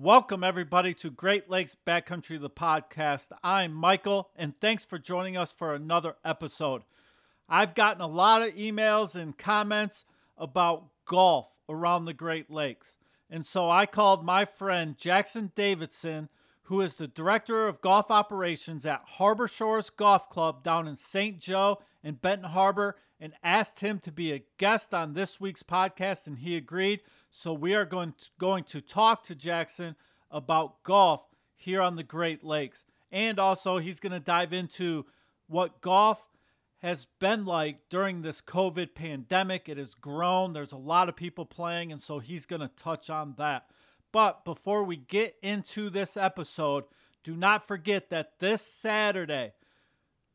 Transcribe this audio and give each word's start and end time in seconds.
Welcome, 0.00 0.44
everybody, 0.44 0.94
to 0.94 1.10
Great 1.10 1.50
Lakes 1.50 1.76
Backcountry, 1.84 2.40
the 2.40 2.48
podcast. 2.48 3.30
I'm 3.42 3.72
Michael, 3.72 4.30
and 4.36 4.54
thanks 4.60 4.86
for 4.86 4.96
joining 4.96 5.36
us 5.36 5.50
for 5.50 5.74
another 5.74 6.14
episode. 6.24 6.82
I've 7.48 7.74
gotten 7.74 8.00
a 8.00 8.06
lot 8.06 8.42
of 8.42 8.54
emails 8.54 9.16
and 9.16 9.36
comments 9.36 10.04
about 10.36 10.84
golf 11.04 11.58
around 11.68 12.04
the 12.04 12.12
Great 12.12 12.48
Lakes. 12.48 12.96
And 13.28 13.44
so 13.44 13.68
I 13.68 13.86
called 13.86 14.24
my 14.24 14.44
friend 14.44 14.96
Jackson 14.96 15.50
Davidson, 15.56 16.28
who 16.62 16.80
is 16.80 16.94
the 16.94 17.08
director 17.08 17.66
of 17.66 17.80
golf 17.80 18.08
operations 18.08 18.86
at 18.86 19.02
Harbor 19.04 19.48
Shores 19.48 19.90
Golf 19.90 20.30
Club 20.30 20.62
down 20.62 20.86
in 20.86 20.94
St. 20.94 21.40
Joe 21.40 21.82
and 22.04 22.22
Benton 22.22 22.50
Harbor, 22.50 22.94
and 23.20 23.32
asked 23.42 23.80
him 23.80 23.98
to 24.00 24.12
be 24.12 24.32
a 24.32 24.44
guest 24.58 24.94
on 24.94 25.14
this 25.14 25.40
week's 25.40 25.62
podcast, 25.62 26.26
and 26.26 26.38
he 26.38 26.56
agreed. 26.56 27.00
So 27.30 27.52
we 27.52 27.74
are 27.74 27.84
going 27.84 28.12
to, 28.12 28.24
going 28.38 28.64
to 28.64 28.80
talk 28.80 29.24
to 29.24 29.34
Jackson 29.34 29.96
about 30.30 30.82
golf 30.84 31.26
here 31.56 31.80
on 31.80 31.96
the 31.96 32.02
Great 32.02 32.44
Lakes. 32.44 32.84
And 33.10 33.38
also, 33.38 33.78
he's 33.78 34.00
going 34.00 34.12
to 34.12 34.20
dive 34.20 34.52
into 34.52 35.06
what 35.46 35.80
golf 35.80 36.30
has 36.78 37.06
been 37.18 37.44
like 37.44 37.88
during 37.88 38.22
this 38.22 38.40
COVID 38.40 38.94
pandemic. 38.94 39.68
It 39.68 39.78
has 39.78 39.94
grown, 39.94 40.52
there's 40.52 40.72
a 40.72 40.76
lot 40.76 41.08
of 41.08 41.16
people 41.16 41.44
playing, 41.44 41.90
and 41.90 42.00
so 42.00 42.20
he's 42.20 42.46
going 42.46 42.60
to 42.60 42.68
touch 42.68 43.10
on 43.10 43.34
that. 43.38 43.66
But 44.12 44.44
before 44.44 44.84
we 44.84 44.96
get 44.96 45.34
into 45.42 45.90
this 45.90 46.16
episode, 46.16 46.84
do 47.24 47.36
not 47.36 47.66
forget 47.66 48.10
that 48.10 48.38
this 48.38 48.62
Saturday, 48.62 49.52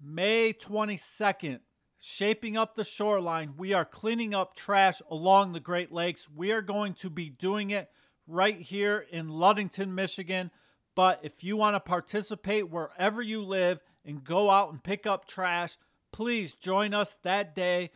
May 0.01 0.53
22nd, 0.53 1.59
shaping 2.05 2.57
up 2.57 2.75
the 2.75 2.83
shoreline. 2.83 3.53
We 3.55 3.71
are 3.71 3.85
cleaning 3.85 4.33
up 4.33 4.57
trash 4.57 5.01
along 5.09 5.53
the 5.53 5.61
Great 5.61 5.89
Lakes. 5.89 6.27
We 6.29 6.51
are 6.51 6.61
going 6.61 6.95
to 6.95 7.09
be 7.09 7.29
doing 7.29 7.69
it 7.69 7.89
right 8.27 8.59
here 8.59 9.05
in 9.09 9.29
Ludington, 9.29 9.95
Michigan. 9.95 10.51
But 10.95 11.21
if 11.23 11.45
you 11.45 11.55
want 11.55 11.75
to 11.75 11.79
participate 11.79 12.69
wherever 12.69 13.21
you 13.21 13.41
live 13.41 13.81
and 14.03 14.21
go 14.21 14.49
out 14.49 14.69
and 14.69 14.83
pick 14.83 15.07
up 15.07 15.29
trash, 15.29 15.77
please 16.11 16.55
join 16.55 16.93
us 16.93 17.17
that 17.23 17.55
day 17.55 17.91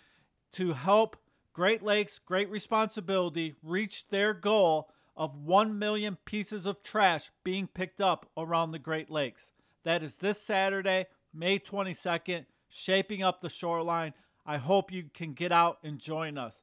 to 0.53 0.71
help 0.71 1.17
Great 1.51 1.83
Lakes 1.83 2.17
Great 2.17 2.49
Responsibility 2.49 3.55
reach 3.61 4.07
their 4.07 4.33
goal 4.33 4.89
of 5.17 5.35
1 5.35 5.77
million 5.77 6.17
pieces 6.23 6.65
of 6.65 6.81
trash 6.81 7.29
being 7.43 7.67
picked 7.67 7.99
up 7.99 8.29
around 8.37 8.71
the 8.71 8.79
Great 8.79 9.11
Lakes. 9.11 9.51
That 9.83 10.01
is 10.01 10.15
this 10.15 10.41
Saturday, 10.41 11.07
May 11.33 11.59
22nd 11.59 12.45
shaping 12.69 13.23
up 13.23 13.41
the 13.41 13.49
shoreline. 13.49 14.13
I 14.45 14.57
hope 14.57 14.91
you 14.91 15.05
can 15.13 15.33
get 15.33 15.51
out 15.51 15.79
and 15.83 15.99
join 15.99 16.37
us. 16.37 16.61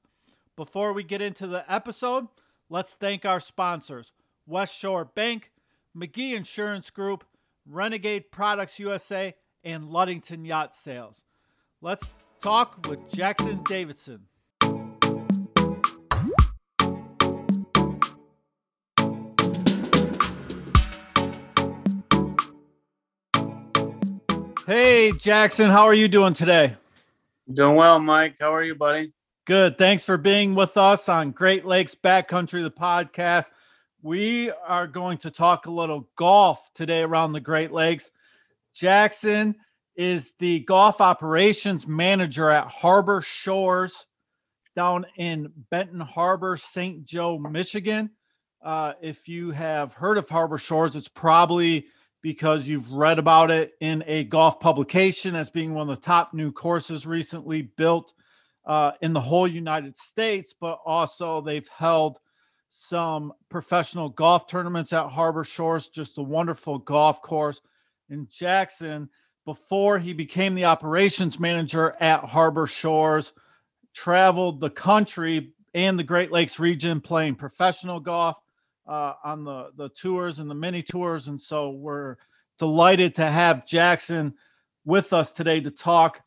Before 0.56 0.92
we 0.92 1.02
get 1.02 1.20
into 1.20 1.46
the 1.46 1.70
episode, 1.72 2.28
let's 2.69 2.94
thank 2.94 3.24
our 3.24 3.41
sponsors 3.41 4.12
West 4.46 4.78
Shore 4.78 5.05
Bank, 5.05 5.50
McGee 5.96 6.34
Insurance 6.34 6.91
Group, 6.91 7.24
Renegade 7.66 8.30
Products 8.30 8.78
USA, 8.78 9.34
and 9.62 9.88
Ludington 9.88 10.44
Yacht 10.44 10.74
Sales. 10.74 11.24
Let's 11.80 12.12
talk 12.41 12.86
with 12.89 13.12
Jackson 13.12 13.62
Davidson. 13.64 14.27
Hey, 24.67 25.12
Jackson, 25.12 25.70
how 25.70 25.84
are 25.84 25.93
you 25.93 26.09
doing 26.09 26.33
today? 26.33 26.75
Doing 27.53 27.77
well, 27.77 28.01
Mike. 28.01 28.37
How 28.41 28.51
are 28.51 28.62
you, 28.62 28.75
buddy? 28.75 29.12
Good. 29.45 29.77
Thanks 29.77 30.07
for 30.07 30.17
being 30.17 30.55
with 30.55 30.79
us 30.79 31.07
on 31.07 31.33
Great 31.33 31.67
Lakes 31.67 31.95
Backcountry, 31.95 32.62
the 32.62 32.70
podcast. 32.70 33.51
We 34.01 34.51
are 34.67 34.87
going 34.87 35.19
to 35.19 35.31
talk 35.31 35.67
a 35.67 35.70
little 35.70 36.09
golf 36.17 36.70
today 36.75 37.03
around 37.03 37.35
the 37.35 37.41
Great 37.41 37.73
Lakes. 37.73 38.11
Jackson 38.75 39.55
is 39.97 40.33
the 40.39 40.61
golf 40.61 41.03
operations 41.03 41.87
manager 41.87 42.48
at 42.48 42.67
Harbor 42.67 43.20
Shores 43.20 44.07
down 44.74 45.05
in 45.19 45.53
Benton 45.70 46.01
Harbor, 46.01 46.57
St. 46.57 47.05
Joe, 47.05 47.39
Michigan. 47.39 48.08
Uh, 48.64 48.95
if 49.03 49.29
you 49.29 49.51
have 49.51 49.92
heard 49.92 50.17
of 50.17 50.27
Harbor 50.30 50.57
Shores, 50.57 50.97
it's 50.97 51.07
probably 51.07 51.85
because 52.24 52.67
you've 52.67 52.90
read 52.90 53.18
about 53.18 53.51
it 53.51 53.74
in 53.83 54.02
a 54.07 54.24
golf 54.24 54.58
publication 54.58 55.35
as 55.35 55.51
being 55.51 55.74
one 55.74 55.90
of 55.90 55.95
the 55.95 56.02
top 56.02 56.33
new 56.33 56.51
courses 56.51 57.05
recently 57.05 57.61
built 57.61 58.14
uh, 58.64 58.92
in 59.02 59.12
the 59.12 59.20
whole 59.20 59.46
United 59.46 59.95
States, 59.95 60.55
but 60.58 60.79
also 60.86 61.42
they've 61.42 61.68
held 61.68 62.18
some 62.70 63.30
professional 63.51 64.08
golf 64.08 64.46
tournaments 64.46 64.95
at 64.95 65.11
Harbor 65.11 65.45
Shores, 65.45 65.89
just 65.89 66.17
a 66.17 66.23
wonderful 66.23 66.79
golf 66.79 67.20
course. 67.20 67.61
in 68.08 68.27
Jackson, 68.30 69.11
before 69.45 69.98
he 69.98 70.14
became 70.14 70.55
the 70.55 70.64
operations 70.64 71.39
manager 71.39 71.95
at 72.01 72.24
Harbor 72.24 72.67
Shores, 72.67 73.35
traveled 73.92 74.61
the 74.61 74.70
country 74.70 75.52
and 75.74 75.98
the 75.98 76.02
Great 76.02 76.33
Lakes 76.33 76.58
region 76.58 77.02
playing 77.02 77.35
professional 77.35 78.01
golf 78.01 78.39
uh, 78.86 79.14
on 79.24 79.45
the 79.45 79.70
the 79.77 79.89
tours 79.90 80.39
and 80.39 80.50
the 80.50 80.55
mini 80.55 80.83
tours, 80.83 81.28
and 81.28 81.40
so 81.40 81.70
we're 81.70 82.17
delighted 82.58 83.14
to 83.17 83.27
have 83.27 83.67
Jackson 83.67 84.34
with 84.84 85.12
us 85.12 85.33
today 85.33 85.61
to 85.61 85.70
talk 85.70 86.20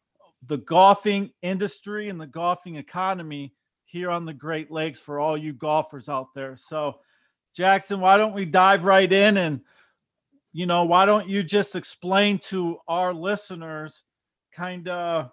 the 0.45 0.57
golfing 0.57 1.31
industry 1.41 2.09
and 2.09 2.19
the 2.19 2.27
golfing 2.27 2.75
economy 2.75 3.53
here 3.85 4.09
on 4.09 4.25
the 4.25 4.33
Great 4.33 4.71
Lakes 4.71 4.99
for 4.99 5.19
all 5.19 5.37
you 5.37 5.53
golfers 5.53 6.09
out 6.09 6.33
there. 6.35 6.55
So, 6.55 6.99
Jackson, 7.55 7.99
why 7.99 8.17
don't 8.17 8.33
we 8.33 8.45
dive 8.45 8.85
right 8.85 9.11
in 9.11 9.37
and 9.37 9.61
you 10.53 10.65
know, 10.65 10.85
why 10.85 11.05
don't 11.05 11.29
you 11.29 11.43
just 11.43 11.75
explain 11.75 12.39
to 12.39 12.79
our 12.87 13.13
listeners 13.13 14.01
kind 14.51 14.87
of 14.87 15.29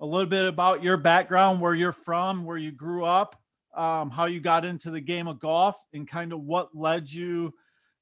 a 0.00 0.06
little 0.06 0.28
bit 0.28 0.44
about 0.44 0.82
your 0.82 0.98
background, 0.98 1.60
where 1.60 1.74
you're 1.74 1.92
from, 1.92 2.44
where 2.44 2.58
you 2.58 2.72
grew 2.72 3.04
up, 3.04 3.40
um, 3.76 4.10
how 4.10 4.24
you 4.24 4.40
got 4.40 4.64
into 4.64 4.90
the 4.90 5.00
game 5.00 5.28
of 5.28 5.38
golf 5.38 5.76
and 5.92 6.08
kind 6.08 6.32
of 6.32 6.40
what 6.40 6.74
led 6.74 7.10
you, 7.10 7.54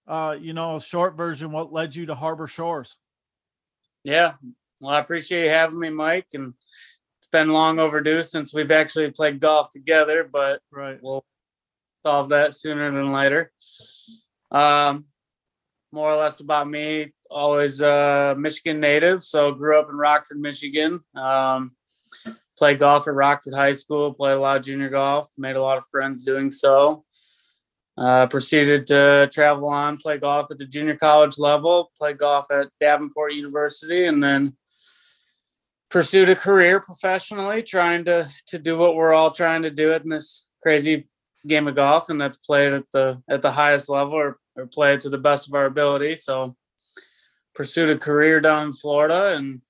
uh, 0.07 0.37
you 0.41 0.53
know, 0.53 0.77
a 0.77 0.81
short 0.81 1.17
version, 1.17 1.51
what 1.51 1.73
led 1.73 1.95
you 1.95 2.07
to 2.07 2.15
Harbor 2.15 2.47
Shores. 2.47 2.97
Yeah. 4.05 4.35
Well, 4.81 4.95
I 4.95 5.01
appreciate 5.01 5.45
you 5.45 5.51
having 5.51 5.81
me, 5.81 5.91
Mike. 5.91 6.29
And 6.35 6.55
it's 7.19 7.27
been 7.27 7.51
long 7.51 7.79
overdue 7.79 8.23
since 8.23 8.55
we've 8.55 8.71
actually 8.71 9.11
played 9.11 9.41
golf 9.41 9.71
together, 9.71 10.29
but 10.31 10.61
right. 10.71 10.99
we'll 11.03 11.25
solve 12.05 12.29
that 12.29 12.55
sooner 12.55 12.91
than 12.91 13.13
later. 13.13 13.51
Um, 14.51 15.07
more 15.91 16.11
or 16.11 16.17
less 16.17 16.41
about 16.41 16.69
me, 16.69 17.13
always 17.31 17.81
a 17.81 18.35
Michigan 18.39 18.81
native. 18.81 19.23
So 19.23 19.53
grew 19.53 19.79
up 19.79 19.89
in 19.89 19.97
Rockford, 19.97 20.39
Michigan. 20.39 21.01
Um, 21.15 21.73
played 22.57 22.79
golf 22.79 23.09
at 23.09 23.15
Rockford 23.15 23.55
High 23.55 23.73
School, 23.73 24.15
played 24.15 24.37
a 24.37 24.41
lot 24.41 24.59
of 24.59 24.65
junior 24.65 24.89
golf, 24.89 25.29
made 25.37 25.57
a 25.57 25.63
lot 25.63 25.79
of 25.79 25.87
friends 25.91 26.25
doing 26.25 26.51
so. 26.51 27.05
Uh, 27.97 28.27
proceeded 28.27 28.89
to 28.89 29.29
travel 29.33 29.69
on, 29.69 29.97
play 29.97 30.19
golf 30.19 30.51
at 30.51 30.59
the 30.59 30.67
junior 30.67 30.97
college 30.97 31.39
level, 31.39 31.93
play 31.97 32.13
golf 32.13 32.47
at 32.51 32.69
Davenport 32.81 33.35
University, 33.35 34.07
and 34.07 34.23
then 34.23 34.57
pursued 35.91 36.29
a 36.29 36.35
career 36.35 36.81
professionally, 36.81 37.63
trying 37.63 38.05
to 38.05 38.29
to 38.49 38.59
do 38.59 38.77
what 38.77 38.97
we're 38.97 39.13
all 39.13 39.31
trying 39.31 39.63
to 39.63 39.71
do 39.71 39.93
in 39.93 40.09
this 40.09 40.49
crazy 40.61 41.09
game 41.47 41.69
of 41.69 41.77
golf, 41.77 42.09
and 42.09 42.21
that's 42.21 42.37
played 42.37 42.73
at 42.73 42.85
the 42.93 43.23
at 43.29 43.43
the 43.43 43.53
highest 43.53 43.89
level 43.89 44.15
or, 44.15 44.39
or 44.57 44.67
play 44.67 44.95
it 44.95 45.01
to 45.03 45.09
the 45.09 45.19
best 45.19 45.47
of 45.47 45.55
our 45.55 45.67
ability. 45.67 46.17
So 46.17 46.57
pursued 47.55 47.91
a 47.91 47.99
career 47.99 48.41
down 48.41 48.65
in 48.65 48.73
Florida 48.73 49.37
and 49.37 49.61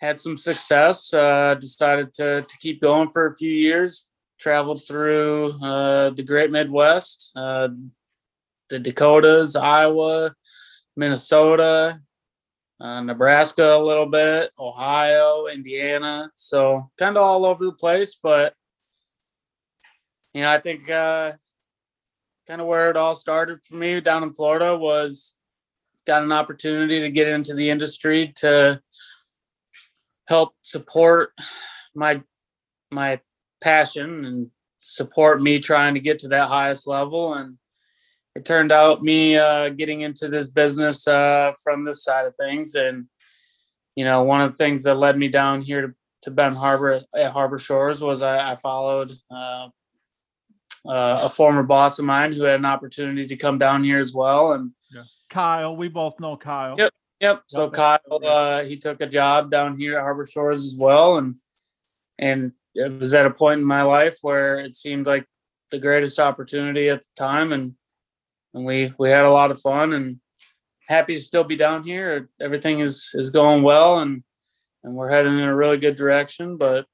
had 0.00 0.20
some 0.20 0.36
success. 0.36 1.12
Uh, 1.12 1.54
decided 1.54 2.12
to 2.14 2.42
to 2.42 2.58
keep 2.58 2.80
going 2.80 3.08
for 3.08 3.26
a 3.26 3.36
few 3.36 3.52
years. 3.52 4.08
Traveled 4.38 4.86
through 4.86 5.54
uh, 5.62 6.10
the 6.10 6.22
Great 6.22 6.50
Midwest, 6.50 7.32
uh, 7.36 7.68
the 8.68 8.78
Dakotas, 8.78 9.56
Iowa, 9.56 10.34
Minnesota, 10.94 12.00
uh, 12.78 13.00
Nebraska 13.00 13.76
a 13.76 13.82
little 13.82 14.06
bit, 14.06 14.50
Ohio, 14.58 15.46
Indiana. 15.46 16.30
So 16.36 16.90
kind 16.98 17.16
of 17.16 17.22
all 17.22 17.46
over 17.46 17.64
the 17.64 17.72
place, 17.72 18.18
but 18.22 18.52
you 20.34 20.42
know, 20.42 20.50
I 20.50 20.58
think 20.58 20.90
uh, 20.90 21.32
kind 22.46 22.60
of 22.60 22.66
where 22.66 22.90
it 22.90 22.96
all 22.96 23.14
started 23.14 23.64
for 23.64 23.76
me 23.76 24.00
down 24.02 24.22
in 24.22 24.34
Florida 24.34 24.76
was 24.76 25.34
got 26.06 26.22
an 26.22 26.32
opportunity 26.32 27.00
to 27.00 27.10
get 27.10 27.26
into 27.26 27.54
the 27.54 27.70
industry 27.70 28.32
to 28.36 28.80
help 30.28 30.54
support 30.62 31.32
my 31.94 32.22
my 32.90 33.20
passion 33.60 34.24
and 34.24 34.50
support 34.78 35.42
me 35.42 35.58
trying 35.58 35.94
to 35.94 36.00
get 36.00 36.20
to 36.20 36.28
that 36.28 36.48
highest 36.48 36.86
level 36.86 37.34
and 37.34 37.58
it 38.36 38.44
turned 38.44 38.70
out 38.70 39.02
me 39.02 39.36
uh, 39.36 39.70
getting 39.70 40.02
into 40.02 40.28
this 40.28 40.50
business 40.52 41.08
uh, 41.08 41.52
from 41.64 41.84
this 41.84 42.04
side 42.04 42.26
of 42.26 42.34
things 42.36 42.74
and 42.74 43.06
you 43.96 44.04
know 44.04 44.22
one 44.22 44.40
of 44.40 44.50
the 44.50 44.56
things 44.56 44.84
that 44.84 44.94
led 44.94 45.18
me 45.18 45.28
down 45.28 45.62
here 45.62 45.82
to, 45.82 45.94
to 46.22 46.30
benton 46.30 46.58
harbor 46.58 47.00
at 47.14 47.32
harbor 47.32 47.58
shores 47.58 48.00
was 48.00 48.22
i, 48.22 48.52
I 48.52 48.56
followed 48.56 49.10
uh, 49.30 49.68
uh, 50.88 51.18
a 51.24 51.28
former 51.28 51.62
boss 51.62 51.98
of 51.98 52.04
mine 52.04 52.32
who 52.32 52.44
had 52.44 52.60
an 52.60 52.66
opportunity 52.66 53.26
to 53.26 53.36
come 53.36 53.58
down 53.58 53.84
here 53.84 53.98
as 53.98 54.14
well. 54.14 54.52
And 54.52 54.72
yeah. 54.92 55.02
Kyle, 55.28 55.76
we 55.76 55.88
both 55.88 56.20
know 56.20 56.36
Kyle. 56.36 56.76
Yep. 56.78 56.92
Yep. 57.20 57.42
So. 57.46 57.70
Kyle, 57.70 57.98
uh, 58.10 58.64
he 58.64 58.76
took 58.76 59.00
a 59.00 59.06
job 59.06 59.50
down 59.50 59.76
here 59.76 59.96
at 59.96 60.02
Harbor 60.02 60.26
Shores 60.26 60.64
as 60.64 60.76
well, 60.76 61.16
and 61.16 61.36
and 62.18 62.52
it 62.74 62.98
was 62.98 63.14
at 63.14 63.26
a 63.26 63.30
point 63.30 63.60
in 63.60 63.66
my 63.66 63.82
life 63.82 64.18
where 64.22 64.56
it 64.56 64.74
seemed 64.74 65.06
like 65.06 65.26
the 65.70 65.78
greatest 65.78 66.18
opportunity 66.20 66.88
at 66.88 67.02
the 67.02 67.08
time, 67.16 67.52
and 67.52 67.74
and 68.54 68.66
we 68.66 68.92
we 68.98 69.10
had 69.10 69.24
a 69.24 69.30
lot 69.30 69.50
of 69.50 69.60
fun 69.60 69.92
and 69.92 70.20
happy 70.88 71.16
to 71.16 71.20
still 71.20 71.44
be 71.44 71.56
down 71.56 71.84
here. 71.84 72.28
Everything 72.40 72.80
is 72.80 73.10
is 73.14 73.30
going 73.30 73.62
well, 73.62 74.00
and 74.00 74.22
and 74.84 74.94
we're 74.94 75.10
heading 75.10 75.38
in 75.38 75.44
a 75.44 75.56
really 75.56 75.78
good 75.78 75.96
direction. 75.96 76.58
But 76.58 76.86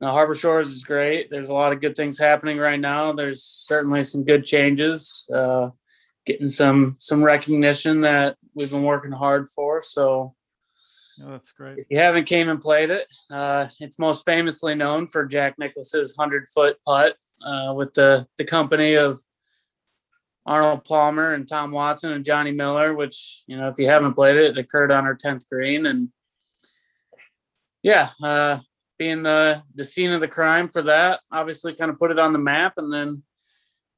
now 0.00 0.12
Harbor 0.12 0.34
Shores 0.34 0.72
is 0.72 0.84
great. 0.84 1.30
There's 1.30 1.48
a 1.48 1.54
lot 1.54 1.72
of 1.72 1.80
good 1.80 1.96
things 1.96 2.18
happening 2.18 2.58
right 2.58 2.80
now. 2.80 3.12
There's 3.12 3.42
certainly 3.42 4.04
some 4.04 4.24
good 4.24 4.44
changes. 4.44 5.28
Uh, 5.32 5.70
getting 6.26 6.48
some 6.48 6.96
some 6.98 7.24
recognition 7.24 8.02
that 8.02 8.36
we've 8.54 8.70
been 8.70 8.82
working 8.82 9.12
hard 9.12 9.48
for. 9.48 9.80
So 9.80 10.34
oh, 11.22 11.30
that's 11.30 11.52
great. 11.52 11.78
If 11.78 11.86
you 11.88 11.98
haven't 11.98 12.24
came 12.24 12.48
and 12.48 12.60
played 12.60 12.90
it, 12.90 13.12
uh, 13.30 13.68
it's 13.80 13.98
most 13.98 14.26
famously 14.26 14.74
known 14.74 15.06
for 15.06 15.24
Jack 15.24 15.54
Nicklaus's 15.58 16.14
hundred 16.16 16.48
foot 16.48 16.76
putt 16.84 17.16
uh, 17.44 17.72
with 17.74 17.94
the 17.94 18.26
the 18.36 18.44
company 18.44 18.94
of 18.94 19.18
Arnold 20.44 20.84
Palmer 20.84 21.34
and 21.34 21.48
Tom 21.48 21.70
Watson 21.70 22.12
and 22.12 22.24
Johnny 22.24 22.52
Miller. 22.52 22.94
Which 22.94 23.44
you 23.46 23.56
know, 23.56 23.68
if 23.68 23.78
you 23.78 23.86
haven't 23.86 24.14
played 24.14 24.36
it, 24.36 24.56
it 24.56 24.58
occurred 24.58 24.92
on 24.92 25.06
our 25.06 25.14
tenth 25.14 25.48
green, 25.48 25.86
and 25.86 26.08
yeah, 27.82 28.08
uh, 28.22 28.58
being 28.98 29.22
the 29.22 29.62
the 29.74 29.84
scene 29.84 30.12
of 30.12 30.20
the 30.20 30.28
crime 30.28 30.68
for 30.68 30.82
that, 30.82 31.20
obviously, 31.30 31.74
kind 31.74 31.90
of 31.90 31.98
put 31.98 32.10
it 32.10 32.18
on 32.18 32.32
the 32.32 32.38
map, 32.38 32.74
and 32.78 32.92
then 32.92 33.22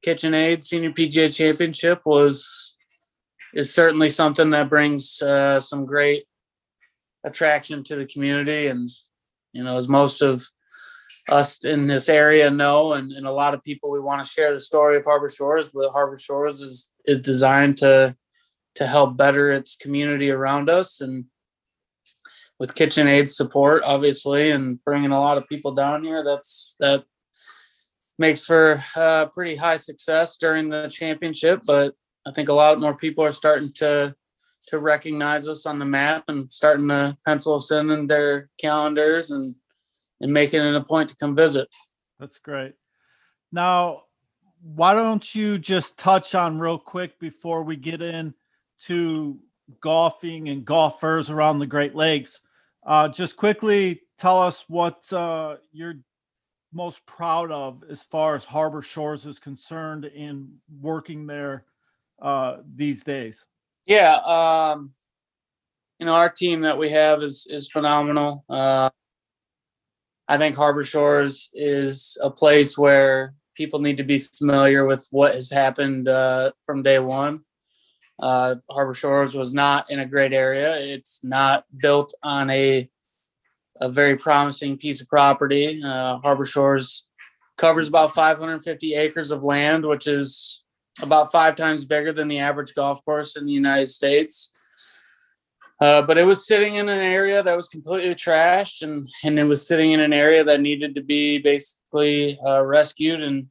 KitchenAid 0.05 0.63
Senior 0.63 0.91
PGA 0.91 1.35
Championship 1.35 2.01
was 2.05 2.75
is 3.53 3.73
certainly 3.73 4.09
something 4.09 4.51
that 4.51 4.69
brings 4.69 5.21
uh, 5.21 5.59
some 5.59 5.85
great 5.85 6.25
attraction 7.23 7.83
to 7.83 7.95
the 7.95 8.05
community, 8.05 8.67
and 8.67 8.89
you 9.53 9.63
know, 9.63 9.77
as 9.77 9.87
most 9.87 10.21
of 10.21 10.45
us 11.29 11.63
in 11.63 11.87
this 11.87 12.07
area 12.09 12.49
know, 12.49 12.93
and, 12.93 13.11
and 13.11 13.25
a 13.25 13.31
lot 13.31 13.53
of 13.53 13.63
people, 13.63 13.91
we 13.91 13.99
want 13.99 14.23
to 14.23 14.29
share 14.29 14.53
the 14.53 14.59
story 14.59 14.97
of 14.97 15.05
Harbor 15.05 15.29
Shores. 15.29 15.69
But 15.69 15.91
Harbor 15.91 16.17
Shores 16.17 16.61
is 16.61 16.91
is 17.05 17.21
designed 17.21 17.77
to 17.77 18.15
to 18.75 18.87
help 18.87 19.17
better 19.17 19.51
its 19.51 19.75
community 19.75 20.31
around 20.31 20.69
us, 20.69 21.01
and 21.01 21.25
with 22.59 22.75
KitchenAid 22.75 23.29
support, 23.29 23.83
obviously, 23.85 24.51
and 24.51 24.83
bringing 24.83 25.11
a 25.11 25.19
lot 25.19 25.37
of 25.37 25.47
people 25.47 25.73
down 25.73 26.03
here, 26.03 26.23
that's 26.23 26.75
that 26.79 27.05
makes 28.19 28.45
for 28.45 28.83
uh, 28.95 29.25
pretty 29.27 29.55
high 29.55 29.77
success 29.77 30.37
during 30.37 30.69
the 30.69 30.89
championship. 30.89 31.61
But 31.65 31.95
I 32.27 32.31
think 32.31 32.49
a 32.49 32.53
lot 32.53 32.79
more 32.79 32.95
people 32.95 33.23
are 33.23 33.31
starting 33.31 33.71
to 33.75 34.15
to 34.67 34.79
recognize 34.79 35.47
us 35.47 35.65
on 35.65 35.79
the 35.79 35.85
map 35.85 36.25
and 36.27 36.51
starting 36.51 36.89
to 36.89 37.17
pencil 37.25 37.55
us 37.55 37.71
in 37.71 37.89
in 37.89 38.07
their 38.07 38.49
calendars 38.59 39.31
and 39.31 39.55
and 40.21 40.33
making 40.33 40.61
it 40.61 40.75
a 40.75 40.83
point 40.83 41.09
to 41.09 41.15
come 41.15 41.35
visit. 41.35 41.69
That's 42.19 42.37
great. 42.39 42.73
Now, 43.51 44.03
why 44.61 44.93
don't 44.93 45.33
you 45.33 45.57
just 45.57 45.97
touch 45.97 46.35
on 46.35 46.59
real 46.59 46.77
quick 46.77 47.19
before 47.19 47.63
we 47.63 47.77
get 47.77 48.01
in 48.01 48.33
to 48.87 49.39
golfing 49.79 50.49
and 50.49 50.65
golfers 50.65 51.29
around 51.29 51.59
the 51.59 51.67
Great 51.67 51.95
Lakes? 51.95 52.41
Uh, 52.85 53.07
just 53.07 53.37
quickly 53.37 54.01
tell 54.17 54.41
us 54.41 54.65
what 54.67 55.11
uh, 55.13 55.55
your 55.71 55.95
most 56.73 57.05
proud 57.05 57.51
of 57.51 57.83
as 57.89 58.03
far 58.03 58.35
as 58.35 58.45
Harbor 58.45 58.81
Shores 58.81 59.25
is 59.25 59.39
concerned 59.39 60.05
in 60.05 60.53
working 60.81 61.25
there 61.25 61.65
uh, 62.21 62.57
these 62.75 63.03
days? 63.03 63.45
Yeah, 63.85 64.15
um, 64.15 64.93
you 65.99 66.05
know 66.05 66.15
our 66.15 66.29
team 66.29 66.61
that 66.61 66.77
we 66.77 66.89
have 66.89 67.21
is 67.23 67.47
is 67.49 67.69
phenomenal. 67.69 68.45
Uh, 68.49 68.89
I 70.27 70.37
think 70.37 70.55
Harbor 70.55 70.83
Shores 70.83 71.49
is 71.53 72.17
a 72.21 72.29
place 72.29 72.77
where 72.77 73.33
people 73.55 73.79
need 73.79 73.97
to 73.97 74.03
be 74.03 74.19
familiar 74.19 74.85
with 74.85 75.07
what 75.11 75.33
has 75.33 75.49
happened 75.49 76.07
uh, 76.07 76.51
from 76.63 76.83
day 76.83 76.99
one. 76.99 77.41
Uh, 78.19 78.55
Harbor 78.69 78.93
Shores 78.93 79.33
was 79.33 79.53
not 79.53 79.89
in 79.89 79.99
a 79.99 80.05
great 80.05 80.33
area. 80.33 80.79
It's 80.79 81.21
not 81.23 81.65
built 81.75 82.13
on 82.21 82.49
a 82.49 82.89
a 83.81 83.89
very 83.89 84.15
promising 84.15 84.77
piece 84.77 85.01
of 85.01 85.07
property. 85.07 85.81
Uh, 85.83 86.19
Harbor 86.19 86.45
Shores 86.45 87.07
covers 87.57 87.87
about 87.87 88.13
550 88.13 88.95
acres 88.95 89.31
of 89.31 89.43
land, 89.43 89.85
which 89.85 90.07
is 90.07 90.63
about 91.01 91.31
five 91.31 91.55
times 91.55 91.85
bigger 91.85 92.11
than 92.11 92.27
the 92.27 92.39
average 92.39 92.73
golf 92.73 93.03
course 93.05 93.35
in 93.35 93.45
the 93.45 93.51
United 93.51 93.87
States. 93.87 94.53
Uh, 95.81 96.01
but 96.01 96.17
it 96.17 96.25
was 96.25 96.45
sitting 96.45 96.75
in 96.75 96.89
an 96.89 97.01
area 97.01 97.41
that 97.41 97.55
was 97.55 97.69
completely 97.69 98.13
trashed, 98.13 98.81
and 98.81 99.07
and 99.23 99.39
it 99.39 99.45
was 99.45 99.65
sitting 99.65 99.93
in 99.93 100.01
an 100.01 100.11
area 100.11 100.43
that 100.43 100.59
needed 100.59 100.93
to 100.95 101.01
be 101.01 101.37
basically 101.37 102.37
uh, 102.45 102.61
rescued, 102.61 103.21
and 103.21 103.47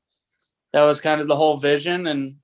that 0.74 0.84
was 0.84 1.00
kind 1.00 1.22
of 1.22 1.28
the 1.28 1.36
whole 1.36 1.56
vision. 1.56 2.06
And 2.06 2.36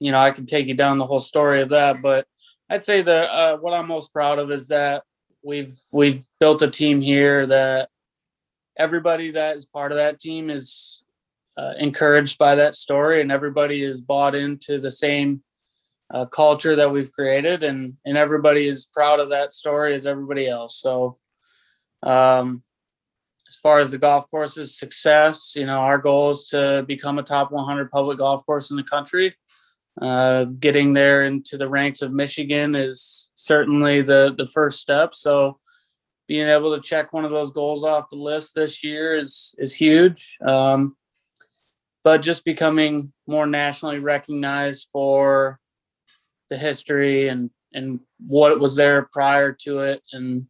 you 0.00 0.10
know, 0.10 0.18
I 0.18 0.32
can 0.32 0.44
take 0.44 0.66
you 0.66 0.74
down 0.74 0.98
the 0.98 1.06
whole 1.06 1.20
story 1.20 1.60
of 1.60 1.68
that, 1.68 2.02
but 2.02 2.26
I'd 2.68 2.82
say 2.82 3.02
that 3.02 3.30
uh, 3.30 3.58
what 3.58 3.74
I'm 3.74 3.86
most 3.86 4.12
proud 4.12 4.40
of 4.40 4.50
is 4.50 4.68
that 4.68 5.04
we've 5.42 5.78
we've 5.92 6.24
built 6.38 6.62
a 6.62 6.70
team 6.70 7.00
here 7.00 7.46
that 7.46 7.88
everybody 8.76 9.30
that 9.32 9.56
is 9.56 9.64
part 9.64 9.92
of 9.92 9.98
that 9.98 10.18
team 10.18 10.50
is 10.50 11.02
uh, 11.56 11.74
encouraged 11.78 12.38
by 12.38 12.54
that 12.54 12.74
story 12.74 13.20
and 13.20 13.32
everybody 13.32 13.82
is 13.82 14.00
bought 14.00 14.34
into 14.34 14.78
the 14.78 14.90
same 14.90 15.42
uh, 16.10 16.24
culture 16.26 16.74
that 16.76 16.90
we've 16.90 17.12
created 17.12 17.62
and 17.62 17.94
and 18.04 18.16
everybody 18.16 18.66
is 18.66 18.84
proud 18.86 19.20
of 19.20 19.30
that 19.30 19.52
story 19.52 19.94
as 19.94 20.06
everybody 20.06 20.48
else. 20.48 20.80
So 20.80 21.16
um, 22.02 22.62
as 23.48 23.56
far 23.56 23.78
as 23.80 23.90
the 23.90 23.98
golf 23.98 24.30
course's 24.30 24.78
success 24.78 25.54
you 25.56 25.66
know 25.66 25.78
our 25.78 25.98
goal 25.98 26.30
is 26.30 26.46
to 26.46 26.84
become 26.86 27.18
a 27.18 27.22
top 27.22 27.50
100 27.50 27.90
public 27.90 28.18
golf 28.18 28.44
course 28.46 28.70
in 28.70 28.76
the 28.76 28.82
country. 28.82 29.34
Uh, 30.00 30.44
getting 30.44 30.92
there 30.92 31.24
into 31.24 31.58
the 31.58 31.68
ranks 31.68 32.00
of 32.00 32.12
Michigan 32.12 32.74
is 32.74 33.29
certainly 33.44 34.02
the 34.02 34.34
the 34.36 34.46
first 34.46 34.80
step. 34.80 35.14
So 35.14 35.58
being 36.28 36.48
able 36.48 36.74
to 36.74 36.82
check 36.82 37.12
one 37.12 37.24
of 37.24 37.30
those 37.30 37.50
goals 37.50 37.84
off 37.84 38.10
the 38.10 38.16
list 38.16 38.54
this 38.54 38.84
year 38.84 39.14
is 39.16 39.54
is 39.58 39.74
huge. 39.74 40.38
Um, 40.44 40.96
but 42.02 42.22
just 42.22 42.44
becoming 42.44 43.12
more 43.26 43.46
nationally 43.46 43.98
recognized 43.98 44.88
for 44.92 45.58
the 46.48 46.56
history 46.56 47.28
and 47.28 47.50
and 47.72 48.00
what 48.26 48.58
was 48.58 48.74
there 48.74 49.08
prior 49.12 49.52
to 49.52 49.78
it 49.78 50.02
and 50.12 50.46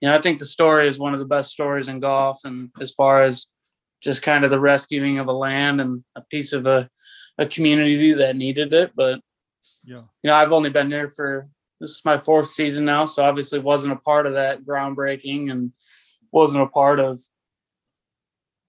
you 0.00 0.08
know 0.08 0.14
i 0.14 0.20
think 0.20 0.38
the 0.38 0.44
story 0.44 0.86
is 0.86 1.00
one 1.00 1.12
of 1.12 1.18
the 1.18 1.26
best 1.26 1.50
stories 1.50 1.88
in 1.88 1.98
golf 1.98 2.38
and 2.44 2.70
as 2.80 2.92
far 2.92 3.24
as 3.24 3.48
just 4.00 4.22
kind 4.22 4.44
of 4.44 4.50
the 4.50 4.60
rescuing 4.60 5.18
of 5.18 5.26
a 5.26 5.32
land 5.32 5.80
and 5.80 6.04
a 6.14 6.20
piece 6.30 6.52
of 6.52 6.66
a 6.66 6.88
a 7.38 7.46
community 7.46 8.12
that 8.12 8.36
needed 8.36 8.72
it. 8.72 8.92
But 8.94 9.20
yeah, 9.84 9.96
you 10.22 10.28
know, 10.28 10.34
I've 10.34 10.52
only 10.52 10.70
been 10.70 10.88
there 10.88 11.10
for 11.10 11.48
this 11.80 11.90
is 11.90 12.04
my 12.04 12.18
fourth 12.18 12.48
season 12.48 12.84
now, 12.84 13.06
so 13.06 13.22
obviously 13.22 13.58
wasn't 13.58 13.92
a 13.92 13.96
part 13.96 14.26
of 14.26 14.34
that 14.34 14.64
groundbreaking 14.64 15.50
and 15.50 15.72
wasn't 16.30 16.62
a 16.62 16.68
part 16.68 17.00
of 17.00 17.18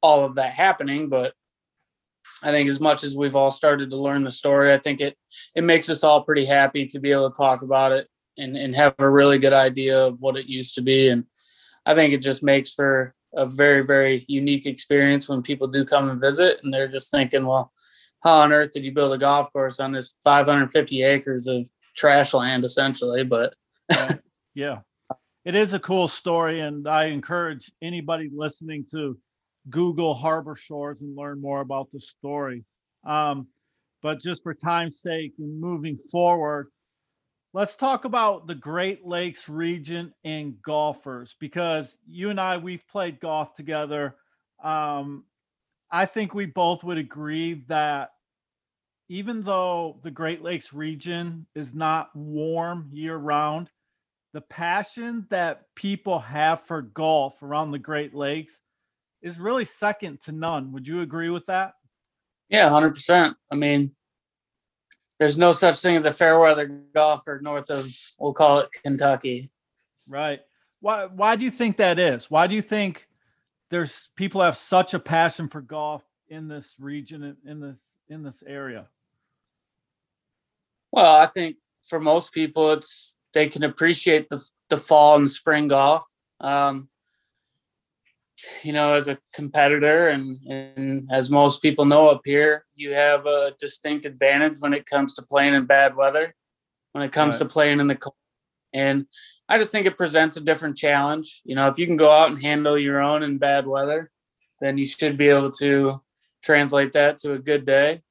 all 0.01 0.23
of 0.23 0.35
that 0.35 0.53
happening. 0.53 1.09
But 1.09 1.33
I 2.41 2.51
think 2.51 2.69
as 2.69 2.79
much 2.79 3.03
as 3.03 3.15
we've 3.15 3.35
all 3.35 3.51
started 3.51 3.89
to 3.89 3.97
learn 3.97 4.23
the 4.23 4.31
story, 4.31 4.73
I 4.73 4.77
think 4.77 5.01
it 5.01 5.17
it 5.55 5.63
makes 5.63 5.89
us 5.89 6.03
all 6.03 6.23
pretty 6.23 6.45
happy 6.45 6.85
to 6.87 6.99
be 6.99 7.11
able 7.11 7.29
to 7.29 7.37
talk 7.37 7.61
about 7.61 7.91
it 7.91 8.07
and, 8.37 8.55
and 8.55 8.75
have 8.75 8.95
a 8.97 9.09
really 9.09 9.37
good 9.37 9.53
idea 9.53 10.07
of 10.07 10.21
what 10.21 10.37
it 10.37 10.47
used 10.47 10.75
to 10.75 10.81
be. 10.81 11.09
And 11.09 11.25
I 11.85 11.93
think 11.93 12.13
it 12.13 12.21
just 12.21 12.43
makes 12.43 12.71
for 12.71 13.13
a 13.33 13.45
very, 13.45 13.81
very 13.81 14.25
unique 14.27 14.65
experience 14.65 15.27
when 15.27 15.41
people 15.41 15.67
do 15.67 15.85
come 15.85 16.09
and 16.09 16.19
visit 16.19 16.59
and 16.63 16.73
they're 16.73 16.87
just 16.87 17.11
thinking, 17.11 17.45
well, 17.45 17.71
how 18.23 18.39
on 18.39 18.53
earth 18.53 18.71
did 18.71 18.85
you 18.85 18.93
build 18.93 19.13
a 19.13 19.17
golf 19.17 19.51
course 19.51 19.79
on 19.79 19.91
this 19.91 20.15
550 20.23 21.03
acres 21.03 21.47
of 21.47 21.69
trash 21.95 22.33
land 22.33 22.63
essentially 22.63 23.23
but 23.23 23.53
yeah. 24.53 24.79
It 25.43 25.55
is 25.55 25.73
a 25.73 25.79
cool 25.79 26.07
story 26.07 26.59
and 26.59 26.87
i 26.87 27.05
encourage 27.05 27.71
anybody 27.81 28.29
listening 28.33 28.85
to 28.91 29.17
google 29.69 30.13
harbor 30.13 30.55
shores 30.55 31.01
and 31.01 31.15
learn 31.15 31.41
more 31.41 31.61
about 31.61 31.91
the 31.91 31.99
story. 31.99 32.63
Um, 33.05 33.47
but 34.03 34.19
just 34.19 34.43
for 34.43 34.53
time's 34.53 35.01
sake 35.01 35.33
and 35.39 35.59
moving 35.59 35.97
forward 35.97 36.67
let's 37.53 37.75
talk 37.75 38.05
about 38.05 38.47
the 38.47 38.55
great 38.55 39.05
lakes 39.05 39.49
region 39.49 40.13
and 40.23 40.61
golfers 40.61 41.35
because 41.39 41.97
you 42.07 42.29
and 42.29 42.39
i 42.39 42.57
we've 42.57 42.87
played 42.87 43.19
golf 43.19 43.53
together. 43.53 44.15
Um, 44.63 45.25
I 45.91 46.05
think 46.05 46.33
we 46.33 46.45
both 46.45 46.83
would 46.83 46.97
agree 46.97 47.65
that 47.67 48.11
even 49.11 49.41
though 49.41 49.99
the 50.03 50.09
Great 50.09 50.41
Lakes 50.41 50.71
region 50.71 51.45
is 51.53 51.75
not 51.75 52.15
warm 52.15 52.87
year 52.93 53.17
round, 53.17 53.69
the 54.31 54.39
passion 54.39 55.27
that 55.29 55.65
people 55.75 56.17
have 56.17 56.61
for 56.61 56.81
golf 56.81 57.43
around 57.43 57.71
the 57.71 57.77
Great 57.77 58.15
Lakes 58.15 58.61
is 59.21 59.37
really 59.37 59.65
second 59.65 60.21
to 60.21 60.31
none. 60.31 60.71
Would 60.71 60.87
you 60.87 61.01
agree 61.01 61.29
with 61.29 61.45
that? 61.47 61.73
Yeah, 62.47 62.69
hundred 62.69 62.93
percent. 62.93 63.35
I 63.51 63.55
mean, 63.55 63.91
there's 65.19 65.37
no 65.37 65.51
such 65.51 65.81
thing 65.81 65.97
as 65.97 66.05
a 66.05 66.13
fair 66.13 66.39
weather 66.39 66.67
golfer 66.95 67.41
north 67.43 67.69
of 67.69 67.93
we'll 68.17 68.31
call 68.31 68.59
it 68.59 68.69
Kentucky. 68.81 69.51
Right. 70.09 70.39
Why 70.79 71.07
why 71.07 71.35
do 71.35 71.43
you 71.43 71.51
think 71.51 71.75
that 71.77 71.99
is? 71.99 72.31
Why 72.31 72.47
do 72.47 72.55
you 72.55 72.61
think 72.61 73.09
there's 73.71 74.09
people 74.15 74.39
have 74.39 74.55
such 74.55 74.93
a 74.93 74.99
passion 74.99 75.49
for 75.49 75.59
golf 75.59 76.01
in 76.29 76.47
this 76.47 76.77
region 76.79 77.35
in 77.45 77.59
this 77.59 77.81
in 78.07 78.23
this 78.23 78.41
area? 78.47 78.87
Well, 80.91 81.21
I 81.21 81.25
think 81.25 81.57
for 81.87 81.99
most 81.99 82.33
people 82.33 82.71
it's 82.71 83.17
they 83.33 83.47
can 83.47 83.63
appreciate 83.63 84.29
the 84.29 84.45
the 84.69 84.77
fall 84.77 85.15
and 85.15 85.29
spring 85.29 85.67
golf. 85.67 86.05
Um, 86.39 86.89
you 88.63 88.73
know, 88.73 88.93
as 88.93 89.07
a 89.07 89.19
competitor, 89.35 90.09
and, 90.09 90.39
and 90.49 91.07
as 91.11 91.29
most 91.29 91.61
people 91.61 91.85
know 91.85 92.09
up 92.09 92.21
here, 92.25 92.65
you 92.75 92.93
have 92.93 93.25
a 93.27 93.53
distinct 93.59 94.05
advantage 94.05 94.57
when 94.59 94.73
it 94.73 94.87
comes 94.87 95.13
to 95.15 95.21
playing 95.21 95.53
in 95.53 95.65
bad 95.65 95.95
weather, 95.95 96.35
when 96.93 97.03
it 97.03 97.11
comes 97.11 97.35
right. 97.35 97.39
to 97.39 97.45
playing 97.45 97.79
in 97.79 97.87
the 97.87 97.95
cold. 97.95 98.15
And 98.73 99.05
I 99.47 99.57
just 99.57 99.71
think 99.71 99.85
it 99.85 99.97
presents 99.97 100.37
a 100.37 100.41
different 100.41 100.77
challenge. 100.77 101.41
You 101.43 101.55
know, 101.55 101.67
if 101.67 101.77
you 101.77 101.85
can 101.85 101.97
go 101.97 102.11
out 102.11 102.31
and 102.31 102.41
handle 102.41 102.77
your 102.77 103.01
own 103.01 103.21
in 103.21 103.37
bad 103.37 103.67
weather, 103.67 104.09
then 104.59 104.77
you 104.77 104.85
should 104.85 105.17
be 105.17 105.27
able 105.27 105.51
to 105.51 106.01
translate 106.43 106.93
that 106.93 107.17
to 107.19 107.33
a 107.33 107.39
good 107.39 107.65
day. 107.65 108.01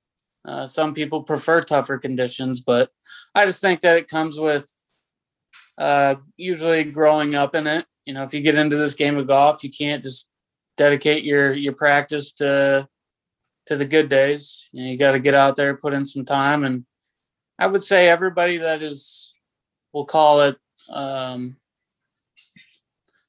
Uh, 0.44 0.66
some 0.66 0.94
people 0.94 1.22
prefer 1.22 1.62
tougher 1.62 1.98
conditions, 1.98 2.60
but 2.60 2.90
I 3.34 3.44
just 3.46 3.60
think 3.60 3.80
that 3.82 3.96
it 3.96 4.08
comes 4.08 4.38
with 4.38 4.70
uh, 5.76 6.16
usually 6.36 6.84
growing 6.84 7.34
up 7.34 7.54
in 7.54 7.66
it. 7.66 7.86
You 8.04 8.14
know, 8.14 8.22
if 8.22 8.32
you 8.32 8.40
get 8.40 8.58
into 8.58 8.76
this 8.76 8.94
game 8.94 9.16
of 9.16 9.26
golf, 9.26 9.62
you 9.62 9.70
can't 9.70 10.02
just 10.02 10.28
dedicate 10.76 11.24
your 11.24 11.52
your 11.52 11.74
practice 11.74 12.32
to 12.32 12.88
to 13.66 13.76
the 13.76 13.84
good 13.84 14.08
days. 14.08 14.68
You 14.72 14.84
know, 14.84 14.90
you 14.90 14.96
got 14.96 15.12
to 15.12 15.18
get 15.18 15.34
out 15.34 15.56
there, 15.56 15.76
put 15.76 15.92
in 15.92 16.06
some 16.06 16.24
time, 16.24 16.64
and 16.64 16.84
I 17.58 17.66
would 17.66 17.82
say 17.82 18.08
everybody 18.08 18.56
that 18.56 18.80
is, 18.80 19.34
we'll 19.92 20.06
call 20.06 20.40
it, 20.40 20.56
um, 20.90 21.56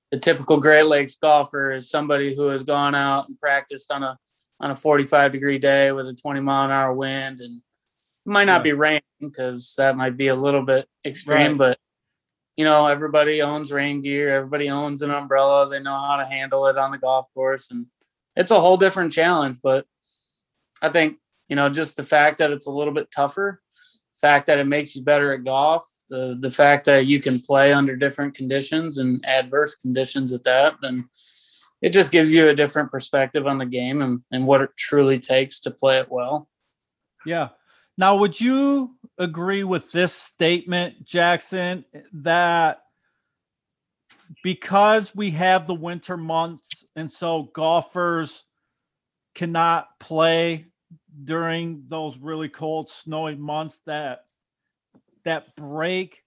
the 0.10 0.18
typical 0.18 0.58
Great 0.58 0.86
Lakes 0.86 1.16
golfer 1.16 1.74
is 1.74 1.90
somebody 1.90 2.34
who 2.34 2.48
has 2.48 2.64
gone 2.64 2.96
out 2.96 3.28
and 3.28 3.40
practiced 3.40 3.92
on 3.92 4.04
a 4.04 4.18
on 4.62 4.72
a 4.72 4.76
45 4.76 5.32
degree 5.32 5.58
day 5.58 5.92
with 5.92 6.08
a 6.08 6.14
20 6.14 6.40
mile 6.40 6.66
an 6.66 6.72
hour 6.72 6.94
wind 6.94 7.40
and 7.40 7.62
it 8.26 8.30
might 8.30 8.46
not 8.46 8.60
yeah. 8.60 8.64
be 8.64 8.74
raining 8.74 9.02
because 9.20 9.74
that 9.78 9.98
might 9.98 10.16
be 10.16 10.28
a 10.28 10.36
little 10.36 10.62
bit 10.62 10.88
extreme 11.06 11.52
right. 11.52 11.58
but 11.58 11.80
you 12.56 12.64
know 12.64 12.88
everybody 12.88 13.42
owns 13.42 13.72
rain 13.72 14.02
gear 14.02 14.30
everybody 14.30 14.70
owns 14.70 15.02
an 15.02 15.12
umbrella 15.12 15.68
they 15.68 15.82
know 15.82 15.98
how 15.98 16.16
to 16.16 16.26
handle 16.26 16.68
it 16.68 16.78
on 16.78 16.92
the 16.92 16.98
golf 16.98 17.28
course 17.34 17.72
and 17.72 17.88
it's 18.36 18.52
a 18.52 18.60
whole 18.60 18.78
different 18.78 19.12
challenge 19.12 19.58
but 19.64 19.86
i 20.82 20.90
think 20.90 21.18
you 21.50 21.56
know 21.56 21.70
just 21.70 21.98
the 21.98 22.06
fact 22.06 22.38
that 22.38 22.52
it's 22.52 22.68
a 22.68 22.72
little 22.72 22.94
bit 22.94 23.10
tougher 23.14 23.62
fact 24.22 24.46
that 24.46 24.60
it 24.60 24.68
makes 24.68 24.96
you 24.96 25.04
better 25.04 25.34
at 25.34 25.44
golf 25.44 25.88
the 26.10 26.38
the 26.40 26.52
fact 26.52 26.86
that 26.86 27.08
you 27.08 27.20
can 27.20 27.40
play 27.40 27.74
under 27.74 27.96
different 27.96 28.36
conditions 28.36 29.00
and 29.00 29.24
adverse 29.26 29.76
conditions 29.76 30.32
at 30.32 30.44
that 30.44 30.76
then 30.84 31.10
it 31.82 31.94
just 31.94 32.12
gives 32.12 32.34
you 32.34 32.48
a 32.48 32.56
different 32.56 32.92
perspective 32.92 33.48
on 33.48 33.58
the 33.58 33.66
game 33.66 34.02
and, 34.02 34.22
and 34.32 34.46
what 34.46 34.62
it 34.62 34.70
truly 34.78 35.20
takes 35.20 35.60
to 35.62 35.72
play 35.72 36.00
it 36.00 36.12
well. 36.12 36.48
Yeah. 37.26 37.50
Now, 37.98 38.16
would 38.16 38.40
you 38.40 38.96
agree 39.18 39.64
with 39.64 39.92
this 39.92 40.14
statement, 40.14 41.06
Jackson, 41.06 41.86
that 42.14 42.82
because 44.44 45.14
we 45.16 45.32
have 45.32 45.68
the 45.68 45.76
winter 45.76 46.18
months 46.18 46.86
and 46.96 47.12
so 47.12 47.44
golfers 47.54 48.44
cannot 49.36 49.88
play 50.00 50.66
during 51.24 51.84
those 51.88 52.18
really 52.18 52.50
cold, 52.50 52.90
snowy 52.90 53.36
months, 53.36 53.80
that 53.86 54.26
that 55.24 55.56
break 55.56 56.24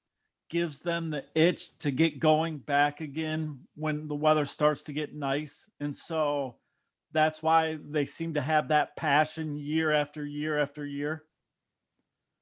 gives 0.51 0.81
them 0.81 1.11
the 1.11 1.25
itch 1.35 1.77
to 1.79 1.91
get 1.91 2.19
going 2.19 2.59
back 2.59 3.01
again 3.01 3.61
when 3.75 4.09
the 4.09 4.15
weather 4.15 4.45
starts 4.45 4.83
to 4.83 4.93
get 4.93 5.15
nice. 5.15 5.69
And 5.81 5.95
so 5.95 6.57
that's 7.13 7.43
why 7.43 7.79
they 7.91 8.07
seem 8.07 8.35
to 8.35 8.41
have 8.41 8.69
that 8.69 8.97
passion 8.97 9.57
year 9.57 9.91
after 9.91 10.25
year 10.25 10.59
after 10.59 10.85
year. 10.85 11.25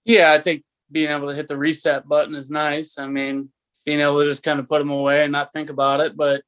Yeah, 0.04 0.32
I 0.32 0.38
think 0.38 0.64
being 0.90 1.10
able 1.10 1.28
to 1.28 1.34
hit 1.34 1.48
the 1.48 1.56
reset 1.56 2.08
button 2.08 2.34
is 2.34 2.50
nice. 2.50 2.98
I 2.98 3.06
mean, 3.06 3.50
being 3.86 4.00
able 4.00 4.20
to 4.20 4.28
just 4.28 4.42
kind 4.42 4.58
of 4.58 4.66
put 4.66 4.78
them 4.78 4.90
away 4.90 5.22
and 5.22 5.32
not 5.32 5.52
think 5.52 5.70
about 5.70 6.00
it. 6.00 6.16
But 6.16 6.42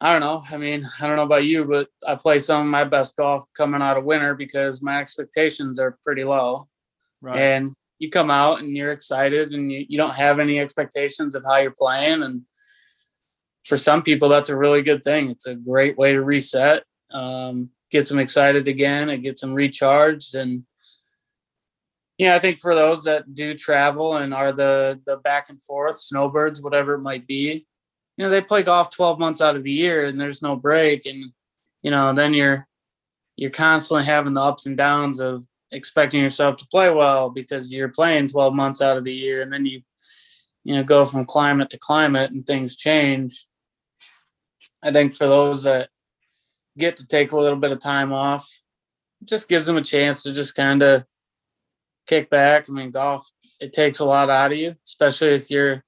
I 0.00 0.12
don't 0.12 0.20
know. 0.28 0.42
I 0.50 0.58
mean, 0.58 0.86
I 1.00 1.06
don't 1.06 1.16
know 1.16 1.22
about 1.22 1.44
you, 1.44 1.64
but 1.64 1.88
I 2.06 2.16
play 2.16 2.38
some 2.38 2.60
of 2.62 2.66
my 2.66 2.84
best 2.84 3.16
golf 3.16 3.44
coming 3.54 3.80
out 3.80 3.96
of 3.96 4.04
winter 4.04 4.34
because 4.34 4.82
my 4.82 4.98
expectations 4.98 5.78
are 5.78 5.96
pretty 6.04 6.24
low. 6.24 6.68
Right. 7.22 7.38
And 7.38 7.74
you 7.98 8.10
come 8.10 8.30
out 8.30 8.60
and 8.60 8.76
you're 8.76 8.92
excited 8.92 9.52
and 9.52 9.70
you, 9.70 9.86
you 9.88 9.96
don't 9.96 10.16
have 10.16 10.38
any 10.38 10.58
expectations 10.58 11.34
of 11.34 11.44
how 11.44 11.56
you're 11.56 11.74
playing. 11.76 12.22
And 12.22 12.42
for 13.64 13.76
some 13.76 14.02
people 14.02 14.28
that's 14.28 14.48
a 14.48 14.56
really 14.56 14.82
good 14.82 15.02
thing. 15.02 15.30
It's 15.30 15.46
a 15.46 15.54
great 15.54 15.98
way 15.98 16.12
to 16.12 16.22
reset 16.22 16.84
um, 17.12 17.70
gets 17.90 18.08
them 18.08 18.18
excited 18.18 18.68
again 18.68 19.08
it 19.10 19.22
gets 19.22 19.40
them 19.40 19.54
recharged. 19.54 20.34
And 20.34 20.64
yeah 22.18 22.34
i 22.34 22.38
think 22.38 22.60
for 22.60 22.74
those 22.74 23.04
that 23.04 23.34
do 23.34 23.52
travel 23.52 24.16
and 24.16 24.32
are 24.32 24.50
the 24.50 24.98
the 25.06 25.18
back 25.18 25.50
and 25.50 25.62
forth 25.62 26.00
snowbirds 26.00 26.62
whatever 26.62 26.94
it 26.94 27.02
might 27.02 27.26
be 27.26 27.66
you 28.16 28.24
know 28.24 28.30
they 28.30 28.40
play 28.40 28.62
golf 28.62 28.90
12 28.90 29.18
months 29.18 29.40
out 29.40 29.56
of 29.56 29.62
the 29.62 29.72
year 29.72 30.04
and 30.04 30.20
there's 30.20 30.42
no 30.42 30.56
break. 30.56 31.06
And 31.06 31.32
you 31.82 31.90
know 31.90 32.12
then 32.12 32.34
you're 32.34 32.66
you're 33.36 33.50
constantly 33.50 34.06
having 34.06 34.34
the 34.34 34.40
ups 34.40 34.66
and 34.66 34.76
downs 34.76 35.20
of 35.20 35.46
expecting 35.72 36.22
yourself 36.22 36.56
to 36.56 36.68
play 36.68 36.90
well 36.90 37.30
because 37.30 37.72
you're 37.72 37.88
playing 37.88 38.28
12 38.28 38.54
months 38.54 38.80
out 38.80 38.96
of 38.96 39.04
the 39.04 39.12
year 39.12 39.42
and 39.42 39.52
then 39.52 39.66
you 39.66 39.82
you 40.64 40.74
know 40.74 40.82
go 40.82 41.04
from 41.04 41.24
climate 41.24 41.70
to 41.70 41.78
climate 41.78 42.30
and 42.30 42.46
things 42.46 42.76
change. 42.76 43.46
I 44.82 44.92
think 44.92 45.14
for 45.14 45.26
those 45.26 45.64
that 45.64 45.88
get 46.78 46.96
to 46.98 47.06
take 47.06 47.32
a 47.32 47.38
little 47.38 47.58
bit 47.58 47.72
of 47.72 47.80
time 47.80 48.12
off 48.12 48.48
it 49.20 49.28
just 49.28 49.48
gives 49.48 49.66
them 49.66 49.76
a 49.76 49.82
chance 49.82 50.22
to 50.22 50.32
just 50.32 50.54
kind 50.54 50.82
of 50.82 51.04
kick 52.06 52.30
back. 52.30 52.66
I 52.68 52.72
mean 52.72 52.90
golf 52.90 53.28
it 53.60 53.72
takes 53.72 53.98
a 53.98 54.04
lot 54.04 54.30
out 54.30 54.52
of 54.52 54.58
you 54.58 54.76
especially 54.84 55.30
if 55.30 55.50
you're 55.50 55.84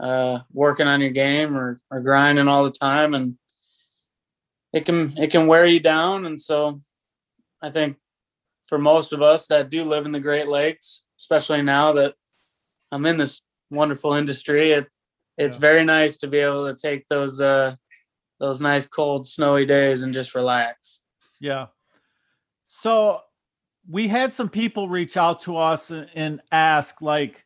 uh, 0.00 0.40
working 0.52 0.86
on 0.86 1.00
your 1.00 1.10
game 1.10 1.56
or, 1.56 1.80
or 1.90 2.00
grinding 2.00 2.48
all 2.48 2.64
the 2.64 2.70
time 2.70 3.14
and 3.14 3.36
it 4.72 4.84
can 4.84 5.12
it 5.18 5.30
can 5.30 5.46
wear 5.46 5.66
you 5.66 5.80
down. 5.80 6.26
And 6.26 6.40
so 6.40 6.78
i 7.64 7.70
think 7.70 7.96
for 8.72 8.78
most 8.78 9.12
of 9.12 9.20
us 9.20 9.48
that 9.48 9.68
do 9.68 9.84
live 9.84 10.06
in 10.06 10.12
the 10.12 10.20
Great 10.20 10.48
Lakes, 10.48 11.04
especially 11.18 11.60
now 11.60 11.92
that 11.92 12.14
I'm 12.90 13.04
in 13.04 13.18
this 13.18 13.42
wonderful 13.70 14.14
industry. 14.14 14.72
It 14.72 14.88
it's 15.36 15.58
yeah. 15.58 15.60
very 15.60 15.84
nice 15.84 16.16
to 16.18 16.26
be 16.26 16.38
able 16.38 16.66
to 16.66 16.74
take 16.74 17.06
those 17.08 17.38
uh 17.38 17.74
those 18.40 18.62
nice 18.62 18.86
cold 18.86 19.26
snowy 19.26 19.66
days 19.66 20.04
and 20.04 20.14
just 20.14 20.34
relax. 20.34 21.02
Yeah. 21.38 21.66
So 22.64 23.20
we 23.86 24.08
had 24.08 24.32
some 24.32 24.48
people 24.48 24.88
reach 24.88 25.18
out 25.18 25.40
to 25.40 25.58
us 25.58 25.90
and 25.90 26.40
ask 26.50 27.02
like 27.02 27.44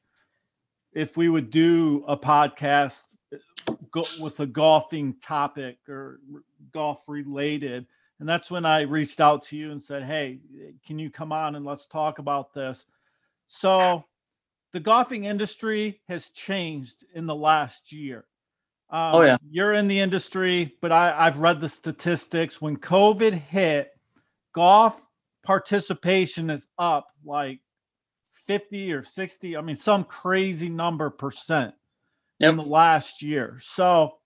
if 0.92 1.16
we 1.16 1.28
would 1.28 1.50
do 1.50 2.04
a 2.06 2.16
podcast 2.16 3.02
with 4.20 4.38
a 4.38 4.46
golfing 4.46 5.16
topic 5.20 5.78
or 5.88 6.20
golf 6.72 7.02
related 7.08 7.88
and 8.18 8.28
that's 8.28 8.50
when 8.50 8.64
I 8.64 8.82
reached 8.82 9.20
out 9.20 9.42
to 9.46 9.56
you 9.56 9.72
and 9.72 9.82
said, 9.82 10.02
Hey, 10.02 10.40
can 10.86 10.98
you 10.98 11.10
come 11.10 11.32
on 11.32 11.54
and 11.54 11.64
let's 11.64 11.86
talk 11.86 12.18
about 12.18 12.54
this? 12.54 12.86
So, 13.48 14.04
the 14.72 14.80
golfing 14.80 15.24
industry 15.24 16.00
has 16.08 16.30
changed 16.30 17.04
in 17.14 17.26
the 17.26 17.34
last 17.34 17.92
year. 17.92 18.24
Um, 18.90 19.14
oh, 19.14 19.22
yeah. 19.22 19.36
You're 19.48 19.72
in 19.72 19.88
the 19.88 19.98
industry, 19.98 20.74
but 20.82 20.92
I, 20.92 21.14
I've 21.16 21.38
read 21.38 21.60
the 21.60 21.68
statistics. 21.68 22.60
When 22.60 22.76
COVID 22.76 23.32
hit, 23.32 23.90
golf 24.52 25.06
participation 25.44 26.50
is 26.50 26.66
up 26.78 27.08
like 27.24 27.60
50 28.46 28.92
or 28.92 29.02
60. 29.02 29.56
I 29.56 29.60
mean, 29.60 29.76
some 29.76 30.04
crazy 30.04 30.68
number 30.68 31.10
percent 31.10 31.74
yep. 32.38 32.50
in 32.50 32.56
the 32.56 32.62
last 32.64 33.22
year. 33.22 33.58
So, 33.62 34.18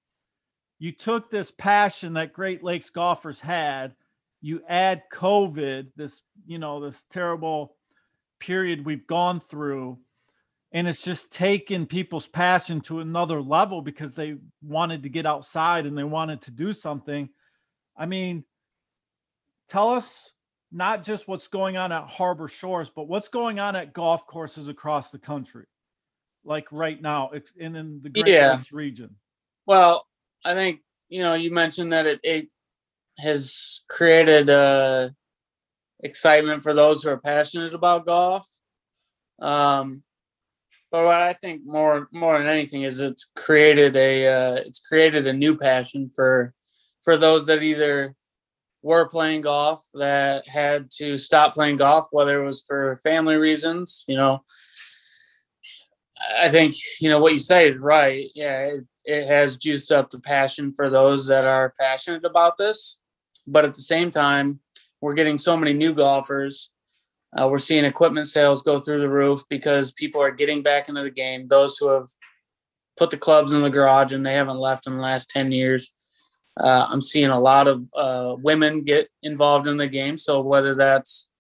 you 0.80 0.92
took 0.92 1.30
this 1.30 1.52
passion 1.52 2.14
that 2.14 2.32
Great 2.32 2.64
Lakes 2.64 2.88
golfers 2.88 3.38
had, 3.38 3.94
you 4.40 4.62
add 4.66 5.02
COVID, 5.12 5.88
this, 5.94 6.22
you 6.46 6.58
know, 6.58 6.80
this 6.80 7.04
terrible 7.10 7.76
period 8.40 8.87
we've 8.87 9.06
gone 9.06 9.40
through, 9.40 9.99
and 10.72 10.88
it's 10.88 11.02
just 11.02 11.30
taken 11.30 11.84
people's 11.84 12.26
passion 12.26 12.80
to 12.80 13.00
another 13.00 13.42
level 13.42 13.82
because 13.82 14.14
they 14.14 14.37
wanted 14.62 15.02
to 15.02 15.10
get 15.10 15.26
outside 15.26 15.84
and 15.84 15.96
they 15.96 16.04
wanted 16.04 16.40
to 16.42 16.50
do 16.50 16.72
something. 16.72 17.28
I 17.94 18.06
mean, 18.06 18.44
tell 19.68 19.90
us 19.90 20.32
not 20.72 21.04
just 21.04 21.28
what's 21.28 21.49
going 21.49 21.76
on 21.76 21.92
at 21.92 22.04
Harbor 22.06 22.49
Shores, 22.49 22.88
but 22.88 23.06
what's 23.06 23.28
going 23.28 23.60
on 23.60 23.76
at 23.76 23.92
golf 23.92 24.26
courses 24.26 24.68
across 24.68 25.10
the 25.10 25.18
country, 25.18 25.66
like 26.42 26.72
right 26.72 27.02
now, 27.02 27.32
and 27.60 27.76
in 27.76 28.00
the 28.02 28.08
Great 28.08 28.28
yeah. 28.28 28.52
Lakes 28.52 28.72
region. 28.72 29.14
Well, 29.66 30.06
I 30.44 30.54
think 30.54 30.80
you 31.09 31.23
know 31.23 31.35
you 31.35 31.50
mentioned 31.50 31.92
that 31.92 32.06
it, 32.06 32.20
it 32.23 32.49
has 33.18 33.82
created 33.88 34.49
a 34.49 35.14
excitement 36.02 36.62
for 36.62 36.73
those 36.73 37.02
who 37.02 37.11
are 37.11 37.18
passionate 37.20 37.75
about 37.75 38.06
golf. 38.06 38.47
Um, 39.40 40.02
but 40.90 41.04
what 41.04 41.20
I 41.20 41.32
think 41.32 41.62
more 41.64 42.09
more 42.12 42.38
than 42.38 42.49
anything 42.49 42.82
is 42.82 43.00
it's 43.00 43.30
created 43.37 43.97
a 43.97 44.26
uh, 44.26 44.54
it's 44.66 44.80
created 44.80 45.26
a 45.26 45.32
new 45.32 45.56
passion 45.56 46.11
for 46.14 46.52
for 47.02 47.16
those 47.16 47.47
that 47.47 47.62
either 47.62 48.14
were 48.82 49.09
playing 49.09 49.42
golf 49.42 49.87
that 49.94 50.49
had 50.49 50.90
to 50.90 51.16
stop 51.16 51.54
playing 51.54 51.76
golf, 51.76 52.09
whether 52.12 52.42
it 52.42 52.47
was 52.47 52.62
for 52.66 52.99
family 53.02 53.37
reasons, 53.37 54.04
you 54.09 54.16
know. 54.16 54.42
I 56.38 56.49
think 56.49 56.75
you 57.00 57.09
know 57.09 57.20
what 57.20 57.32
you 57.32 57.38
say 57.38 57.68
is 57.70 57.78
right. 57.78 58.28
Yeah, 58.35 58.66
it, 58.66 58.85
it 59.04 59.26
has 59.26 59.57
juiced 59.57 59.92
up 59.92 60.11
the 60.11 60.21
passion 60.21 60.73
for 60.73 60.90
those 60.90 61.26
that 61.26 61.45
are 61.45 61.75
passionate 61.78 62.25
about 62.25 62.57
this, 62.57 63.00
but 63.47 63.64
at 63.64 63.75
the 63.75 63.83
same 63.83 64.11
time, 64.11 64.61
we're 65.00 65.14
getting 65.14 65.38
so 65.38 65.57
many 65.57 65.73
new 65.73 65.95
golfers. 65.95 66.71
Uh, 67.37 67.49
we're 67.49 67.59
seeing 67.59 67.85
equipment 67.85 68.26
sales 68.26 68.62
go 68.62 68.78
through 68.78 69.00
the 69.00 69.09
roof 69.09 69.45
because 69.49 69.92
people 69.92 70.21
are 70.21 70.30
getting 70.30 70.62
back 70.62 70.88
into 70.88 71.02
the 71.02 71.11
game. 71.11 71.47
Those 71.47 71.78
who 71.78 71.88
have 71.88 72.09
put 72.97 73.11
the 73.11 73.16
clubs 73.16 73.52
in 73.52 73.62
the 73.62 73.71
garage 73.71 74.12
and 74.12 74.26
they 74.26 74.35
haven't 74.35 74.59
left 74.59 74.87
in 74.87 74.95
the 74.95 75.02
last 75.02 75.30
10 75.30 75.52
years. 75.52 75.92
Uh, 76.57 76.87
I'm 76.88 77.00
seeing 77.00 77.30
a 77.30 77.40
lot 77.40 77.69
of 77.69 77.85
uh, 77.97 78.35
women 78.38 78.83
get 78.83 79.09
involved 79.23 79.69
in 79.69 79.76
the 79.76 79.88
game. 79.88 80.19
So 80.19 80.40
whether 80.40 80.75
that's 80.75 81.30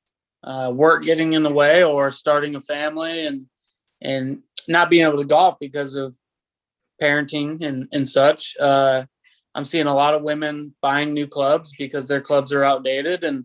uh, 0.44 0.72
work 0.74 1.02
getting 1.02 1.34
in 1.34 1.42
the 1.42 1.52
way 1.52 1.84
or 1.84 2.10
starting 2.10 2.54
a 2.54 2.60
family 2.60 3.26
and 3.26 3.46
and 4.00 4.42
not 4.66 4.88
being 4.88 5.06
able 5.06 5.18
to 5.18 5.24
golf 5.24 5.58
because 5.60 5.94
of 5.94 6.16
parenting 7.00 7.62
and 7.62 7.88
and 7.92 8.08
such, 8.08 8.56
uh, 8.60 9.04
I'm 9.54 9.64
seeing 9.64 9.86
a 9.86 9.94
lot 9.94 10.14
of 10.14 10.22
women 10.22 10.74
buying 10.80 11.12
new 11.12 11.26
clubs 11.26 11.74
because 11.76 12.08
their 12.08 12.20
clubs 12.20 12.52
are 12.52 12.64
outdated 12.64 13.24
and 13.24 13.44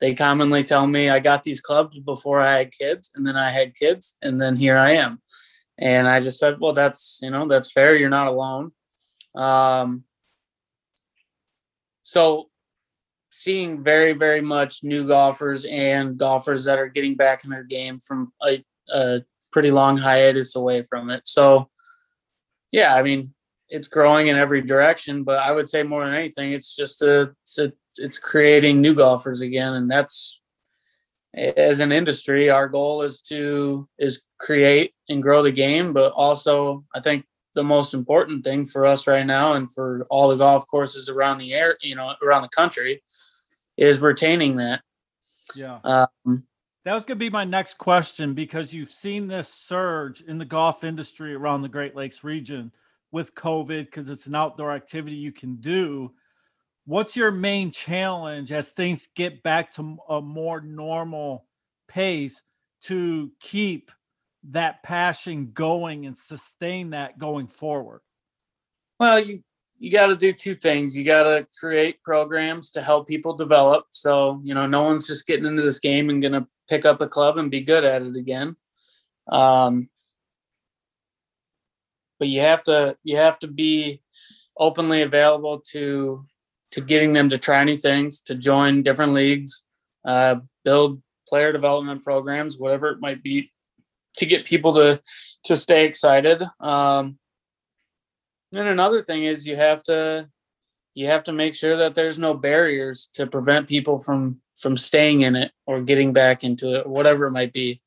they 0.00 0.14
commonly 0.14 0.62
tell 0.62 0.86
me 0.86 1.08
I 1.08 1.18
got 1.20 1.42
these 1.42 1.60
clubs 1.60 1.98
before 1.98 2.40
I 2.40 2.52
had 2.58 2.72
kids 2.72 3.10
and 3.14 3.26
then 3.26 3.36
I 3.36 3.50
had 3.50 3.74
kids 3.74 4.16
and 4.22 4.40
then 4.40 4.56
here 4.56 4.76
I 4.76 4.92
am. 4.92 5.20
And 5.78 6.06
I 6.06 6.20
just 6.20 6.38
said, 6.38 6.58
well, 6.60 6.72
that's, 6.72 7.18
you 7.20 7.30
know, 7.30 7.48
that's 7.48 7.72
fair. 7.72 7.96
You're 7.96 8.10
not 8.10 8.28
alone. 8.28 8.72
Um, 9.34 10.04
so 12.02 12.48
seeing 13.30 13.82
very, 13.82 14.12
very 14.12 14.40
much 14.40 14.84
new 14.84 15.06
golfers 15.06 15.64
and 15.64 16.16
golfers 16.16 16.64
that 16.64 16.78
are 16.78 16.88
getting 16.88 17.16
back 17.16 17.44
into 17.44 17.56
the 17.56 17.64
game 17.64 17.98
from 17.98 18.32
a, 18.46 18.64
a 18.92 19.22
pretty 19.50 19.72
long 19.72 19.96
hiatus 19.96 20.54
away 20.54 20.84
from 20.84 21.10
it. 21.10 21.22
So 21.24 21.68
yeah, 22.74 22.96
I 22.96 23.02
mean, 23.02 23.32
it's 23.68 23.86
growing 23.86 24.26
in 24.26 24.36
every 24.36 24.60
direction, 24.60 25.22
but 25.22 25.38
I 25.38 25.52
would 25.52 25.68
say 25.68 25.84
more 25.84 26.04
than 26.04 26.14
anything, 26.14 26.50
it's 26.50 26.74
just 26.74 27.02
a, 27.02 27.32
it's 27.44 27.58
a, 27.60 27.72
it's 27.98 28.18
creating 28.18 28.80
new 28.80 28.94
golfers 28.94 29.42
again, 29.42 29.74
and 29.74 29.88
that's 29.88 30.40
as 31.34 31.78
an 31.78 31.92
industry, 31.92 32.50
our 32.50 32.68
goal 32.68 33.02
is 33.02 33.20
to 33.22 33.88
is 33.98 34.24
create 34.40 34.92
and 35.08 35.22
grow 35.22 35.40
the 35.42 35.52
game, 35.52 35.92
but 35.92 36.12
also 36.14 36.84
I 36.94 37.00
think 37.00 37.26
the 37.54 37.62
most 37.62 37.94
important 37.94 38.42
thing 38.42 38.66
for 38.66 38.84
us 38.84 39.06
right 39.06 39.26
now 39.26 39.52
and 39.52 39.72
for 39.72 40.04
all 40.10 40.28
the 40.28 40.36
golf 40.36 40.66
courses 40.66 41.08
around 41.08 41.38
the 41.38 41.54
air, 41.54 41.76
you 41.80 41.94
know, 41.94 42.12
around 42.24 42.42
the 42.42 42.48
country, 42.48 43.02
is 43.76 44.00
retaining 44.00 44.56
that. 44.56 44.80
Yeah. 45.54 45.78
Um, 45.84 46.44
that 46.84 46.94
was 46.94 47.04
going 47.04 47.18
to 47.18 47.24
be 47.24 47.30
my 47.30 47.44
next 47.44 47.78
question 47.78 48.34
because 48.34 48.72
you've 48.72 48.92
seen 48.92 49.26
this 49.26 49.52
surge 49.52 50.20
in 50.22 50.38
the 50.38 50.44
golf 50.44 50.84
industry 50.84 51.34
around 51.34 51.62
the 51.62 51.68
Great 51.68 51.96
Lakes 51.96 52.22
region 52.22 52.70
with 53.10 53.34
COVID 53.34 53.86
because 53.86 54.10
it's 54.10 54.26
an 54.26 54.34
outdoor 54.34 54.72
activity 54.72 55.16
you 55.16 55.32
can 55.32 55.56
do. 55.56 56.12
What's 56.84 57.16
your 57.16 57.30
main 57.30 57.70
challenge 57.70 58.52
as 58.52 58.70
things 58.70 59.08
get 59.14 59.42
back 59.42 59.72
to 59.72 59.96
a 60.10 60.20
more 60.20 60.60
normal 60.60 61.46
pace 61.88 62.42
to 62.82 63.32
keep 63.40 63.90
that 64.50 64.82
passion 64.82 65.52
going 65.54 66.04
and 66.04 66.16
sustain 66.16 66.90
that 66.90 67.18
going 67.18 67.46
forward? 67.46 68.00
Well, 69.00 69.24
you 69.24 69.42
you 69.84 69.90
got 69.90 70.06
to 70.06 70.16
do 70.16 70.32
two 70.32 70.54
things. 70.54 70.96
You 70.96 71.04
got 71.04 71.24
to 71.24 71.46
create 71.60 72.02
programs 72.02 72.70
to 72.70 72.80
help 72.80 73.06
people 73.06 73.36
develop. 73.36 73.84
So, 73.90 74.40
you 74.42 74.54
know, 74.54 74.64
no 74.64 74.82
one's 74.82 75.06
just 75.06 75.26
getting 75.26 75.44
into 75.44 75.60
this 75.60 75.78
game 75.78 76.08
and 76.08 76.22
going 76.22 76.32
to 76.32 76.46
pick 76.70 76.86
up 76.86 77.02
a 77.02 77.06
club 77.06 77.36
and 77.36 77.50
be 77.50 77.60
good 77.60 77.84
at 77.84 78.00
it 78.00 78.16
again. 78.16 78.56
Um, 79.30 79.90
but 82.18 82.28
you 82.28 82.40
have 82.40 82.64
to 82.64 82.96
you 83.04 83.18
have 83.18 83.38
to 83.40 83.46
be 83.46 84.00
openly 84.56 85.02
available 85.02 85.62
to 85.72 86.24
to 86.70 86.80
getting 86.80 87.12
them 87.12 87.28
to 87.28 87.36
try 87.36 87.62
new 87.62 87.76
things, 87.76 88.22
to 88.22 88.34
join 88.34 88.82
different 88.82 89.12
leagues, 89.12 89.64
uh, 90.06 90.36
build 90.64 91.02
player 91.28 91.52
development 91.52 92.02
programs, 92.02 92.56
whatever 92.56 92.88
it 92.88 93.00
might 93.00 93.22
be, 93.22 93.52
to 94.16 94.24
get 94.24 94.46
people 94.46 94.72
to 94.72 94.98
to 95.44 95.56
stay 95.58 95.84
excited. 95.84 96.42
Um, 96.58 97.18
and 98.54 98.68
another 98.68 99.02
thing 99.02 99.24
is 99.24 99.46
you 99.46 99.56
have 99.56 99.82
to 99.84 100.28
you 100.94 101.06
have 101.06 101.24
to 101.24 101.32
make 101.32 101.54
sure 101.54 101.76
that 101.76 101.94
there's 101.94 102.18
no 102.18 102.34
barriers 102.34 103.08
to 103.14 103.26
prevent 103.26 103.68
people 103.68 103.98
from 103.98 104.40
from 104.58 104.76
staying 104.76 105.22
in 105.22 105.36
it 105.36 105.52
or 105.66 105.82
getting 105.82 106.12
back 106.12 106.44
into 106.44 106.74
it, 106.74 106.86
whatever 106.86 107.26
it 107.26 107.32
might 107.32 107.52
be. 107.52 107.80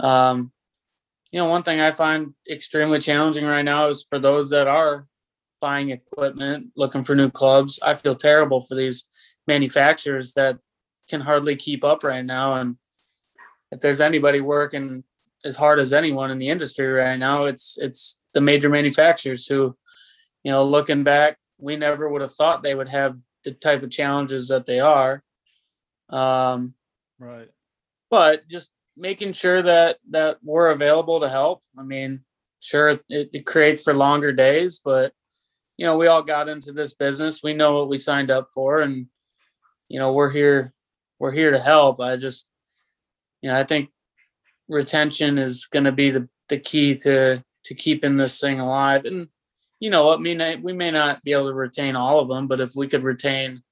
Um, 0.00 0.52
you 1.30 1.38
know, 1.38 1.48
one 1.48 1.62
thing 1.62 1.80
I 1.80 1.90
find 1.90 2.32
extremely 2.50 2.98
challenging 2.98 3.44
right 3.44 3.64
now 3.64 3.88
is 3.88 4.06
for 4.08 4.18
those 4.18 4.50
that 4.50 4.66
are 4.66 5.06
buying 5.60 5.90
equipment, 5.90 6.68
looking 6.76 7.04
for 7.04 7.14
new 7.14 7.30
clubs. 7.30 7.78
I 7.82 7.94
feel 7.94 8.14
terrible 8.14 8.62
for 8.62 8.74
these 8.74 9.04
manufacturers 9.46 10.32
that 10.34 10.58
can 11.08 11.20
hardly 11.20 11.56
keep 11.56 11.84
up 11.84 12.04
right 12.04 12.24
now. 12.24 12.54
And 12.56 12.76
if 13.70 13.80
there's 13.80 14.00
anybody 14.00 14.40
working 14.40 15.04
as 15.44 15.56
hard 15.56 15.78
as 15.78 15.92
anyone 15.92 16.30
in 16.30 16.38
the 16.38 16.48
industry 16.48 16.86
right 16.86 17.18
now, 17.18 17.44
it's 17.44 17.76
it's 17.80 18.20
the 18.34 18.40
major 18.40 18.68
manufacturers 18.68 19.46
who, 19.46 19.76
you 20.48 20.54
know, 20.54 20.64
looking 20.64 21.04
back, 21.04 21.36
we 21.58 21.76
never 21.76 22.08
would 22.08 22.22
have 22.22 22.32
thought 22.32 22.62
they 22.62 22.74
would 22.74 22.88
have 22.88 23.18
the 23.44 23.52
type 23.52 23.82
of 23.82 23.90
challenges 23.90 24.48
that 24.48 24.64
they 24.64 24.80
are. 24.80 25.22
Um, 26.08 26.72
right. 27.18 27.50
But 28.10 28.48
just 28.48 28.70
making 28.96 29.34
sure 29.34 29.60
that 29.60 29.98
that 30.08 30.38
we're 30.42 30.70
available 30.70 31.20
to 31.20 31.28
help. 31.28 31.64
I 31.78 31.82
mean, 31.82 32.20
sure, 32.62 32.88
it, 33.10 33.28
it 33.30 33.44
creates 33.44 33.82
for 33.82 33.92
longer 33.92 34.32
days, 34.32 34.80
but 34.82 35.12
you 35.76 35.84
know, 35.84 35.98
we 35.98 36.06
all 36.06 36.22
got 36.22 36.48
into 36.48 36.72
this 36.72 36.94
business. 36.94 37.42
We 37.42 37.52
know 37.52 37.76
what 37.76 37.90
we 37.90 37.98
signed 37.98 38.30
up 38.30 38.48
for, 38.54 38.80
and 38.80 39.08
you 39.90 39.98
know, 39.98 40.14
we're 40.14 40.30
here. 40.30 40.72
We're 41.18 41.32
here 41.32 41.50
to 41.50 41.58
help. 41.58 42.00
I 42.00 42.16
just, 42.16 42.46
you 43.42 43.50
know, 43.50 43.60
I 43.60 43.64
think 43.64 43.90
retention 44.66 45.36
is 45.36 45.66
going 45.66 45.84
to 45.84 45.92
be 45.92 46.08
the 46.08 46.26
the 46.48 46.58
key 46.58 46.94
to 47.00 47.44
to 47.64 47.74
keeping 47.74 48.16
this 48.16 48.40
thing 48.40 48.60
alive. 48.60 49.04
And 49.04 49.28
you 49.80 49.90
know, 49.90 50.12
I 50.12 50.16
mean, 50.16 50.62
we 50.62 50.72
may 50.72 50.90
not 50.90 51.22
be 51.22 51.32
able 51.32 51.48
to 51.48 51.54
retain 51.54 51.96
all 51.96 52.20
of 52.20 52.28
them, 52.28 52.46
but 52.46 52.60
if 52.60 52.74
we 52.74 52.88
could 52.88 53.04
retain 53.04 53.62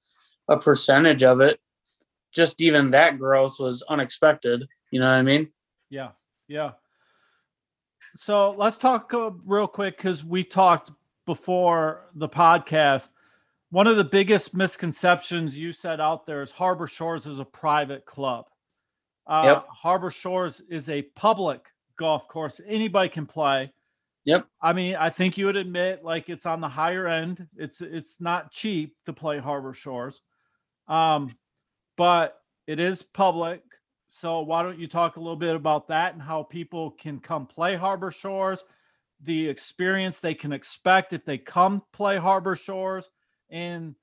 a 0.49 0.59
percentage 0.59 1.25
of 1.25 1.41
it, 1.41 1.61
just 2.33 2.61
even 2.61 2.89
that 2.89 3.19
growth 3.19 3.57
was 3.59 3.83
unexpected. 3.89 4.69
You 4.91 5.01
know 5.01 5.09
what 5.09 5.17
I 5.17 5.23
mean? 5.23 5.49
Yeah, 5.91 6.11
yeah. 6.49 6.73
So 8.17 8.53
let's 8.53 8.77
talk 8.77 9.13
uh, 9.13 9.31
real 9.45 9.67
quick 9.67 9.97
because 9.97 10.25
we 10.25 10.45
talked 10.45 10.93
before 11.25 12.11
the 12.15 12.29
podcast. 12.29 13.11
One 13.71 13.87
of 13.89 13.97
the 13.97 14.05
biggest 14.05 14.55
misconceptions 14.55 15.59
you 15.59 15.73
said 15.73 16.01
out 16.01 16.25
there 16.25 16.43
is 16.43 16.53
Harbor 16.53 16.87
Shores 16.87 17.27
is 17.27 17.41
a 17.41 17.45
private 17.45 18.05
club. 18.05 18.47
Uh, 19.27 19.43
yep. 19.47 19.67
Harbor 19.69 20.11
Shores 20.11 20.63
is 20.69 20.89
a 20.89 21.03
public 21.03 21.67
golf 21.97 22.29
course. 22.29 22.61
Anybody 22.65 23.09
can 23.09 23.27
play. 23.27 23.73
Yep. 24.27 24.47
I 24.61 24.73
mean, 24.73 24.97
I 24.97 25.09
think 25.09 25.39
you 25.39 25.47
would 25.47 25.57
admit 25.57 26.05
like 26.05 26.29
it's 26.29 26.47
on 26.47 26.61
the 26.61 26.69
higher 26.69 27.07
end. 27.07 27.47
It's 27.57 27.81
it's 27.81 28.21
not 28.21 28.51
cheap 28.51 28.97
to 29.07 29.13
play 29.13 29.39
Harbor 29.39 29.73
Shores. 29.73 30.21
Um, 30.89 31.31
but 31.97 32.39
it 32.67 32.81
is 32.81 33.03
public. 33.03 33.63
So 34.09 34.41
why 34.41 34.63
don't 34.63 34.79
you 34.81 34.89
talk 34.89 35.17
a 35.17 35.21
little 35.21 35.37
bit 35.37 35.55
about 35.55 35.89
that 35.89 36.15
and 36.15 36.23
how 36.23 36.43
people 36.43 36.91
can 36.91 37.21
come 37.21 37.47
play 37.47 37.77
Harbor 37.77 38.11
Shores, 38.11 38.65
the 39.23 39.49
experience 39.49 40.19
they 40.19 40.35
can 40.35 40.53
expect 40.53 41.13
if 41.13 41.25
they 41.25 41.39
come 41.39 41.83
play 41.93 42.17
Harbor 42.17 42.57
Shores, 42.57 43.09
and 43.49 43.95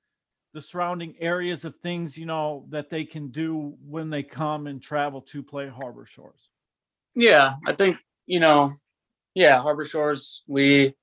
the 0.54 0.62
surrounding 0.62 1.16
areas 1.18 1.64
of 1.64 1.74
things 1.80 2.16
you 2.16 2.26
know 2.26 2.64
that 2.70 2.88
they 2.88 3.04
can 3.04 3.28
do 3.28 3.74
when 3.86 4.08
they 4.08 4.22
come 4.22 4.68
and 4.68 4.80
travel 4.80 5.20
to 5.20 5.42
play 5.42 5.68
Harbor 5.68 6.06
Shores. 6.06 6.48
Yeah, 7.14 7.54
I 7.66 7.72
think 7.72 7.98
you 8.26 8.40
know, 8.40 8.72
yeah, 9.34 9.60
Harbor 9.60 9.84
Shores. 9.84 10.42
We 10.46 10.94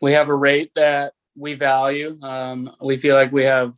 we 0.00 0.12
have 0.12 0.28
a 0.28 0.34
rate 0.34 0.72
that 0.74 1.12
we 1.36 1.54
value. 1.54 2.18
Um, 2.22 2.74
we 2.80 2.96
feel 2.96 3.14
like 3.14 3.32
we 3.32 3.44
have 3.44 3.74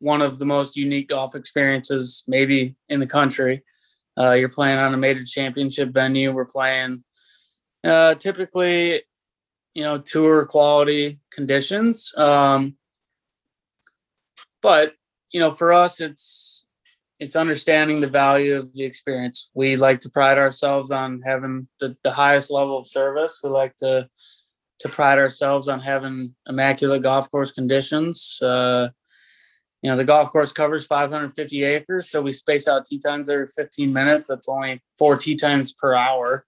one 0.00 0.22
of 0.22 0.38
the 0.38 0.44
most 0.44 0.76
unique 0.76 1.08
golf 1.08 1.34
experiences 1.34 2.24
maybe 2.26 2.76
in 2.88 3.00
the 3.00 3.06
country. 3.06 3.62
Uh, 4.18 4.32
you're 4.32 4.48
playing 4.48 4.78
on 4.78 4.94
a 4.94 4.96
major 4.96 5.24
championship 5.24 5.90
venue. 5.90 6.32
We're 6.32 6.46
playing 6.46 7.04
uh, 7.84 8.14
typically, 8.14 9.02
you 9.74 9.82
know, 9.82 9.98
tour 9.98 10.46
quality 10.46 11.20
conditions. 11.30 12.12
Um, 12.16 12.76
but 14.62 14.94
you 15.32 15.40
know, 15.40 15.50
for 15.50 15.72
us, 15.72 16.00
it's 16.00 16.45
it's 17.18 17.36
understanding 17.36 18.00
the 18.00 18.06
value 18.06 18.56
of 18.56 18.74
the 18.74 18.84
experience. 18.84 19.50
We 19.54 19.76
like 19.76 20.00
to 20.00 20.10
pride 20.10 20.38
ourselves 20.38 20.90
on 20.90 21.22
having 21.22 21.68
the, 21.80 21.96
the 22.04 22.10
highest 22.10 22.50
level 22.50 22.78
of 22.78 22.86
service. 22.86 23.40
We 23.42 23.50
like 23.50 23.76
to 23.76 24.08
to 24.80 24.88
pride 24.90 25.18
ourselves 25.18 25.68
on 25.68 25.80
having 25.80 26.34
immaculate 26.46 27.02
golf 27.02 27.30
course 27.30 27.50
conditions. 27.50 28.38
Uh, 28.42 28.88
you 29.82 29.90
know, 29.90 29.96
the 29.96 30.04
golf 30.04 30.30
course 30.30 30.52
covers 30.52 30.86
550 30.86 31.64
acres, 31.64 32.10
so 32.10 32.20
we 32.20 32.32
space 32.32 32.68
out 32.68 32.84
tee 32.84 32.98
times 32.98 33.30
every 33.30 33.46
15 33.46 33.92
minutes. 33.92 34.28
That's 34.28 34.48
only 34.48 34.82
four 34.98 35.16
tee 35.16 35.36
times 35.36 35.72
per 35.72 35.94
hour. 35.94 36.44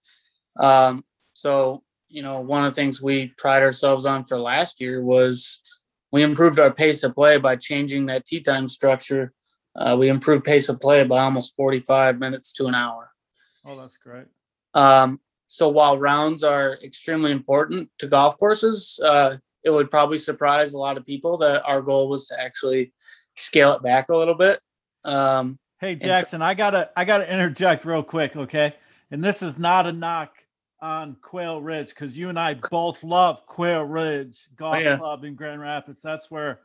Um, 0.59 1.03
so, 1.33 1.83
you 2.07 2.21
know, 2.21 2.41
one 2.41 2.65
of 2.65 2.71
the 2.71 2.75
things 2.75 3.01
we 3.01 3.33
pride 3.37 3.63
ourselves 3.63 4.05
on 4.05 4.25
for 4.25 4.37
last 4.37 4.81
year 4.81 5.03
was 5.03 5.61
we 6.11 6.21
improved 6.21 6.59
our 6.59 6.71
pace 6.71 7.03
of 7.03 7.15
play 7.15 7.37
by 7.37 7.55
changing 7.55 8.07
that 8.07 8.25
tee 8.25 8.41
time 8.41 8.67
structure. 8.67 9.33
Uh, 9.75 9.95
we 9.97 10.09
improved 10.09 10.43
pace 10.43 10.69
of 10.69 10.79
play 10.79 11.03
by 11.03 11.19
almost 11.19 11.55
45 11.55 12.19
minutes 12.19 12.51
to 12.53 12.65
an 12.65 12.75
hour. 12.75 13.11
Oh, 13.65 13.79
that's 13.79 13.97
great. 13.97 14.25
Um, 14.73 15.19
so 15.47 15.69
while 15.69 15.97
rounds 15.97 16.43
are 16.43 16.77
extremely 16.83 17.31
important 17.31 17.89
to 17.99 18.07
golf 18.07 18.37
courses, 18.37 18.99
uh, 19.03 19.37
it 19.63 19.71
would 19.71 19.91
probably 19.91 20.17
surprise 20.17 20.73
a 20.73 20.77
lot 20.77 20.97
of 20.97 21.05
people 21.05 21.37
that 21.37 21.63
our 21.65 21.81
goal 21.81 22.09
was 22.09 22.27
to 22.27 22.41
actually 22.41 22.93
scale 23.35 23.73
it 23.73 23.83
back 23.83 24.09
a 24.09 24.15
little 24.15 24.35
bit. 24.35 24.59
Um, 25.03 25.59
hey 25.79 25.95
Jackson, 25.95 26.41
I 26.41 26.53
gotta 26.53 26.89
I 26.95 27.05
gotta 27.05 27.31
interject 27.31 27.85
real 27.85 28.03
quick, 28.03 28.35
okay? 28.35 28.75
And 29.11 29.23
this 29.23 29.41
is 29.41 29.57
not 29.57 29.87
a 29.87 29.91
knock 29.91 30.33
on 30.81 31.15
Quail 31.21 31.61
Ridge 31.61 31.89
because 31.89 32.17
you 32.17 32.29
and 32.29 32.39
I 32.39 32.55
both 32.69 33.03
love 33.03 33.45
Quail 33.45 33.83
Ridge 33.83 34.47
Golf 34.55 34.75
oh, 34.75 34.79
yeah. 34.79 34.97
Club 34.97 35.23
in 35.23 35.35
Grand 35.35 35.61
Rapids. 35.61 36.01
That's 36.01 36.29
where 36.29 36.59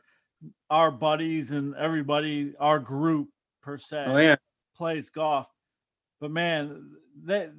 our 0.69 0.91
buddies 0.91 1.51
and 1.51 1.75
everybody, 1.75 2.53
our 2.59 2.79
group 2.79 3.29
per 3.61 3.77
se, 3.77 4.05
oh, 4.07 4.17
yeah. 4.17 4.35
plays 4.77 5.09
golf. 5.09 5.47
But 6.19 6.31
man, 6.31 6.91
that 7.25 7.51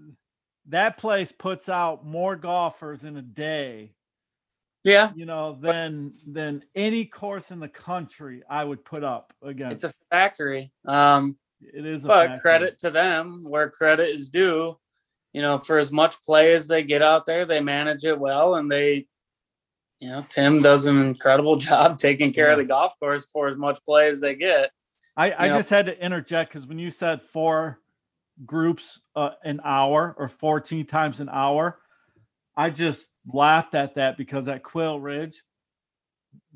that 0.69 0.99
place 0.99 1.33
puts 1.33 1.69
out 1.69 2.05
more 2.05 2.37
golfers 2.37 3.05
in 3.05 3.17
a 3.17 3.23
day. 3.23 3.93
Yeah, 4.85 5.11
you 5.15 5.27
know, 5.27 5.59
than 5.61 6.15
than 6.27 6.63
any 6.75 7.05
course 7.05 7.51
in 7.51 7.61
the 7.61 7.69
country 7.69 8.43
I 8.49 8.65
would 8.65 8.85
put 8.85 9.03
up 9.03 9.33
again. 9.43 9.73
It's 9.73 9.85
a 9.85 9.93
factory. 10.11 10.73
Um, 10.87 11.37
it 11.61 11.85
is, 11.85 12.03
but 12.03 12.29
factory. 12.29 12.39
credit 12.41 12.79
to 12.81 12.91
them 12.91 13.45
where 13.49 13.69
credit 13.69 14.09
is 14.09 14.31
due 14.31 14.77
you 15.37 15.43
know, 15.43 15.59
for 15.59 15.77
as 15.77 15.93
much 15.93 16.23
play 16.23 16.55
as 16.55 16.67
they 16.67 16.83
get 16.83 17.03
out 17.03 17.27
there, 17.27 17.45
they 17.45 17.61
manage 17.61 18.05
it 18.05 18.19
well 18.19 18.55
and 18.55 18.73
they, 18.73 19.07
you 20.01 20.11
know, 20.11 20.27
Tim 20.29 20.63
does 20.63 20.87
an 20.87 21.01
incredible 21.01 21.57
job 21.57 21.99
taking 21.99 22.33
care 22.33 22.47
yeah. 22.47 22.53
of 22.53 22.59
the 22.59 22.65
golf 22.65 22.99
course 22.99 23.25
for 23.27 23.49
as 23.49 23.57
much 23.57 23.85
play 23.85 24.09
as 24.09 24.21
they 24.21 24.35
get. 24.35 24.71
I, 25.17 25.35
I 25.39 25.49
just 25.49 25.71
had 25.71 25.87
to 25.87 26.05
interject 26.05 26.53
because 26.53 26.67
when 26.67 26.79
you 26.79 26.91
said 26.91 27.23
four 27.23 27.81
groups 28.45 29.01
uh, 29.15 29.31
an 29.45 29.61
hour 29.65 30.15
or 30.19 30.29
14 30.29 30.85
times 30.85 31.21
an 31.21 31.31
hour, 31.31 31.79
I 32.55 32.69
just 32.69 33.09
laughed 33.33 33.75
at 33.75 33.95
that 33.95 34.19
because 34.19 34.47
at 34.49 34.63
Quail 34.63 35.01
Ridge, 35.01 35.43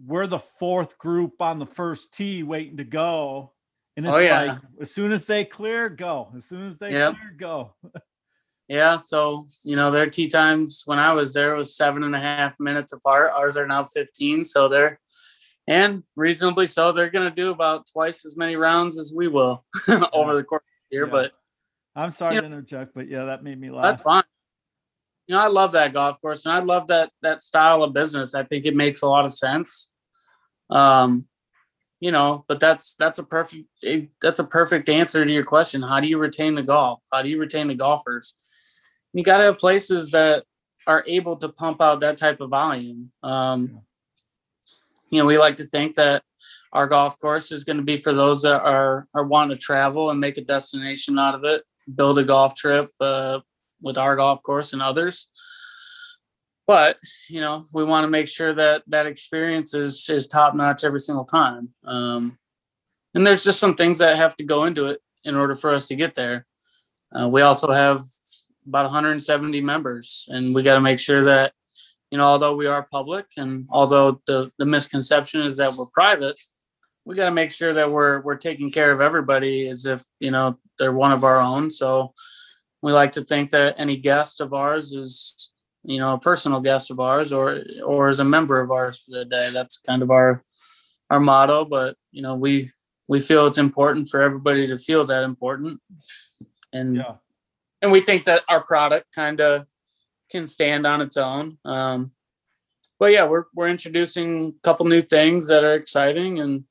we're 0.05 0.27
the 0.27 0.39
fourth 0.39 0.99
group 0.99 1.41
on 1.41 1.59
the 1.59 1.67
first 1.67 2.13
tee 2.13 2.43
waiting 2.43 2.77
to 2.77 2.85
go. 2.85 3.53
And 3.97 4.07
it's 4.07 4.15
oh, 4.15 4.19
yeah. 4.19 4.43
like 4.43 4.59
as 4.81 4.91
soon 4.91 5.13
as 5.13 5.25
they 5.27 5.45
clear, 5.45 5.89
go. 5.89 6.31
As 6.37 6.45
soon 6.45 6.67
as 6.67 6.79
they 6.79 6.93
yep. 6.93 7.15
clear, 7.15 7.35
go. 7.39 7.75
Yeah, 8.71 8.99
so 8.99 9.49
you 9.65 9.75
know 9.75 9.91
their 9.91 10.09
tee 10.09 10.29
times 10.29 10.85
when 10.87 11.01
I 11.01 11.13
was 11.13 11.35
there 11.35 11.57
was 11.57 11.75
seven 11.75 12.05
and 12.05 12.15
a 12.15 12.21
half 12.21 12.55
minutes 12.61 12.93
apart. 12.93 13.33
Ours 13.35 13.57
are 13.57 13.67
now 13.67 13.83
fifteen, 13.83 14.45
so 14.45 14.69
they're 14.69 15.01
and 15.67 16.05
reasonably 16.15 16.69
so. 16.69 16.93
They're 16.93 17.11
going 17.11 17.29
to 17.29 17.35
do 17.35 17.51
about 17.51 17.89
twice 17.93 18.25
as 18.25 18.37
many 18.37 18.55
rounds 18.55 18.97
as 18.97 19.13
we 19.13 19.27
will 19.27 19.65
over 20.13 20.37
the 20.37 20.45
course 20.45 20.63
of 20.63 20.89
the 20.89 20.97
year. 20.97 21.07
Yeah. 21.07 21.11
But 21.11 21.37
I'm 21.97 22.13
sorry 22.13 22.37
to 22.37 22.43
know, 22.43 22.47
interject, 22.47 22.95
but 22.95 23.09
yeah, 23.09 23.25
that 23.25 23.43
made 23.43 23.61
me 23.61 23.73
laugh. 23.73 23.83
That's 23.83 24.03
fine. 24.05 24.23
You 25.27 25.35
know, 25.35 25.43
I 25.43 25.49
love 25.49 25.73
that 25.73 25.93
golf 25.93 26.21
course, 26.21 26.47
and 26.47 26.55
I 26.55 26.61
love 26.61 26.87
that 26.87 27.11
that 27.23 27.43
style 27.43 27.83
of 27.83 27.93
business. 27.93 28.37
I 28.37 28.45
think 28.45 28.67
it 28.67 28.77
makes 28.77 29.03
a 29.03 29.09
lot 29.09 29.25
of 29.25 29.33
sense. 29.33 29.91
Um, 30.71 31.27
you 31.99 32.13
know, 32.13 32.45
but 32.47 32.61
that's 32.61 32.95
that's 32.95 33.19
a 33.19 33.25
perfect 33.25 33.65
that's 34.23 34.39
a 34.39 34.45
perfect 34.45 34.89
answer 34.89 35.25
to 35.25 35.33
your 35.33 35.45
question. 35.45 35.83
How 35.83 35.99
do 35.99 36.07
you 36.07 36.19
retain 36.19 36.55
the 36.55 36.63
golf? 36.63 37.01
How 37.13 37.23
do 37.23 37.31
you 37.31 37.41
retain 37.41 37.67
the 37.67 37.75
golfers? 37.75 38.37
You 39.13 39.25
got 39.25 39.39
to 39.39 39.45
have 39.45 39.59
places 39.59 40.13
that 40.13 40.45
are 40.87 41.05
able 41.07 41.37
to 41.37 41.49
pump 41.49 41.83
out 41.83 42.01
that 42.01 42.19
type 42.19 42.41
of 42.41 42.51
volume. 42.51 43.11
Um, 43.23 43.83
you 45.11 45.19
know, 45.19 45.27
we 45.27 45.39
like 45.39 45.57
to 45.59 45.65
think 45.65 45.97
that 45.97 46.23
our 46.73 46.87
golf 46.87 47.19
course 47.19 47.51
is 47.51 47.65
going 47.65 47.79
to 47.79 47.83
be 47.83 47.97
for 47.97 48.13
those 48.13 48.43
that 48.43 48.63
are 48.63 49.09
are 49.15 49.25
wanting 49.25 49.57
to 49.57 49.61
travel 49.63 50.11
and 50.11 50.21
make 50.21 50.39
a 50.39 50.43
destination 50.43 51.19
out 51.19 51.35
of 51.35 51.45
it, 51.45 51.65
build 51.95 52.19
a 52.19 52.25
golf 52.25 52.55
trip 52.55 52.87
uh, 53.01 53.41
with 53.83 53.99
our 53.99 54.17
golf 54.17 54.43
course 54.43 54.73
and 54.73 54.81
others. 54.81 55.29
But 56.67 56.99
you 57.29 57.41
know, 57.41 57.65
we 57.75 57.83
want 57.83 58.05
to 58.05 58.09
make 58.09 58.29
sure 58.29 58.55
that 58.55 58.85
that 58.87 59.07
experience 59.07 59.75
is 59.75 60.09
is 60.09 60.29
top 60.29 60.55
notch 60.55 60.85
every 60.85 61.01
single 61.01 61.25
time. 61.25 61.71
Um, 61.85 62.39
and 63.15 63.27
there's 63.27 63.43
just 63.43 63.59
some 63.59 63.75
things 63.75 63.99
that 63.99 64.17
have 64.17 64.37
to 64.37 64.45
go 64.45 64.65
into 64.65 64.87
it 64.87 65.01
in 65.25 65.35
order 65.35 65.57
for 65.57 65.71
us 65.71 65.87
to 65.87 65.97
get 65.97 66.15
there. 66.15 66.47
Uh, 67.13 67.29
we 67.29 67.43
also 67.43 67.73
have 67.73 68.03
about 68.67 68.85
170 68.85 69.61
members, 69.61 70.29
and 70.31 70.55
we 70.55 70.63
got 70.63 70.75
to 70.75 70.81
make 70.81 70.99
sure 70.99 71.23
that 71.25 71.53
you 72.11 72.19
know, 72.19 72.25
although 72.25 72.57
we 72.57 72.67
are 72.67 72.89
public, 72.91 73.27
and 73.37 73.67
although 73.71 74.21
the 74.27 74.51
the 74.59 74.67
misconception 74.67 75.43
is 75.43 75.57
that 75.59 75.75
we're 75.75 75.87
private, 75.87 76.39
we 77.05 77.15
got 77.15 77.27
to 77.27 77.31
make 77.31 77.53
sure 77.53 77.73
that 77.73 77.91
we're 77.91 78.21
we're 78.21 78.37
taking 78.37 78.71
care 78.71 78.93
of 78.93 79.01
everybody 79.01 79.69
as 79.69 79.87
if 79.87 80.03
you 80.19 80.31
know 80.31 80.59
they're 80.79 80.93
one 80.93 81.13
of 81.13 81.25
our 81.25 81.39
own. 81.39 81.71
So 81.71 82.13
we 82.83 82.93
like 82.93 83.13
to 83.13 83.23
think 83.23 83.51
that 83.51 83.77
any 83.79 83.97
guest 83.97 84.41
of 84.41 84.53
ours 84.53 84.93
is 84.93 85.53
you 85.85 85.99
know 85.99 86.15
a 86.15 86.19
personal 86.19 86.61
guest 86.61 86.91
of 86.91 86.99
ours 86.99 87.33
or 87.33 87.63
or 87.87 88.09
is 88.09 88.21
a 88.21 88.25
member 88.25 88.61
of 88.61 88.73
ours 88.73 89.01
for 89.01 89.17
the 89.17 89.25
day. 89.25 89.49
That's 89.53 89.79
kind 89.79 90.03
of 90.03 90.11
our 90.11 90.43
our 91.11 91.21
motto. 91.21 91.65
But 91.65 91.97
you 92.11 92.23
know 92.23 92.35
we 92.35 92.73
we 93.07 93.21
feel 93.21 93.47
it's 93.47 93.59
important 93.59 94.09
for 94.09 94.21
everybody 94.21 94.67
to 94.67 94.79
feel 94.79 95.05
that 95.07 95.23
important. 95.23 95.81
And 96.73 96.97
yeah 96.97 97.15
and 97.83 97.93
we 97.93 98.01
think 98.01 98.25
that 98.25 98.43
our 98.49 98.63
product 98.63 99.15
kind 99.15 99.41
of 99.41 99.67
can 100.31 100.47
stand 100.47 100.87
on 100.87 101.01
its 101.01 101.17
own. 101.17 101.59
Um, 101.65 102.13
but 102.99 103.13
yeah, 103.13 103.27
we're 103.27 103.45
we're 103.55 103.69
introducing 103.69 104.55
a 104.57 104.61
couple 104.63 104.87
new 104.87 105.01
things 105.01 105.49
that 105.49 105.65
are 105.65 105.75
exciting 105.75 106.39
and 106.39 106.65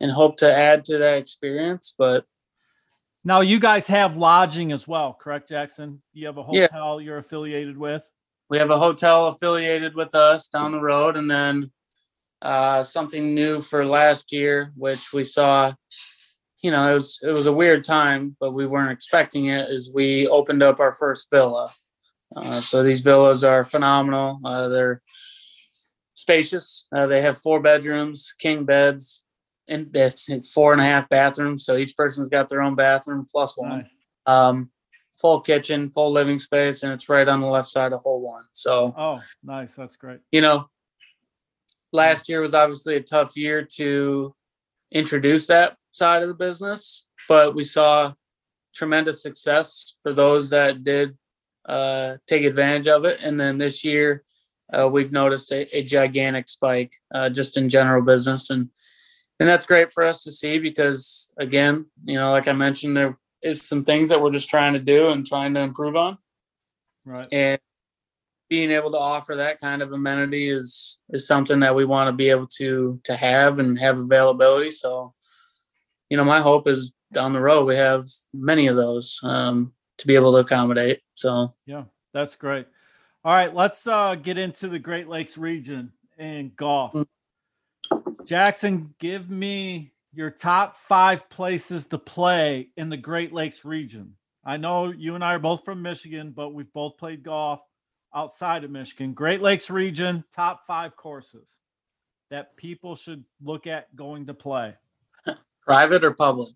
and 0.00 0.10
hope 0.10 0.36
to 0.38 0.52
add 0.52 0.84
to 0.86 0.98
that 0.98 1.18
experience. 1.18 1.94
But 1.96 2.24
now 3.24 3.40
you 3.40 3.58
guys 3.58 3.86
have 3.86 4.16
lodging 4.16 4.72
as 4.72 4.86
well, 4.86 5.14
correct, 5.14 5.48
Jackson? 5.48 6.02
You 6.12 6.26
have 6.26 6.38
a 6.38 6.42
hotel 6.42 7.00
yeah. 7.00 7.04
you're 7.04 7.18
affiliated 7.18 7.76
with. 7.76 8.08
We 8.48 8.58
have 8.58 8.70
a 8.70 8.78
hotel 8.78 9.26
affiliated 9.26 9.94
with 9.94 10.14
us 10.14 10.48
down 10.48 10.72
the 10.72 10.80
road, 10.80 11.16
and 11.16 11.30
then 11.30 11.70
uh, 12.42 12.82
something 12.82 13.34
new 13.34 13.60
for 13.60 13.84
last 13.84 14.32
year, 14.32 14.72
which 14.76 15.12
we 15.12 15.24
saw 15.24 15.72
you 16.62 16.70
know, 16.70 16.90
it 16.90 16.94
was 16.94 17.18
it 17.22 17.30
was 17.30 17.46
a 17.46 17.52
weird 17.52 17.84
time, 17.84 18.36
but 18.40 18.52
we 18.52 18.66
weren't 18.66 18.92
expecting 18.92 19.46
it. 19.46 19.68
As 19.68 19.90
we 19.92 20.26
opened 20.28 20.62
up 20.62 20.80
our 20.80 20.92
first 20.92 21.30
villa. 21.30 21.68
Uh, 22.34 22.50
so 22.52 22.82
these 22.82 23.02
villas 23.02 23.44
are 23.44 23.64
phenomenal. 23.64 24.40
Uh, 24.44 24.68
they're 24.68 25.00
spacious. 26.14 26.88
Uh, 26.94 27.06
they 27.06 27.22
have 27.22 27.38
four 27.38 27.60
bedrooms, 27.60 28.34
king 28.38 28.64
beds, 28.64 29.24
and 29.68 29.90
that's 29.92 30.28
four 30.52 30.72
and 30.72 30.80
a 30.80 30.84
half 30.84 31.08
bathrooms. 31.08 31.64
So 31.64 31.76
each 31.76 31.96
person's 31.96 32.28
got 32.28 32.48
their 32.48 32.62
own 32.62 32.74
bathroom 32.74 33.26
plus 33.30 33.56
one. 33.56 33.78
Nice. 33.78 33.88
Um, 34.26 34.70
full 35.20 35.40
kitchen, 35.40 35.88
full 35.88 36.10
living 36.10 36.40
space, 36.40 36.82
and 36.82 36.92
it's 36.92 37.08
right 37.08 37.28
on 37.28 37.40
the 37.40 37.46
left 37.46 37.68
side 37.68 37.92
of 37.92 38.00
hole 38.00 38.20
one. 38.20 38.44
So 38.52 38.92
oh, 38.98 39.20
nice. 39.44 39.72
That's 39.76 39.96
great. 39.96 40.20
You 40.32 40.40
know, 40.40 40.66
last 41.92 42.28
year 42.28 42.40
was 42.40 42.54
obviously 42.54 42.96
a 42.96 43.02
tough 43.02 43.36
year 43.36 43.64
to 43.76 44.34
introduce 44.90 45.46
that 45.46 45.76
side 45.96 46.22
of 46.22 46.28
the 46.28 46.34
business, 46.34 47.08
but 47.28 47.54
we 47.54 47.64
saw 47.64 48.12
tremendous 48.74 49.22
success 49.22 49.96
for 50.02 50.12
those 50.12 50.50
that 50.50 50.84
did 50.84 51.16
uh, 51.64 52.16
take 52.26 52.44
advantage 52.44 52.86
of 52.86 53.04
it. 53.04 53.22
And 53.24 53.40
then 53.40 53.58
this 53.58 53.84
year, 53.84 54.22
uh, 54.72 54.88
we've 54.92 55.12
noticed 55.12 55.52
a, 55.52 55.66
a 55.76 55.82
gigantic 55.82 56.48
spike 56.48 56.94
uh, 57.14 57.30
just 57.30 57.56
in 57.56 57.68
general 57.68 58.02
business, 58.02 58.50
and 58.50 58.68
and 59.38 59.48
that's 59.48 59.66
great 59.66 59.92
for 59.92 60.02
us 60.02 60.24
to 60.24 60.30
see 60.30 60.58
because 60.58 61.32
again, 61.38 61.86
you 62.04 62.18
know, 62.18 62.30
like 62.30 62.48
I 62.48 62.52
mentioned, 62.52 62.96
there 62.96 63.16
is 63.42 63.62
some 63.62 63.84
things 63.84 64.08
that 64.08 64.20
we're 64.20 64.32
just 64.32 64.50
trying 64.50 64.72
to 64.72 64.80
do 64.80 65.10
and 65.10 65.26
trying 65.26 65.54
to 65.54 65.60
improve 65.60 65.94
on. 65.94 66.18
Right. 67.04 67.28
And 67.30 67.60
being 68.48 68.70
able 68.70 68.90
to 68.92 68.98
offer 68.98 69.36
that 69.36 69.60
kind 69.60 69.82
of 69.82 69.92
amenity 69.92 70.50
is 70.50 71.00
is 71.10 71.26
something 71.26 71.60
that 71.60 71.74
we 71.74 71.84
want 71.84 72.08
to 72.08 72.12
be 72.12 72.30
able 72.30 72.48
to 72.58 73.00
to 73.04 73.16
have 73.16 73.58
and 73.58 73.78
have 73.78 73.98
availability. 73.98 74.70
So 74.70 75.14
you 76.10 76.16
know, 76.16 76.24
my 76.24 76.40
hope 76.40 76.68
is 76.68 76.92
down 77.12 77.32
the 77.32 77.40
road 77.40 77.64
we 77.64 77.76
have 77.76 78.04
many 78.34 78.66
of 78.66 78.76
those 78.76 79.20
um, 79.22 79.72
to 79.98 80.06
be 80.06 80.14
able 80.14 80.32
to 80.32 80.38
accommodate. 80.38 81.00
So 81.14 81.54
yeah, 81.66 81.84
that's 82.12 82.36
great. 82.36 82.66
All 83.24 83.34
right, 83.34 83.54
let's 83.54 83.86
uh, 83.86 84.14
get 84.14 84.38
into 84.38 84.68
the 84.68 84.78
Great 84.78 85.08
Lakes 85.08 85.36
region 85.36 85.92
and 86.18 86.54
golf. 86.54 86.92
Mm. 86.92 87.06
Jackson, 88.24 88.94
give 88.98 89.30
me 89.30 89.92
your 90.12 90.30
top 90.30 90.76
five 90.76 91.28
places 91.28 91.86
to 91.86 91.98
play 91.98 92.68
in 92.76 92.88
the 92.88 92.96
Great 92.96 93.32
Lakes 93.32 93.64
region. 93.64 94.14
I 94.44 94.56
know 94.56 94.92
you 94.92 95.16
and 95.16 95.24
I 95.24 95.34
are 95.34 95.40
both 95.40 95.64
from 95.64 95.82
Michigan, 95.82 96.32
but 96.34 96.54
we've 96.54 96.72
both 96.72 96.98
played 96.98 97.22
golf 97.22 97.60
outside 98.14 98.64
of 98.64 98.70
Michigan. 98.70 99.12
Great 99.12 99.42
Lakes 99.42 99.70
region, 99.70 100.24
top 100.34 100.66
five 100.66 100.96
courses 100.96 101.58
that 102.30 102.56
people 102.56 102.94
should 102.94 103.24
look 103.42 103.66
at 103.66 103.94
going 103.94 104.26
to 104.26 104.34
play. 104.34 104.74
Private 105.66 106.04
or 106.04 106.14
public? 106.14 106.54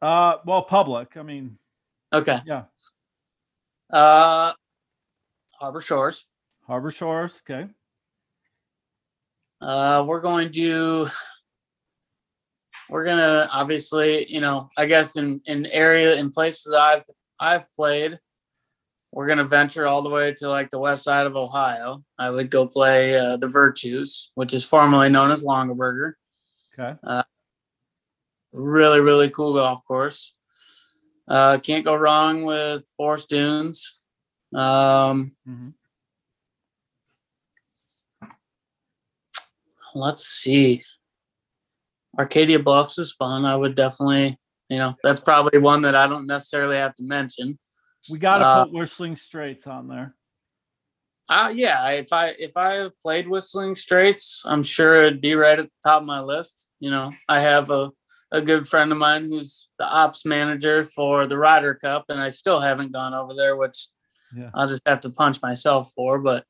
Uh, 0.00 0.38
well, 0.44 0.62
public. 0.62 1.16
I 1.16 1.22
mean, 1.22 1.58
Okay. 2.12 2.40
yeah, 2.44 2.64
Uh, 3.90 4.52
Harbor 5.60 5.80
Shores. 5.80 6.26
Harbor 6.66 6.90
Shores. 6.90 7.40
Okay. 7.48 7.68
Uh, 9.60 10.04
we're 10.06 10.20
going 10.20 10.50
to 10.50 11.06
we're 12.90 13.04
gonna 13.04 13.48
obviously, 13.52 14.30
you 14.30 14.40
know, 14.40 14.68
I 14.76 14.86
guess 14.86 15.16
in 15.16 15.40
in 15.46 15.66
area 15.66 16.16
in 16.16 16.30
places 16.30 16.74
I've 16.74 17.04
I've 17.38 17.70
played, 17.72 18.18
we're 19.12 19.28
gonna 19.28 19.44
venture 19.44 19.86
all 19.86 20.02
the 20.02 20.10
way 20.10 20.34
to 20.38 20.48
like 20.48 20.70
the 20.70 20.80
west 20.80 21.04
side 21.04 21.26
of 21.26 21.36
Ohio. 21.36 22.02
I 22.18 22.30
would 22.30 22.50
go 22.50 22.66
play 22.66 23.16
uh, 23.16 23.36
the 23.36 23.46
Virtues, 23.48 24.32
which 24.34 24.52
is 24.52 24.64
formerly 24.64 25.10
known 25.10 25.30
as 25.30 25.44
Longaberger. 25.44 26.14
Okay. 26.78 26.98
Really, 28.52 29.00
really 29.00 29.30
cool 29.30 29.54
golf 29.54 29.84
course. 29.84 30.34
Uh, 31.26 31.58
can't 31.62 31.84
go 31.84 31.94
wrong 31.94 32.44
with 32.44 32.84
Forest 32.96 33.28
Dunes. 33.30 33.98
Um, 34.54 35.32
hmm 35.46 35.68
let's 39.94 40.24
see. 40.24 40.82
Arcadia 42.18 42.58
Bluffs 42.58 42.98
is 42.98 43.12
fun. 43.12 43.44
I 43.44 43.56
would 43.56 43.74
definitely, 43.74 44.38
you 44.68 44.78
know, 44.78 44.94
that's 45.02 45.20
probably 45.20 45.58
one 45.58 45.82
that 45.82 45.94
I 45.94 46.06
don't 46.06 46.26
necessarily 46.26 46.76
have 46.76 46.94
to 46.96 47.02
mention. 47.02 47.58
We 48.10 48.18
got 48.18 48.38
to 48.38 48.44
Uh, 48.44 48.64
put 48.64 48.72
Whistling 48.72 49.16
Straits 49.16 49.66
on 49.66 49.88
there. 49.88 50.14
Uh 51.28 51.52
yeah, 51.54 51.88
if 51.90 52.12
I 52.12 52.34
if 52.38 52.56
I 52.56 52.74
have 52.74 52.98
played 53.00 53.28
Whistling 53.28 53.74
Straits, 53.74 54.44
I'm 54.44 54.62
sure 54.62 55.02
it'd 55.02 55.20
be 55.20 55.34
right 55.34 55.58
at 55.58 55.66
the 55.66 55.88
top 55.88 56.02
of 56.02 56.06
my 56.06 56.20
list. 56.20 56.68
You 56.80 56.90
know, 56.90 57.12
I 57.28 57.40
have 57.40 57.70
a 57.70 57.90
a 58.32 58.40
good 58.40 58.66
friend 58.66 58.90
of 58.90 58.98
mine 58.98 59.24
who's 59.24 59.68
the 59.78 59.84
ops 59.86 60.24
manager 60.24 60.84
for 60.84 61.26
the 61.26 61.36
Ryder 61.38 61.74
Cup, 61.74 62.06
and 62.08 62.18
I 62.18 62.30
still 62.30 62.60
haven't 62.60 62.92
gone 62.92 63.14
over 63.14 63.34
there, 63.34 63.56
which 63.56 63.88
Yeah. 64.34 64.50
I'll 64.54 64.66
just 64.68 64.88
have 64.88 65.00
to 65.00 65.10
punch 65.10 65.42
myself 65.42 65.92
for. 65.94 66.18
But 66.18 66.44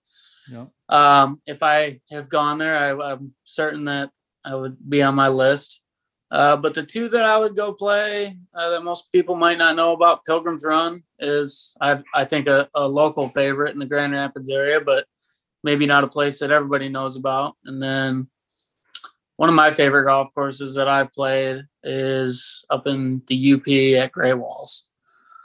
Yeah. 0.50 0.66
um, 0.88 1.42
if 1.46 1.62
I 1.62 2.00
have 2.12 2.28
gone 2.28 2.58
there, 2.58 2.76
I, 2.78 3.12
I'm 3.12 3.34
certain 3.42 3.84
that 3.86 4.10
I 4.44 4.54
would 4.54 4.76
be 4.88 5.02
on 5.02 5.14
my 5.16 5.28
list. 5.28 5.80
Uh, 6.30 6.56
but 6.56 6.72
the 6.74 6.82
two 6.82 7.08
that 7.10 7.24
I 7.26 7.36
would 7.38 7.54
go 7.56 7.74
play 7.74 8.38
uh, 8.54 8.70
that 8.70 8.84
most 8.84 9.12
people 9.12 9.34
might 9.36 9.58
not 9.58 9.76
know 9.76 9.92
about, 9.92 10.24
Pilgrim's 10.24 10.64
Run 10.64 11.02
is 11.18 11.76
I 11.80 12.02
I 12.14 12.24
think 12.24 12.46
a, 12.48 12.68
a 12.74 12.88
local 12.88 13.28
favorite 13.28 13.74
in 13.74 13.78
the 13.80 13.86
Grand 13.86 14.12
Rapids 14.14 14.48
area, 14.48 14.80
but 14.80 15.04
maybe 15.64 15.84
not 15.86 16.04
a 16.04 16.08
place 16.08 16.38
that 16.38 16.50
everybody 16.52 16.88
knows 16.88 17.16
about. 17.16 17.56
And 17.66 17.82
then 17.82 18.28
one 19.42 19.48
of 19.48 19.56
my 19.56 19.72
favorite 19.72 20.04
golf 20.04 20.32
courses 20.36 20.76
that 20.76 20.86
I've 20.86 21.10
played 21.10 21.64
is 21.82 22.64
up 22.70 22.86
in 22.86 23.22
the 23.26 23.54
UP 23.54 23.66
at 24.00 24.12
Greywalls. 24.12 24.82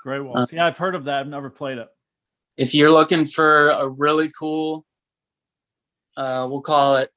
Gray 0.04 0.20
Walls. 0.20 0.54
yeah, 0.54 0.68
I've 0.68 0.78
heard 0.78 0.94
of 0.94 1.06
that. 1.06 1.22
I've 1.22 1.28
never 1.28 1.50
played 1.50 1.80
it. 1.80 1.88
if 2.58 2.76
you're 2.76 2.92
looking 2.92 3.26
for 3.26 3.70
a 3.70 3.90
really 3.90 4.30
cool 4.38 4.86
uh, 6.16 6.46
we'll 6.48 6.62
call 6.62 6.98
it 6.98 7.10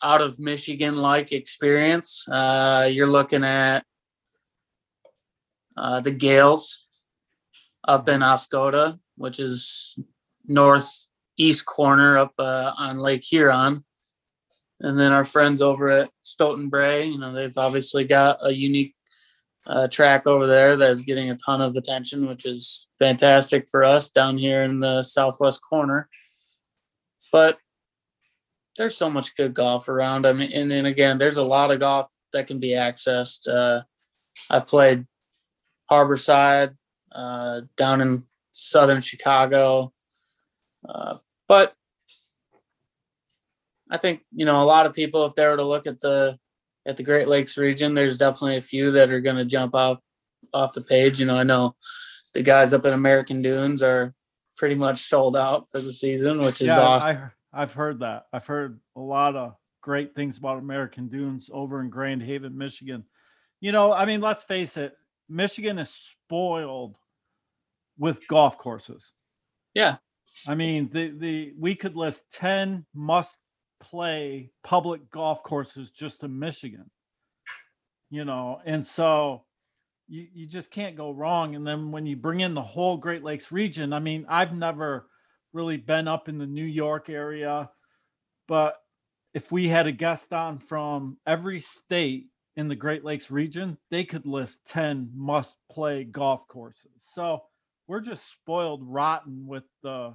out 0.00 0.20
of 0.20 0.38
michigan 0.38 0.96
like 0.96 1.32
experience 1.32 2.24
uh, 2.30 2.88
you're 2.88 3.08
looking 3.08 3.42
at 3.42 3.84
uh, 5.76 6.00
the 6.00 6.12
gailes 6.12 6.86
up 7.88 8.08
in 8.08 8.20
oscoda 8.20 8.96
which 9.16 9.40
is 9.40 9.98
northeast 10.46 11.66
corner 11.66 12.16
up 12.16 12.32
uh, 12.38 12.72
on 12.78 12.98
lake 13.00 13.24
huron 13.24 13.84
and 14.80 14.98
then 14.98 15.12
our 15.12 15.24
friends 15.24 15.60
over 15.60 15.88
at 15.90 16.10
stoughton 16.22 16.68
bray 16.68 17.04
you 17.04 17.18
know 17.18 17.32
they've 17.32 17.58
obviously 17.58 18.04
got 18.04 18.38
a 18.42 18.52
unique 18.52 18.94
uh, 19.68 19.86
track 19.86 20.26
over 20.26 20.46
there 20.46 20.76
that's 20.76 21.02
getting 21.02 21.30
a 21.30 21.36
ton 21.36 21.60
of 21.60 21.76
attention, 21.76 22.26
which 22.26 22.46
is 22.46 22.88
fantastic 22.98 23.68
for 23.70 23.84
us 23.84 24.10
down 24.10 24.38
here 24.38 24.62
in 24.62 24.80
the 24.80 25.02
southwest 25.02 25.60
corner. 25.62 26.08
But 27.30 27.58
there's 28.76 28.96
so 28.96 29.10
much 29.10 29.36
good 29.36 29.52
golf 29.52 29.88
around. 29.88 30.26
I 30.26 30.32
mean, 30.32 30.50
and 30.52 30.70
then 30.70 30.86
again, 30.86 31.18
there's 31.18 31.36
a 31.36 31.42
lot 31.42 31.70
of 31.70 31.80
golf 31.80 32.10
that 32.32 32.46
can 32.46 32.58
be 32.58 32.70
accessed. 32.70 33.46
Uh, 33.46 33.82
I've 34.50 34.66
played 34.66 35.06
Harborside 35.90 36.74
uh, 37.12 37.62
down 37.76 38.00
in 38.00 38.24
southern 38.52 39.02
Chicago, 39.02 39.92
uh, 40.88 41.16
but 41.46 41.74
I 43.90 43.96
think 43.96 44.20
you 44.34 44.44
know 44.44 44.62
a 44.62 44.64
lot 44.64 44.86
of 44.86 44.94
people, 44.94 45.24
if 45.24 45.34
they 45.34 45.46
were 45.46 45.56
to 45.56 45.64
look 45.64 45.86
at 45.86 46.00
the 46.00 46.38
at 46.86 46.96
the 46.96 47.02
Great 47.02 47.28
Lakes 47.28 47.56
region, 47.56 47.94
there's 47.94 48.16
definitely 48.16 48.56
a 48.56 48.62
few 48.62 48.90
that 48.92 49.10
are 49.10 49.20
going 49.20 49.36
to 49.36 49.44
jump 49.44 49.74
off 49.74 49.98
off 50.52 50.74
the 50.74 50.80
page. 50.80 51.20
You 51.20 51.26
know, 51.26 51.36
I 51.36 51.44
know 51.44 51.74
the 52.34 52.42
guys 52.42 52.74
up 52.74 52.84
in 52.84 52.92
American 52.92 53.42
Dunes 53.42 53.82
are 53.82 54.14
pretty 54.56 54.74
much 54.74 54.98
sold 54.98 55.36
out 55.36 55.68
for 55.70 55.80
the 55.80 55.92
season, 55.92 56.40
which 56.40 56.60
is 56.60 56.68
yeah, 56.68 56.80
awesome. 56.80 57.30
I, 57.52 57.62
I've 57.62 57.72
heard 57.72 58.00
that. 58.00 58.26
I've 58.32 58.46
heard 58.46 58.80
a 58.96 59.00
lot 59.00 59.36
of 59.36 59.54
great 59.80 60.14
things 60.14 60.38
about 60.38 60.58
American 60.58 61.08
Dunes 61.08 61.48
over 61.52 61.80
in 61.80 61.90
Grand 61.90 62.22
Haven, 62.22 62.56
Michigan. 62.56 63.04
You 63.60 63.72
know, 63.72 63.92
I 63.92 64.04
mean, 64.04 64.20
let's 64.20 64.44
face 64.44 64.76
it, 64.76 64.94
Michigan 65.28 65.78
is 65.78 65.90
spoiled 65.90 66.96
with 67.98 68.26
golf 68.28 68.58
courses. 68.58 69.12
Yeah. 69.74 69.96
I 70.46 70.54
mean, 70.54 70.90
the 70.92 71.08
the 71.08 71.52
we 71.58 71.74
could 71.74 71.96
list 71.96 72.24
10 72.32 72.84
must 72.94 73.36
play 73.80 74.50
public 74.62 75.10
golf 75.10 75.42
courses 75.42 75.90
just 75.90 76.22
in 76.22 76.38
Michigan. 76.38 76.90
You 78.10 78.24
know, 78.24 78.56
and 78.64 78.86
so 78.86 79.44
you, 80.08 80.26
you 80.32 80.46
just 80.46 80.70
can't 80.70 80.96
go 80.96 81.10
wrong. 81.10 81.54
And 81.54 81.66
then 81.66 81.90
when 81.90 82.06
you 82.06 82.16
bring 82.16 82.40
in 82.40 82.54
the 82.54 82.62
whole 82.62 82.96
Great 82.96 83.22
Lakes 83.22 83.52
region, 83.52 83.92
I 83.92 83.98
mean, 84.00 84.24
I've 84.28 84.54
never 84.54 85.06
really 85.52 85.76
been 85.76 86.08
up 86.08 86.28
in 86.28 86.38
the 86.38 86.46
New 86.46 86.64
York 86.64 87.10
area, 87.10 87.70
but 88.46 88.76
if 89.34 89.52
we 89.52 89.68
had 89.68 89.86
a 89.86 89.92
guest 89.92 90.32
on 90.32 90.58
from 90.58 91.18
every 91.26 91.60
state 91.60 92.28
in 92.56 92.68
the 92.68 92.74
Great 92.74 93.04
Lakes 93.04 93.30
region, 93.30 93.78
they 93.90 94.04
could 94.04 94.26
list 94.26 94.66
10 94.66 95.10
must 95.14 95.56
play 95.70 96.04
golf 96.04 96.48
courses. 96.48 96.90
So 96.96 97.42
we're 97.86 98.00
just 98.00 98.30
spoiled 98.30 98.82
rotten 98.82 99.46
with 99.46 99.64
the 99.82 100.14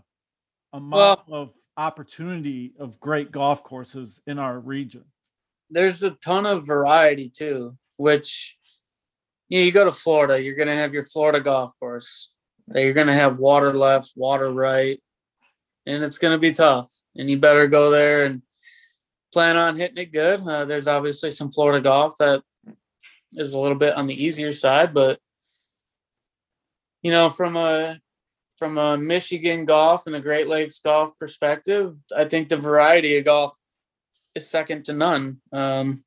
amount 0.74 1.22
of 1.32 1.54
opportunity 1.78 2.74
of 2.80 3.00
great 3.00 3.32
golf 3.32 3.64
courses 3.64 4.22
in 4.28 4.40
our 4.40 4.60
region. 4.60 5.06
There's 5.70 6.04
a 6.04 6.12
ton 6.12 6.46
of 6.46 6.68
variety 6.68 7.30
too, 7.30 7.78
which 7.98 8.58
you 9.50 9.60
know, 9.60 9.66
you 9.66 9.72
go 9.72 9.86
to 9.86 9.92
Florida, 9.92 10.42
you're 10.42 10.56
going 10.56 10.68
to 10.68 10.76
have 10.76 10.94
your 10.94 11.04
Florida 11.04 11.40
golf 11.40 11.72
course. 11.80 12.32
You're 12.74 12.94
going 12.94 13.08
to 13.08 13.14
have 13.14 13.38
water 13.38 13.74
left, 13.74 14.14
water 14.16 14.52
right, 14.52 15.02
and 15.86 16.04
it's 16.04 16.18
going 16.18 16.32
to 16.32 16.40
be 16.40 16.54
tough. 16.54 16.90
And 17.16 17.30
you 17.30 17.38
better 17.38 17.68
go 17.68 17.92
there 17.92 18.26
and 18.26 18.42
plan 19.34 19.58
on 19.58 19.76
hitting 19.76 19.98
it 19.98 20.14
good. 20.14 20.42
Uh, 20.42 20.66
there's 20.66 20.88
obviously 20.88 21.32
some 21.32 21.52
Florida 21.52 21.82
golf 21.82 22.16
that 22.20 22.42
is 23.34 23.54
a 23.54 23.60
little 23.60 23.78
bit 23.78 23.96
on 23.96 24.08
the 24.08 24.24
easier 24.24 24.54
side, 24.54 24.94
but 24.94 25.20
you 27.02 27.12
know, 27.12 27.30
from 27.30 27.58
a 27.58 28.00
from 28.64 28.78
a 28.78 28.98
Michigan 28.98 29.66
golf 29.66 30.08
and 30.08 30.16
a 30.16 30.22
Great 30.22 30.48
Lakes 30.48 30.80
golf 30.80 31.12
perspective, 31.20 31.98
I 32.16 32.24
think 32.24 32.48
the 32.48 32.56
variety 32.56 33.18
of 33.18 33.26
golf 33.26 33.58
is 34.36 34.50
second 34.50 34.86
to 34.86 34.94
none. 34.94 35.42
Um, 35.52 36.06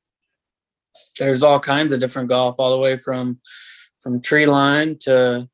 there's 1.18 1.42
all 1.42 1.60
kinds 1.60 1.92
of 1.92 2.00
different 2.00 2.30
golf, 2.30 2.56
all 2.58 2.74
the 2.74 2.80
way 2.80 2.96
from 2.96 3.40
from 4.00 4.22
tree 4.22 4.46
line 4.46 4.96
to 5.00 5.46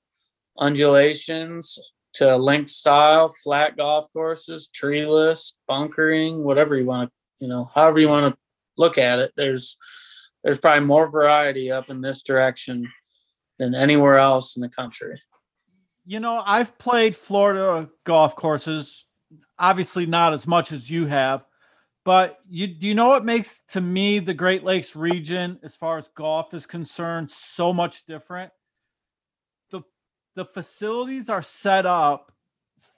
undulations 0.61 1.77
to 2.13 2.37
link 2.37 2.69
style, 2.69 3.35
flat 3.43 3.77
golf 3.77 4.07
courses, 4.13 4.69
treeless, 4.73 5.59
bunkering, 5.67 6.45
whatever 6.45 6.77
you 6.77 6.87
want 6.87 7.11
to, 7.11 7.45
you 7.45 7.49
know, 7.49 7.69
however 7.75 7.99
you 7.99 8.09
want 8.09 8.33
to 8.33 8.39
look 8.79 8.97
at 8.97 9.19
it. 9.19 9.33
There's 9.37 9.77
there's 10.45 10.61
probably 10.61 10.87
more 10.87 11.11
variety 11.11 11.69
up 11.69 11.91
in 11.91 12.01
this 12.01 12.23
direction 12.23 12.87
than 13.59 13.75
anywhere 13.75 14.19
else 14.19 14.55
in 14.55 14.63
the 14.63 14.69
country. 14.69 15.19
You 16.05 16.21
know, 16.21 16.43
I've 16.45 16.77
played 16.79 17.15
Florida 17.15 17.89
golf 18.05 18.35
courses, 18.35 19.07
obviously 19.59 20.07
not 20.07 20.33
as 20.33 20.47
much 20.47 20.73
as 20.73 20.91
you 20.91 21.07
have, 21.07 21.45
but 22.05 22.39
you 22.49 22.67
do 22.67 22.89
you 22.89 22.95
know 22.95 23.09
what 23.09 23.25
makes 23.25 23.63
to 23.69 23.81
me 23.81 24.19
the 24.19 24.35
Great 24.35 24.65
Lakes 24.65 24.97
region 24.97 25.61
as 25.63 25.77
far 25.77 25.99
as 25.99 26.09
golf 26.17 26.55
is 26.55 26.67
concerned 26.67 27.31
so 27.31 27.73
much 27.73 28.05
different? 28.07 28.53
The 29.71 29.83
the 30.35 30.45
facilities 30.45 31.29
are 31.29 31.43
set 31.43 31.87
up 31.87 32.33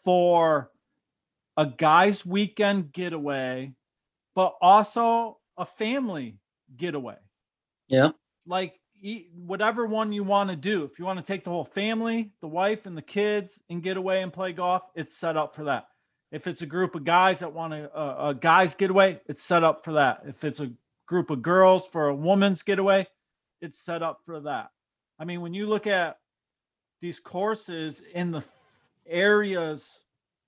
for 0.02 0.70
a 1.56 1.66
guy's 1.66 2.24
weekend 2.24 2.92
getaway, 2.92 3.74
but 4.34 4.54
also 4.62 5.38
a 5.58 5.66
family 5.66 6.38
getaway. 6.74 7.16
Yeah. 7.88 8.10
Like 8.46 8.80
eat 9.04 9.30
whatever 9.36 9.84
one 9.84 10.12
you 10.12 10.24
want 10.24 10.48
to 10.48 10.56
do. 10.56 10.82
If 10.82 10.98
you 10.98 11.04
want 11.04 11.18
to 11.18 11.24
take 11.24 11.44
the 11.44 11.50
whole 11.50 11.66
family, 11.66 12.32
the 12.40 12.48
wife 12.48 12.86
and 12.86 12.96
the 12.96 13.02
kids 13.02 13.60
and 13.68 13.82
get 13.82 13.98
away 13.98 14.22
and 14.22 14.32
play 14.32 14.52
golf, 14.52 14.82
it's 14.94 15.14
set 15.14 15.36
up 15.36 15.54
for 15.54 15.64
that. 15.64 15.88
If 16.32 16.46
it's 16.46 16.62
a 16.62 16.66
group 16.66 16.94
of 16.94 17.04
guys 17.04 17.40
that 17.40 17.52
want 17.52 17.74
to 17.74 17.94
uh, 17.94 18.30
a 18.30 18.34
guys 18.34 18.74
getaway, 18.74 19.20
it's 19.26 19.42
set 19.42 19.62
up 19.62 19.84
for 19.84 19.92
that. 19.92 20.22
If 20.26 20.42
it's 20.42 20.60
a 20.60 20.72
group 21.06 21.28
of 21.28 21.42
girls 21.42 21.86
for 21.86 22.08
a 22.08 22.14
woman's 22.14 22.62
getaway, 22.62 23.06
it's 23.60 23.78
set 23.78 24.02
up 24.02 24.20
for 24.24 24.40
that. 24.40 24.70
I 25.18 25.26
mean, 25.26 25.42
when 25.42 25.52
you 25.52 25.66
look 25.66 25.86
at 25.86 26.16
these 27.02 27.20
courses 27.20 28.02
in 28.14 28.30
the 28.30 28.42
areas 29.06 30.02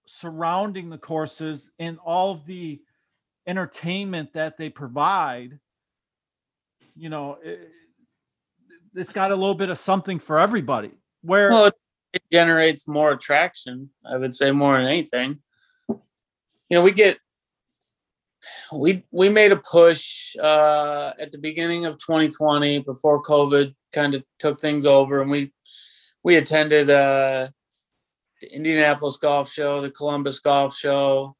surrounding 0.07 0.89
the 0.89 0.99
courses 0.99 1.71
and 1.79 1.99
all 1.99 2.33
of 2.33 2.47
the 2.47 2.81
entertainment 3.47 4.33
that 4.33 4.57
they 4.57 4.71
provide, 4.71 5.59
you 6.97 7.11
know, 7.11 7.37
it, 7.45 7.71
has 8.97 9.13
got 9.13 9.31
a 9.31 9.37
little 9.37 9.55
bit 9.55 9.71
of 9.71 9.79
something 9.79 10.19
for 10.19 10.39
everybody. 10.39 10.91
Where 11.23 11.51
well, 11.51 11.67
it 12.13 12.23
generates 12.33 12.89
more 12.89 13.13
attraction, 13.13 13.91
I 14.05 14.17
would 14.17 14.35
say, 14.35 14.51
more 14.51 14.79
than 14.79 14.87
anything. 14.87 15.39
You 15.89 16.01
know, 16.71 16.83
we 16.83 16.93
get 16.93 17.19
we 18.73 19.05
we 19.11 19.29
made 19.29 19.53
a 19.53 19.57
push 19.57 20.37
uh, 20.41 21.13
at 21.19 21.33
the 21.33 21.39
beginning 21.39 21.87
of 21.87 21.99
2020 21.99 22.81
before 22.81 23.23
COVID 23.23 23.75
kind 23.93 24.15
of 24.15 24.25
took 24.39 24.61
things 24.61 24.87
over, 24.87 25.23
and 25.23 25.31
we 25.31 25.53
we 26.23 26.37
attended 26.37 26.91
uh, 26.91 27.49
the 28.41 28.55
Indianapolis 28.55 29.17
Golf 29.17 29.51
Show, 29.51 29.81
the 29.81 29.91
Columbus 29.91 30.41
Golf 30.41 30.77
Show, 30.77 31.37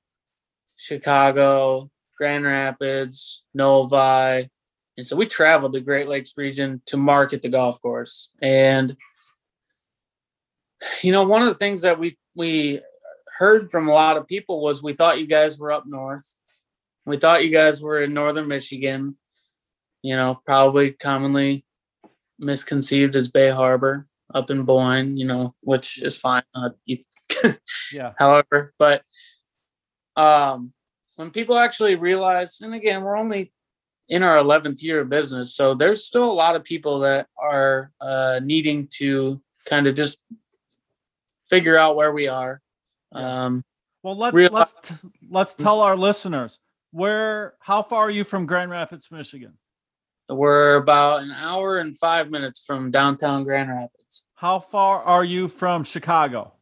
Chicago, 0.77 1.91
Grand 2.17 2.45
Rapids, 2.45 3.43
Novi, 3.55 4.49
and 4.97 5.07
so 5.07 5.17
we 5.17 5.27
traveled 5.27 5.73
the 5.73 5.81
Great 5.81 6.09
Lakes 6.09 6.35
region 6.37 6.83
to 6.87 6.97
market 6.97 7.43
the 7.43 7.49
golf 7.49 7.81
course. 7.81 8.31
And 8.41 8.97
you 11.03 11.13
know, 11.13 11.25
one 11.25 11.43
of 11.43 11.49
the 11.49 11.55
things 11.55 11.83
that 11.83 11.99
we 11.99 12.17
we 12.35 12.81
heard 13.39 13.71
from 13.71 13.89
a 13.89 13.93
lot 13.93 14.17
of 14.17 14.27
people 14.27 14.63
was 14.63 14.83
we 14.83 14.93
thought 14.93 15.21
you 15.21 15.27
guys 15.27 15.59
were 15.59 15.73
up 15.73 15.87
north 15.87 16.37
we 17.07 17.17
thought 17.17 17.45
you 17.45 17.51
guys 17.51 17.81
were 17.81 18.01
in 18.01 18.13
northern 18.13 18.49
Michigan, 18.49 19.17
you 20.03 20.17
know, 20.17 20.39
probably 20.45 20.91
commonly 20.91 21.65
misconceived 22.39 23.15
as 23.15 23.31
Bay 23.31 23.49
Harbor 23.49 24.09
up 24.35 24.51
in 24.51 24.65
Boyne, 24.65 25.17
you 25.17 25.25
know, 25.25 25.55
which 25.61 26.03
is 26.03 26.19
fine. 26.19 26.43
Uh, 26.53 26.71
you, 26.85 26.99
yeah. 27.93 28.13
However, 28.19 28.75
but 28.79 29.03
um, 30.17 30.73
when 31.15 31.31
people 31.31 31.57
actually 31.57 31.95
realize, 31.95 32.61
and 32.61 32.75
again, 32.75 33.03
we're 33.03 33.17
only 33.17 33.53
in 34.09 34.23
our 34.23 34.37
11th 34.37 34.83
year 34.83 35.01
of 35.01 35.09
business, 35.09 35.55
so 35.55 35.75
there's 35.75 36.05
still 36.05 36.31
a 36.31 36.35
lot 36.35 36.57
of 36.57 36.65
people 36.65 37.01
that 37.01 37.29
are 37.37 37.91
uh, 38.01 38.41
needing 38.43 38.89
to 38.95 39.41
kind 39.65 39.87
of 39.87 39.95
just 39.95 40.19
figure 41.47 41.77
out 41.77 41.97
where 41.97 42.13
we 42.13 42.29
are. 42.29 42.61
Um, 43.13 43.65
well, 44.03 44.17
let's 44.17 44.37
let's 44.53 44.75
let's 45.29 45.55
tell 45.55 45.81
our 45.81 45.97
listeners 45.97 46.59
where? 46.93 47.55
How 47.61 47.83
far 47.83 48.07
are 48.07 48.11
you 48.11 48.25
from 48.25 48.47
Grand 48.47 48.71
Rapids, 48.71 49.09
Michigan? 49.11 49.55
We're 50.29 50.77
about 50.77 51.23
an 51.23 51.31
hour 51.31 51.79
and 51.79 51.97
five 51.97 52.31
minutes 52.31 52.65
from 52.65 52.91
downtown 52.91 53.45
Grand 53.45 53.69
Rapids. 53.69 54.25
How 54.35 54.59
far 54.59 55.03
are 55.03 55.25
you 55.25 55.49
from 55.49 55.85
Chicago? 55.85 56.55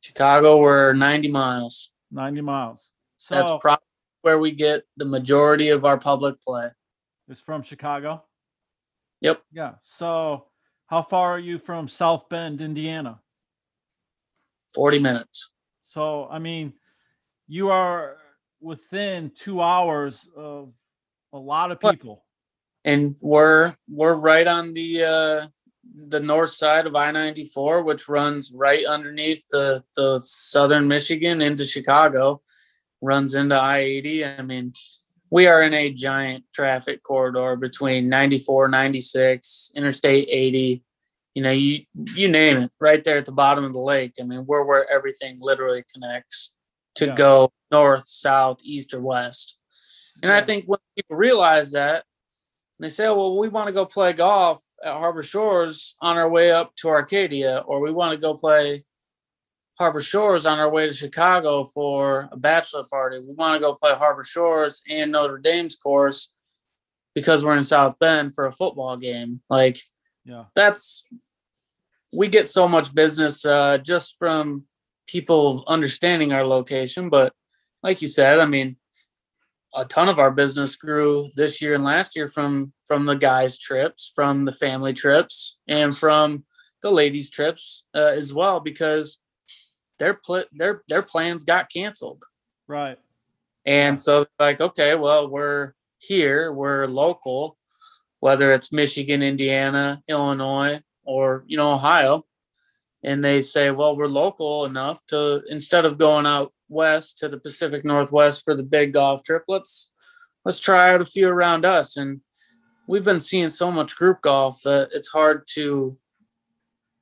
Chicago, 0.00 0.58
we're 0.58 0.92
90 0.92 1.30
miles. 1.30 1.90
90 2.10 2.40
miles. 2.42 2.90
So 3.18 3.34
that's 3.34 3.52
probably 3.60 3.85
where 4.26 4.40
we 4.40 4.50
get 4.50 4.82
the 4.96 5.04
majority 5.04 5.68
of 5.68 5.84
our 5.84 5.96
public 5.96 6.42
play. 6.42 6.68
Is 7.28 7.40
from 7.40 7.62
Chicago? 7.62 8.24
Yep. 9.20 9.40
Yeah. 9.52 9.74
So 9.84 10.46
how 10.88 11.02
far 11.02 11.30
are 11.30 11.38
you 11.38 11.60
from 11.60 11.86
South 11.86 12.28
Bend, 12.28 12.60
Indiana? 12.60 13.20
40 14.74 14.98
minutes. 14.98 15.52
So, 15.84 16.26
I 16.28 16.40
mean, 16.40 16.72
you 17.46 17.70
are 17.70 18.16
within 18.60 19.30
two 19.30 19.62
hours 19.62 20.28
of 20.36 20.72
a 21.32 21.38
lot 21.38 21.70
of 21.70 21.78
people. 21.78 22.24
And 22.84 23.14
we're 23.22 23.76
we're 23.88 24.16
right 24.16 24.48
on 24.48 24.72
the 24.72 25.04
uh 25.04 25.46
the 26.08 26.20
north 26.20 26.50
side 26.50 26.88
of 26.88 26.96
I-94, 26.96 27.84
which 27.84 28.08
runs 28.08 28.50
right 28.52 28.84
underneath 28.84 29.46
the 29.52 29.84
the 29.94 30.20
southern 30.24 30.88
Michigan 30.88 31.40
into 31.40 31.64
Chicago, 31.64 32.42
runs 33.00 33.34
into 33.34 33.60
I-80. 33.60 34.38
I 34.38 34.42
mean, 34.42 34.72
we 35.30 35.46
are 35.46 35.62
in 35.62 35.74
a 35.74 35.90
giant 35.90 36.44
traffic 36.54 37.02
corridor 37.02 37.56
between 37.56 38.08
94, 38.08 38.68
96, 38.68 39.72
Interstate 39.74 40.28
80. 40.30 40.82
You 41.34 41.42
know, 41.42 41.50
you 41.50 41.84
you 42.14 42.28
name 42.28 42.62
it, 42.62 42.70
right 42.80 43.04
there 43.04 43.18
at 43.18 43.26
the 43.26 43.32
bottom 43.32 43.64
of 43.64 43.74
the 43.74 43.80
lake. 43.80 44.14
I 44.18 44.22
mean, 44.22 44.46
we're 44.46 44.64
where 44.64 44.90
everything 44.90 45.36
literally 45.40 45.84
connects 45.92 46.56
to 46.94 47.06
yeah. 47.06 47.14
go 47.14 47.52
north, 47.70 48.06
south, 48.06 48.58
east, 48.62 48.94
or 48.94 49.00
west. 49.00 49.58
And 50.22 50.30
yeah. 50.30 50.38
I 50.38 50.40
think 50.40 50.64
when 50.64 50.78
people 50.96 51.16
realize 51.16 51.72
that, 51.72 52.04
they 52.78 52.88
say, 52.88 53.06
oh, 53.06 53.16
well, 53.16 53.38
we 53.38 53.48
want 53.48 53.68
to 53.68 53.72
go 53.72 53.84
play 53.86 54.12
golf 54.12 54.62
at 54.82 54.92
Harbor 54.92 55.22
Shores 55.22 55.96
on 56.00 56.16
our 56.16 56.28
way 56.28 56.50
up 56.50 56.74
to 56.76 56.88
Arcadia, 56.88 57.64
or 57.66 57.80
we 57.80 57.92
want 57.92 58.14
to 58.14 58.20
go 58.20 58.34
play 58.34 58.82
Harbor 59.78 60.00
Shores 60.00 60.46
on 60.46 60.58
our 60.58 60.70
way 60.70 60.86
to 60.86 60.94
Chicago 60.94 61.64
for 61.64 62.28
a 62.32 62.36
bachelor 62.36 62.84
party. 62.84 63.18
We 63.18 63.34
want 63.34 63.60
to 63.60 63.66
go 63.66 63.74
play 63.74 63.92
Harbor 63.92 64.22
Shores 64.22 64.82
and 64.88 65.12
Notre 65.12 65.38
Dame's 65.38 65.76
course 65.76 66.32
because 67.14 67.44
we're 67.44 67.56
in 67.56 67.64
South 67.64 67.98
Bend 67.98 68.34
for 68.34 68.46
a 68.46 68.52
football 68.52 68.96
game. 68.96 69.40
Like, 69.50 69.78
yeah, 70.24 70.44
that's 70.54 71.06
we 72.16 72.28
get 72.28 72.48
so 72.48 72.66
much 72.66 72.94
business 72.94 73.44
uh, 73.44 73.78
just 73.78 74.16
from 74.18 74.64
people 75.06 75.64
understanding 75.66 76.32
our 76.32 76.44
location. 76.44 77.10
But 77.10 77.34
like 77.82 78.00
you 78.00 78.08
said, 78.08 78.38
I 78.38 78.46
mean, 78.46 78.76
a 79.76 79.84
ton 79.84 80.08
of 80.08 80.18
our 80.18 80.30
business 80.30 80.74
grew 80.76 81.30
this 81.36 81.60
year 81.60 81.74
and 81.74 81.84
last 81.84 82.16
year 82.16 82.28
from 82.28 82.72
from 82.86 83.04
the 83.04 83.14
guys' 83.14 83.58
trips, 83.58 84.10
from 84.14 84.46
the 84.46 84.52
family 84.52 84.94
trips, 84.94 85.58
and 85.68 85.94
from 85.94 86.44
the 86.80 86.90
ladies' 86.90 87.28
trips 87.28 87.84
uh, 87.94 88.12
as 88.16 88.32
well 88.32 88.60
because 88.60 89.18
their 89.98 90.14
pl- 90.14 90.44
their 90.52 90.82
their 90.88 91.02
plans 91.02 91.44
got 91.44 91.70
canceled. 91.70 92.24
Right. 92.68 92.98
And 93.64 94.00
so 94.00 94.26
like, 94.38 94.60
okay, 94.60 94.94
well, 94.94 95.28
we're 95.28 95.72
here, 95.98 96.52
we're 96.52 96.86
local, 96.86 97.56
whether 98.20 98.52
it's 98.52 98.72
Michigan, 98.72 99.22
Indiana, 99.22 100.02
Illinois, 100.08 100.80
or 101.04 101.44
you 101.46 101.56
know, 101.56 101.72
Ohio 101.72 102.24
and 103.06 103.24
they 103.24 103.40
say, 103.40 103.70
well, 103.70 103.96
we're 103.96 104.08
local 104.08 104.64
enough 104.64 105.00
to 105.06 105.42
instead 105.48 105.84
of 105.84 105.96
going 105.96 106.26
out 106.26 106.52
west 106.68 107.18
to 107.18 107.28
the 107.28 107.38
Pacific 107.38 107.84
Northwest 107.84 108.44
for 108.44 108.54
the 108.54 108.64
big 108.64 108.92
golf 108.92 109.22
trip, 109.22 109.44
let's 109.46 109.92
let's 110.44 110.58
try 110.58 110.92
out 110.92 111.00
a 111.00 111.04
few 111.04 111.28
around 111.28 111.64
us. 111.64 111.96
And 111.96 112.20
we've 112.88 113.04
been 113.04 113.20
seeing 113.20 113.48
so 113.48 113.70
much 113.70 113.96
group 113.96 114.22
golf 114.22 114.60
that 114.64 114.88
it's 114.92 115.08
hard 115.08 115.44
to. 115.54 115.96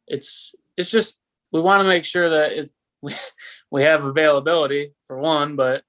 It's 0.07 0.55
it's 0.77 0.91
just 0.91 1.19
we 1.53 1.63
want 1.63 1.81
to 1.81 1.89
make 1.89 2.05
sure 2.05 2.29
that 2.29 2.53
it, 2.53 2.71
we 3.05 3.13
we 3.71 3.83
have 3.83 4.05
availability 4.05 4.95
for 5.03 5.19
one, 5.19 5.57
but 5.57 5.83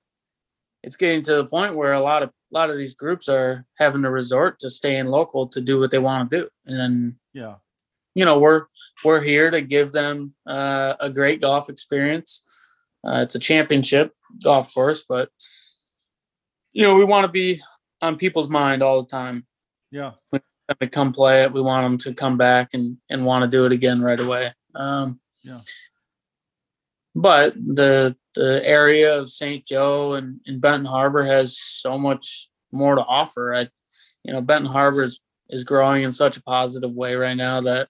it's 0.83 0.95
getting 0.95 1.21
to 1.23 1.35
the 1.35 1.45
point 1.45 1.75
where 1.75 1.93
a 1.93 1.99
lot 1.99 2.21
of 2.21 2.29
a 2.29 2.53
lot 2.55 2.69
of 2.69 2.77
these 2.77 2.93
groups 2.93 3.27
are 3.27 3.65
having 3.77 4.03
to 4.03 4.09
resort 4.09 4.59
to 4.59 4.69
staying 4.69 5.07
local 5.07 5.47
to 5.47 5.61
do 5.61 5.79
what 5.79 5.91
they 5.91 5.99
want 5.99 6.29
to 6.29 6.37
do, 6.41 6.49
and 6.65 7.15
yeah, 7.33 7.55
you 8.13 8.25
know 8.25 8.37
we're 8.37 8.65
we're 9.03 9.21
here 9.21 9.49
to 9.49 9.61
give 9.61 9.91
them 9.91 10.33
uh, 10.45 10.95
a 10.99 11.09
great 11.09 11.41
golf 11.41 11.69
experience. 11.69 12.43
Uh, 13.03 13.21
it's 13.21 13.35
a 13.35 13.39
championship 13.39 14.13
golf 14.43 14.73
course, 14.73 15.03
but 15.07 15.29
you 16.73 16.83
know 16.83 16.95
we 16.95 17.05
want 17.05 17.25
to 17.25 17.31
be 17.31 17.59
on 18.01 18.17
people's 18.17 18.49
mind 18.49 18.83
all 18.83 19.01
the 19.01 19.07
time. 19.07 19.45
Yeah, 19.91 20.11
when 20.29 20.41
they 20.79 20.87
come 20.87 21.13
play 21.13 21.43
it, 21.43 21.53
we 21.53 21.61
want 21.61 21.85
them 21.85 21.97
to 21.99 22.13
come 22.13 22.37
back 22.37 22.69
and 22.73 22.97
and 23.09 23.25
want 23.25 23.43
to 23.43 23.57
do 23.57 23.65
it 23.65 23.71
again 23.71 24.01
right 24.01 24.19
away. 24.19 24.53
Um, 24.75 25.19
yeah. 25.43 25.59
But 27.15 27.55
the 27.55 28.15
the 28.35 28.61
area 28.67 29.17
of 29.17 29.29
St. 29.29 29.65
Joe 29.65 30.13
and, 30.13 30.41
and 30.45 30.59
Benton 30.59 30.85
Harbor 30.85 31.23
has 31.23 31.57
so 31.57 31.97
much 31.97 32.49
more 32.73 32.95
to 32.95 33.03
offer. 33.03 33.55
I, 33.55 33.69
you 34.23 34.33
know, 34.33 34.41
Benton 34.41 34.71
Harbor 34.71 35.03
is 35.03 35.21
is 35.49 35.63
growing 35.63 36.03
in 36.03 36.11
such 36.11 36.37
a 36.37 36.43
positive 36.43 36.91
way 36.91 37.15
right 37.15 37.37
now 37.37 37.61
that 37.61 37.87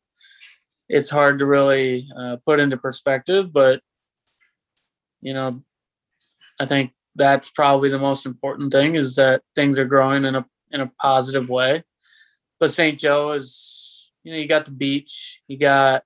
it's 0.88 1.10
hard 1.10 1.40
to 1.40 1.46
really 1.46 2.08
uh, 2.16 2.38
put 2.46 2.60
into 2.60 2.78
perspective, 2.78 3.52
but 3.52 3.82
you 5.22 5.34
know, 5.34 5.64
I 6.60 6.66
think 6.68 6.92
that's 7.16 7.50
probably 7.50 7.90
the 7.90 7.98
most 7.98 8.26
important 8.26 8.72
thing 8.72 8.96
is 8.96 9.16
that 9.16 9.42
things 9.56 9.80
are 9.80 9.86
growing 9.86 10.26
in 10.26 10.36
a 10.36 10.46
in 10.72 10.82
a 10.82 10.92
positive 11.02 11.50
way. 11.50 11.84
But 12.60 12.70
St. 12.70 13.00
Joe 13.00 13.32
is, 13.32 14.12
you 14.24 14.32
know, 14.32 14.38
you 14.38 14.48
got 14.48 14.66
the 14.66 14.72
beach, 14.72 15.42
you 15.48 15.58
got 15.58 16.04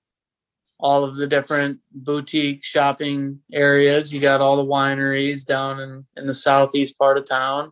all 0.79 1.03
of 1.03 1.15
the 1.15 1.27
different 1.27 1.79
boutique 1.91 2.63
shopping 2.63 3.39
areas, 3.51 4.13
you 4.13 4.21
got 4.21 4.41
all 4.41 4.55
the 4.55 4.71
wineries 4.71 5.45
down 5.45 5.79
in, 5.79 6.05
in 6.15 6.25
the 6.25 6.33
southeast 6.33 6.97
part 6.97 7.17
of 7.17 7.27
town. 7.27 7.71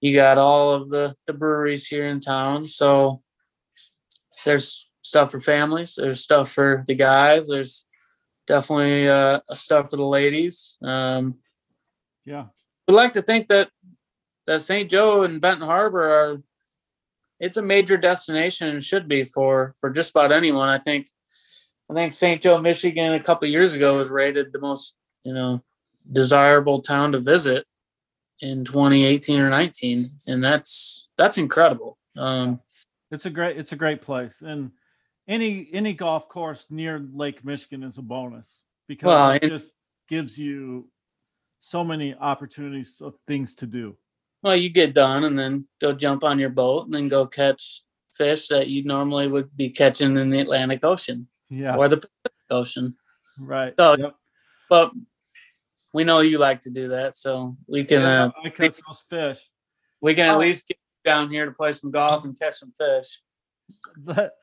you 0.00 0.14
got 0.14 0.36
all 0.36 0.74
of 0.74 0.90
the 0.90 1.14
the 1.26 1.32
breweries 1.32 1.86
here 1.86 2.06
in 2.06 2.20
town. 2.20 2.64
So 2.64 3.22
there's 4.44 4.90
stuff 5.02 5.30
for 5.30 5.40
families. 5.40 5.94
There's 5.96 6.20
stuff 6.20 6.50
for 6.50 6.82
the 6.86 6.94
guys. 6.94 7.48
There's 7.48 7.86
definitely 8.46 9.08
uh, 9.08 9.40
stuff 9.52 9.90
for 9.90 9.96
the 9.96 10.04
ladies. 10.04 10.76
Um, 10.82 11.36
yeah, 12.26 12.46
we'd 12.88 12.94
like 12.94 13.12
to 13.14 13.22
think 13.22 13.46
that 13.48 13.70
that 14.46 14.60
St. 14.60 14.90
Joe 14.90 15.22
and 15.22 15.40
Benton 15.40 15.66
Harbor 15.66 16.02
are 16.02 16.42
it's 17.40 17.56
a 17.56 17.62
major 17.62 17.96
destination 17.96 18.68
and 18.68 18.82
should 18.82 19.08
be 19.08 19.24
for 19.24 19.74
for 19.80 19.90
just 19.90 20.10
about 20.10 20.32
anyone. 20.32 20.68
I 20.68 20.78
think 20.78 21.08
I 21.90 21.94
think 21.94 22.14
St. 22.14 22.40
Joe, 22.40 22.60
Michigan, 22.60 23.12
a 23.12 23.22
couple 23.22 23.48
years 23.48 23.72
ago 23.74 23.98
was 23.98 24.08
rated 24.08 24.52
the 24.52 24.60
most 24.60 24.94
you 25.24 25.32
know 25.32 25.62
desirable 26.10 26.80
town 26.80 27.12
to 27.12 27.18
visit 27.18 27.66
in 28.40 28.64
2018 28.64 29.40
or 29.40 29.50
19, 29.50 30.10
and 30.28 30.44
that's 30.44 31.10
that's 31.16 31.38
incredible. 31.38 31.98
Um, 32.16 32.60
it's 33.10 33.26
a 33.26 33.30
great 33.30 33.56
it's 33.56 33.72
a 33.72 33.76
great 33.76 34.02
place, 34.02 34.42
and 34.42 34.70
any 35.28 35.68
any 35.72 35.92
golf 35.92 36.28
course 36.28 36.66
near 36.70 37.06
Lake 37.12 37.44
Michigan 37.44 37.82
is 37.82 37.98
a 37.98 38.02
bonus 38.02 38.60
because 38.88 39.06
well, 39.06 39.30
it 39.30 39.48
just 39.48 39.72
gives 40.08 40.38
you 40.38 40.88
so 41.60 41.82
many 41.82 42.14
opportunities 42.14 43.00
of 43.00 43.14
things 43.26 43.54
to 43.56 43.66
do. 43.66 43.96
Well, 44.42 44.56
you 44.56 44.68
get 44.68 44.92
done 44.92 45.24
and 45.24 45.38
then 45.38 45.66
go 45.80 45.94
jump 45.94 46.22
on 46.22 46.38
your 46.38 46.50
boat 46.50 46.84
and 46.84 46.92
then 46.94 47.08
go 47.08 47.26
catch 47.26 47.82
fish 48.12 48.48
that 48.48 48.68
you 48.68 48.84
normally 48.84 49.26
would 49.26 49.56
be 49.56 49.70
catching 49.70 50.16
in 50.16 50.28
the 50.28 50.40
Atlantic 50.40 50.84
Ocean. 50.84 51.28
Yeah. 51.54 51.76
Or 51.76 51.88
the 51.88 51.98
Pacific 51.98 52.32
Ocean. 52.50 52.96
Right. 53.38 53.74
So, 53.76 53.96
yep. 53.98 54.14
but 54.68 54.92
we 55.92 56.04
know 56.04 56.20
you 56.20 56.38
like 56.38 56.60
to 56.62 56.70
do 56.70 56.88
that, 56.88 57.14
so 57.14 57.56
we 57.66 57.84
can. 57.84 58.02
Yeah, 58.02 58.24
uh, 58.24 58.30
I 58.44 58.48
catch 58.50 58.76
those 58.86 59.04
fish. 59.08 59.50
We 60.00 60.14
can 60.14 60.26
at 60.26 60.36
oh. 60.36 60.38
least 60.38 60.68
get 60.68 60.78
down 61.04 61.30
here 61.30 61.46
to 61.46 61.52
play 61.52 61.72
some 61.72 61.90
golf 61.90 62.24
and 62.24 62.38
catch 62.38 62.56
some 62.56 62.72
fish. 62.72 63.20
But 63.96 64.34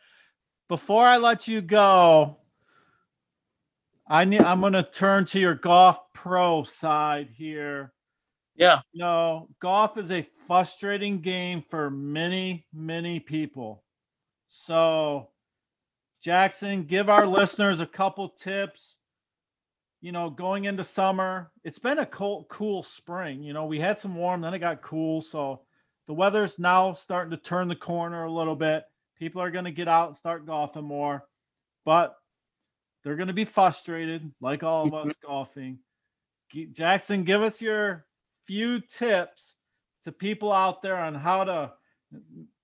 before 0.70 1.06
I 1.06 1.18
let 1.18 1.48
you 1.48 1.62
go, 1.62 2.38
I 4.08 4.26
need. 4.26 4.42
I'm 4.42 4.62
going 4.62 4.74
to 4.74 4.84
turn 4.84 5.26
to 5.26 5.40
your 5.40 5.56
golf 5.56 6.00
pro 6.14 6.64
side 6.64 7.30
here. 7.36 7.94
Yeah. 8.56 8.82
No, 8.94 9.50
golf 9.60 9.98
is 9.98 10.12
a 10.12 10.28
frustrating 10.48 11.20
game 11.20 11.64
for 11.70 11.90
many, 11.90 12.66
many 12.74 13.20
people. 13.20 13.84
So, 14.48 15.31
Jackson, 16.22 16.84
give 16.84 17.10
our 17.10 17.26
listeners 17.26 17.80
a 17.80 17.86
couple 17.86 18.30
tips. 18.30 18.98
You 20.02 20.12
know, 20.12 20.30
going 20.30 20.66
into 20.66 20.84
summer, 20.84 21.52
it's 21.64 21.80
been 21.80 22.00
a 22.00 22.06
cool, 22.06 22.46
cool 22.50 22.84
spring. 22.84 23.44
You 23.44 23.54
know, 23.54 23.66
we 23.66 23.80
had 23.80 24.00
some 24.00 24.16
warm, 24.16 24.42
then 24.42 24.54
it 24.54 24.60
got 24.60 24.82
cool. 24.82 25.22
So, 25.22 25.62
the 26.08 26.14
weather's 26.14 26.58
now 26.58 26.94
starting 26.94 27.32
to 27.32 27.38
turn 27.38 27.68
the 27.68 27.76
corner 27.76 28.24
a 28.24 28.32
little 28.32 28.56
bit. 28.56 28.84
People 29.18 29.42
are 29.42 29.52
going 29.52 29.66
to 29.66 29.72
get 29.72 29.88
out 29.88 30.10
and 30.10 30.18
start 30.18 30.48
golfing 30.48 30.84
more, 30.84 31.24
but 31.86 32.16
they're 33.04 33.16
going 33.16 33.28
to 33.28 33.34
be 33.34 33.46
frustrated, 33.46 34.32
like 34.42 34.64
all 34.64 34.88
of 34.88 34.94
us 34.94 35.08
mm-hmm. 35.08 35.28
golfing. 35.28 35.80
Jackson, 36.74 37.24
give 37.24 37.42
us 37.42 37.62
your 37.62 38.06
few 38.46 38.80
tips 38.80 39.56
to 40.04 40.12
people 40.12 40.52
out 40.52 40.82
there 40.82 40.98
on 40.98 41.16
how 41.16 41.44
to 41.44 41.72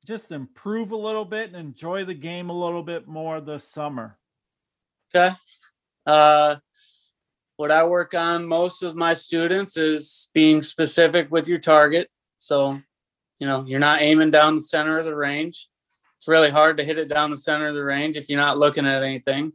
just 0.07 0.31
improve 0.31 0.91
a 0.91 0.97
little 0.97 1.25
bit 1.25 1.47
and 1.47 1.57
enjoy 1.57 2.05
the 2.05 2.13
game 2.13 2.49
a 2.49 2.57
little 2.57 2.81
bit 2.81 3.09
more 3.09 3.41
this 3.41 3.69
summer? 3.69 4.17
Okay. 5.13 5.35
Uh, 6.05 6.55
what 7.57 7.73
I 7.73 7.85
work 7.85 8.13
on 8.13 8.47
most 8.47 8.83
of 8.83 8.95
my 8.95 9.13
students 9.13 9.75
is 9.75 10.31
being 10.33 10.61
specific 10.61 11.29
with 11.29 11.49
your 11.49 11.57
target. 11.57 12.09
So, 12.39 12.79
you 13.39 13.47
know, 13.47 13.65
you're 13.67 13.81
not 13.81 14.01
aiming 14.01 14.31
down 14.31 14.55
the 14.55 14.61
center 14.61 14.97
of 14.97 15.03
the 15.03 15.15
range. 15.15 15.67
It's 16.15 16.27
really 16.29 16.51
hard 16.51 16.77
to 16.77 16.85
hit 16.85 16.97
it 16.97 17.09
down 17.09 17.29
the 17.29 17.37
center 17.37 17.67
of 17.67 17.75
the 17.75 17.83
range 17.83 18.15
if 18.15 18.29
you're 18.29 18.39
not 18.39 18.57
looking 18.57 18.87
at 18.87 19.03
anything. 19.03 19.51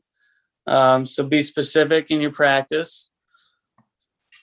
Um, 0.66 1.06
so 1.06 1.26
be 1.26 1.42
specific 1.42 2.10
in 2.10 2.20
your 2.20 2.30
practice. 2.30 3.10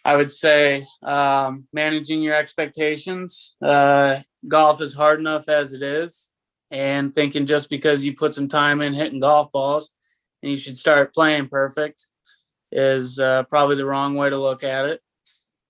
I 0.03 0.15
would 0.15 0.31
say 0.31 0.85
um, 1.03 1.67
managing 1.71 2.23
your 2.23 2.35
expectations. 2.35 3.55
Uh, 3.61 4.19
golf 4.47 4.81
is 4.81 4.93
hard 4.93 5.19
enough 5.19 5.49
as 5.49 5.73
it 5.73 5.81
is, 5.81 6.31
and 6.71 7.13
thinking 7.13 7.45
just 7.45 7.69
because 7.69 8.03
you 8.03 8.15
put 8.15 8.33
some 8.33 8.47
time 8.47 8.81
in 8.81 8.93
hitting 8.93 9.19
golf 9.19 9.51
balls 9.51 9.91
and 10.41 10.51
you 10.51 10.57
should 10.57 10.77
start 10.77 11.13
playing 11.13 11.47
perfect 11.47 12.05
is 12.71 13.19
uh, 13.19 13.43
probably 13.43 13.75
the 13.75 13.85
wrong 13.85 14.15
way 14.15 14.29
to 14.29 14.37
look 14.37 14.63
at 14.63 14.85
it. 14.85 15.01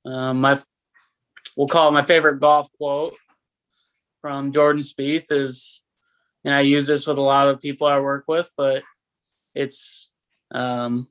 Um, 0.05 0.41
my 0.41 0.59
we'll 1.55 1.67
call 1.67 1.89
it 1.89 1.93
my 1.93 2.03
favorite 2.03 2.39
golf 2.39 2.72
quote 2.74 3.15
from 4.22 4.51
Jordan 4.51 4.82
Spieth 4.82 5.32
is, 5.32 5.82
and 6.43 6.53
I 6.53 6.61
use 6.61 6.88
this 6.88 7.07
with 7.07 7.17
a 7.17 7.22
lot 7.22 7.47
of 7.47 7.59
people 7.59 7.88
I 7.88 7.99
work 7.99 8.26
with, 8.28 8.49
but 8.57 8.84
it's 9.55 10.11
um, 10.51 11.07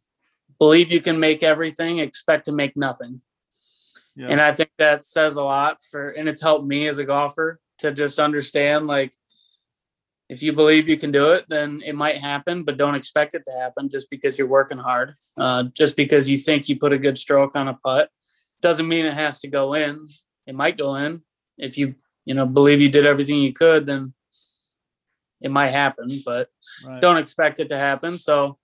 believe 0.58 0.92
you 0.92 1.00
can 1.00 1.20
make 1.20 1.42
everything, 1.42 1.98
expect 1.98 2.46
to 2.46 2.52
make 2.52 2.76
nothing. 2.76 3.22
Yeah. 4.18 4.26
And 4.30 4.40
I 4.40 4.50
think 4.50 4.70
that 4.78 5.04
says 5.04 5.36
a 5.36 5.44
lot 5.44 5.80
for, 5.80 6.10
and 6.10 6.28
it's 6.28 6.42
helped 6.42 6.66
me 6.66 6.88
as 6.88 6.98
a 6.98 7.04
golfer 7.04 7.60
to 7.78 7.92
just 7.92 8.18
understand 8.18 8.88
like, 8.88 9.14
if 10.28 10.42
you 10.42 10.52
believe 10.52 10.88
you 10.88 10.96
can 10.96 11.12
do 11.12 11.30
it, 11.32 11.46
then 11.48 11.80
it 11.86 11.94
might 11.94 12.18
happen, 12.18 12.64
but 12.64 12.76
don't 12.76 12.96
expect 12.96 13.34
it 13.34 13.44
to 13.46 13.52
happen 13.52 13.88
just 13.88 14.10
because 14.10 14.36
you're 14.38 14.48
working 14.48 14.76
hard. 14.76 15.14
Uh, 15.38 15.64
just 15.72 15.96
because 15.96 16.28
you 16.28 16.36
think 16.36 16.68
you 16.68 16.76
put 16.76 16.92
a 16.92 16.98
good 16.98 17.16
stroke 17.16 17.54
on 17.54 17.68
a 17.68 17.74
putt 17.74 18.10
doesn't 18.60 18.88
mean 18.88 19.06
it 19.06 19.14
has 19.14 19.38
to 19.38 19.48
go 19.48 19.74
in. 19.74 20.06
It 20.46 20.54
might 20.54 20.76
go 20.76 20.96
in. 20.96 21.22
If 21.56 21.78
you, 21.78 21.94
you 22.24 22.34
know, 22.34 22.44
believe 22.44 22.80
you 22.80 22.90
did 22.90 23.06
everything 23.06 23.38
you 23.38 23.52
could, 23.52 23.86
then 23.86 24.12
it 25.40 25.52
might 25.52 25.68
happen, 25.68 26.10
but 26.26 26.48
right. 26.84 27.00
don't 27.00 27.18
expect 27.18 27.60
it 27.60 27.68
to 27.68 27.78
happen. 27.78 28.18
So 28.18 28.58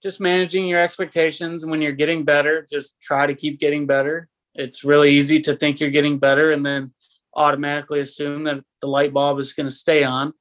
just 0.00 0.20
managing 0.20 0.68
your 0.68 0.78
expectations 0.78 1.66
when 1.66 1.82
you're 1.82 1.92
getting 1.92 2.24
better 2.24 2.64
just 2.70 2.98
try 3.02 3.26
to 3.26 3.34
keep 3.34 3.58
getting 3.58 3.86
better 3.86 4.28
it's 4.54 4.84
really 4.84 5.10
easy 5.10 5.40
to 5.40 5.54
think 5.54 5.80
you're 5.80 5.90
getting 5.90 6.18
better 6.18 6.50
and 6.50 6.64
then 6.64 6.92
automatically 7.34 8.00
assume 8.00 8.44
that 8.44 8.62
the 8.80 8.86
light 8.86 9.12
bulb 9.12 9.38
is 9.38 9.52
going 9.52 9.68
to 9.68 9.74
stay 9.74 10.02
on 10.04 10.32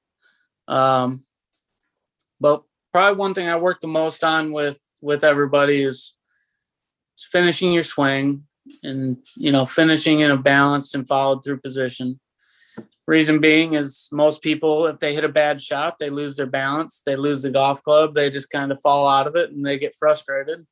um, 0.67 1.19
but 2.39 2.63
probably 2.91 3.17
one 3.17 3.33
thing 3.33 3.47
i 3.47 3.55
work 3.55 3.81
the 3.81 3.87
most 3.87 4.23
on 4.23 4.51
with 4.51 4.79
with 5.01 5.23
everybody 5.23 5.81
is, 5.81 6.15
is 7.17 7.27
finishing 7.31 7.71
your 7.71 7.83
swing 7.83 8.43
and 8.83 9.17
you 9.35 9.51
know 9.51 9.65
finishing 9.65 10.19
in 10.19 10.31
a 10.31 10.37
balanced 10.37 10.95
and 10.95 11.07
followed 11.07 11.43
through 11.43 11.59
position 11.59 12.19
Reason 13.09 13.39
being 13.39 13.73
is 13.73 14.07
most 14.11 14.43
people, 14.43 14.85
if 14.85 14.99
they 14.99 15.15
hit 15.15 15.25
a 15.25 15.29
bad 15.29 15.59
shot, 15.59 15.97
they 15.97 16.11
lose 16.11 16.35
their 16.35 16.45
balance, 16.45 17.01
they 17.03 17.15
lose 17.15 17.41
the 17.41 17.49
golf 17.49 17.81
club, 17.81 18.13
they 18.13 18.29
just 18.29 18.51
kind 18.51 18.71
of 18.71 18.79
fall 18.81 19.07
out 19.07 19.25
of 19.25 19.35
it 19.35 19.49
and 19.49 19.65
they 19.65 19.79
get 19.79 19.95
frustrated. 19.97 20.67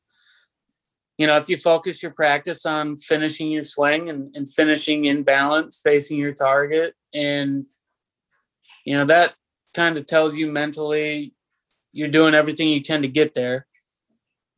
You 1.17 1.27
know, 1.27 1.37
if 1.37 1.49
you 1.49 1.57
focus 1.57 2.03
your 2.03 2.11
practice 2.11 2.65
on 2.65 2.97
finishing 2.97 3.49
your 3.49 3.63
swing 3.63 4.09
and, 4.09 4.35
and 4.35 4.47
finishing 4.47 5.05
in 5.05 5.23
balance, 5.23 5.81
facing 5.83 6.17
your 6.17 6.31
target, 6.31 6.93
and 7.13 7.65
you 8.85 8.95
know, 8.95 9.05
that 9.05 9.33
kind 9.73 9.97
of 9.97 10.05
tells 10.05 10.35
you 10.35 10.51
mentally 10.51 11.33
you're 11.91 12.07
doing 12.07 12.33
everything 12.33 12.69
you 12.69 12.81
can 12.81 13.01
to 13.01 13.07
get 13.07 13.33
there. 13.33 13.67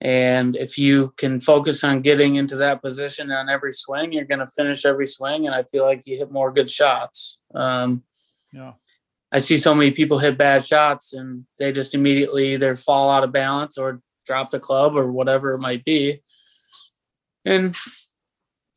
And 0.01 0.55
if 0.55 0.77
you 0.77 1.13
can 1.17 1.39
focus 1.39 1.83
on 1.83 2.01
getting 2.01 2.35
into 2.35 2.55
that 2.57 2.81
position 2.81 3.31
on 3.31 3.49
every 3.49 3.73
swing, 3.73 4.13
you're 4.13 4.25
going 4.25 4.39
to 4.39 4.47
finish 4.47 4.85
every 4.85 5.05
swing. 5.05 5.45
And 5.45 5.53
I 5.53 5.63
feel 5.63 5.83
like 5.83 6.03
you 6.05 6.17
hit 6.17 6.31
more 6.31 6.51
good 6.51 6.69
shots. 6.69 7.39
Um, 7.53 8.03
yeah. 8.53 8.73
I 9.31 9.39
see 9.39 9.57
so 9.57 9.75
many 9.75 9.91
people 9.91 10.19
hit 10.19 10.37
bad 10.37 10.65
shots 10.65 11.13
and 11.13 11.45
they 11.59 11.71
just 11.71 11.93
immediately 11.93 12.53
either 12.53 12.75
fall 12.75 13.09
out 13.09 13.23
of 13.23 13.31
balance 13.31 13.77
or 13.77 14.01
drop 14.25 14.51
the 14.51 14.59
club 14.59 14.95
or 14.95 15.11
whatever 15.11 15.51
it 15.51 15.59
might 15.59 15.83
be. 15.83 16.21
And 17.49 17.75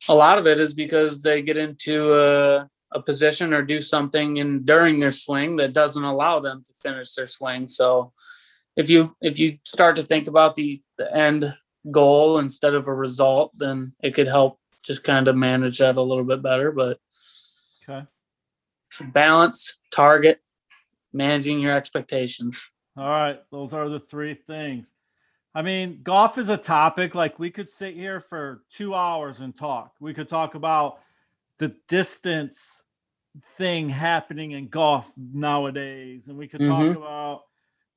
a 0.09 0.15
lot 0.15 0.39
of 0.39 0.47
it 0.47 0.59
is 0.59 0.73
because 0.73 1.21
they 1.21 1.43
get 1.43 1.57
into 1.57 2.11
a, 2.13 2.67
a 2.91 3.01
position 3.01 3.53
or 3.53 3.61
do 3.61 3.81
something 3.81 4.37
in 4.37 4.65
during 4.65 4.99
their 4.99 5.11
swing 5.11 5.57
that 5.57 5.73
doesn't 5.73 6.03
allow 6.03 6.39
them 6.39 6.63
to 6.65 6.73
finish 6.73 7.13
their 7.13 7.27
swing. 7.27 7.67
So 7.67 8.13
if 8.75 8.89
you 8.89 9.15
if 9.21 9.37
you 9.37 9.59
start 9.63 9.95
to 9.97 10.01
think 10.01 10.27
about 10.27 10.55
the 10.55 10.81
the 10.97 11.15
end 11.15 11.53
goal 11.91 12.39
instead 12.39 12.73
of 12.73 12.87
a 12.87 12.93
result, 12.93 13.51
then 13.55 13.93
it 14.01 14.15
could 14.15 14.27
help 14.27 14.59
just 14.81 15.03
kind 15.03 15.27
of 15.27 15.35
manage 15.35 15.77
that 15.77 15.97
a 15.97 16.01
little 16.01 16.23
bit 16.23 16.41
better. 16.41 16.71
But 16.71 16.97
okay, 17.87 18.07
balance, 19.11 19.79
target, 19.91 20.41
managing 21.13 21.59
your 21.59 21.73
expectations. 21.73 22.71
All 22.97 23.05
right, 23.05 23.39
those 23.51 23.71
are 23.73 23.87
the 23.87 23.99
three 23.99 24.33
things. 24.33 24.92
I 25.55 25.61
mean, 25.61 25.99
golf 26.03 26.37
is 26.37 26.49
a 26.49 26.57
topic 26.57 27.13
like 27.13 27.37
we 27.37 27.51
could 27.51 27.69
sit 27.69 27.95
here 27.95 28.19
for 28.19 28.63
two 28.71 28.95
hours 28.95 29.39
and 29.39 29.55
talk. 29.55 29.93
We 29.99 30.13
could 30.13 30.29
talk 30.29 30.55
about 30.55 30.99
the 31.59 31.75
distance 31.87 32.83
thing 33.57 33.89
happening 33.89 34.51
in 34.51 34.67
golf 34.67 35.11
nowadays, 35.17 36.27
and 36.27 36.37
we 36.37 36.47
could 36.47 36.61
mm-hmm. 36.61 36.93
talk 36.93 36.97
about 36.97 37.41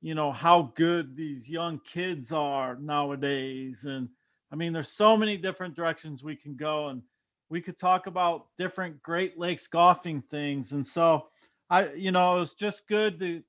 you 0.01 0.13
know 0.13 0.31
how 0.31 0.73
good 0.75 1.15
these 1.15 1.49
young 1.49 1.79
kids 1.79 2.31
are 2.31 2.75
nowadays 2.75 3.85
and 3.85 4.07
i 4.51 4.55
mean 4.55 4.71
there's 4.71 4.91
so 4.91 5.17
many 5.17 5.35
different 5.35 5.75
directions 5.75 6.23
we 6.23 6.35
can 6.35 6.55
go 6.55 6.89
and 6.89 7.01
we 7.49 7.61
could 7.61 7.77
talk 7.77 8.07
about 8.07 8.47
different 8.57 9.01
Great 9.01 9.39
Lakes 9.39 9.67
golfing 9.67 10.21
things. 10.21 10.73
And 10.73 10.85
so 10.85 11.27
I, 11.69 11.93
you 11.93 12.11
know, 12.11 12.37
it 12.37 12.39
was 12.39 12.53
just 12.53 12.87
good 12.87 13.19
to, 13.19 13.41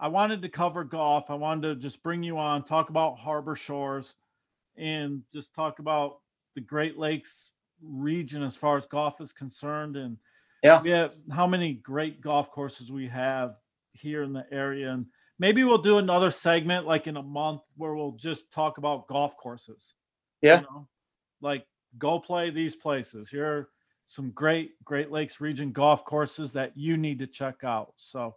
I 0.00 0.08
wanted 0.08 0.42
to 0.42 0.48
cover 0.48 0.84
golf. 0.84 1.30
I 1.30 1.34
wanted 1.34 1.68
to 1.68 1.74
just 1.76 2.02
bring 2.02 2.22
you 2.22 2.38
on, 2.38 2.64
talk 2.64 2.90
about 2.90 3.18
Harbor 3.18 3.56
Shores 3.56 4.14
and 4.76 5.22
just 5.32 5.54
talk 5.54 5.80
about 5.80 6.18
the 6.54 6.60
Great 6.60 6.98
Lakes 6.98 7.50
region 7.82 8.42
as 8.42 8.56
far 8.56 8.76
as 8.76 8.86
golf 8.86 9.20
is 9.20 9.32
concerned. 9.32 9.96
And 9.96 10.16
yeah, 10.62 11.08
how 11.30 11.46
many 11.46 11.74
great 11.74 12.20
golf 12.20 12.50
courses 12.50 12.90
we 12.90 13.08
have 13.08 13.56
here 13.92 14.22
in 14.22 14.32
the 14.32 14.46
area. 14.52 14.92
And 14.92 15.06
maybe 15.38 15.64
we'll 15.64 15.78
do 15.78 15.98
another 15.98 16.30
segment 16.30 16.86
like 16.86 17.06
in 17.06 17.16
a 17.16 17.22
month 17.22 17.62
where 17.76 17.94
we'll 17.94 18.12
just 18.12 18.50
talk 18.52 18.78
about 18.78 19.08
golf 19.08 19.36
courses. 19.36 19.94
Yeah. 20.42 20.60
You 20.60 20.62
know? 20.62 20.88
Like 21.40 21.66
go 21.98 22.18
play 22.18 22.50
these 22.50 22.76
places. 22.76 23.30
Here 23.30 23.46
are 23.46 23.68
some 24.06 24.30
great 24.30 24.72
Great 24.84 25.10
Lakes 25.10 25.40
region 25.40 25.72
golf 25.72 26.04
courses 26.04 26.52
that 26.52 26.72
you 26.76 26.96
need 26.96 27.18
to 27.18 27.26
check 27.26 27.62
out. 27.64 27.92
So, 27.96 28.34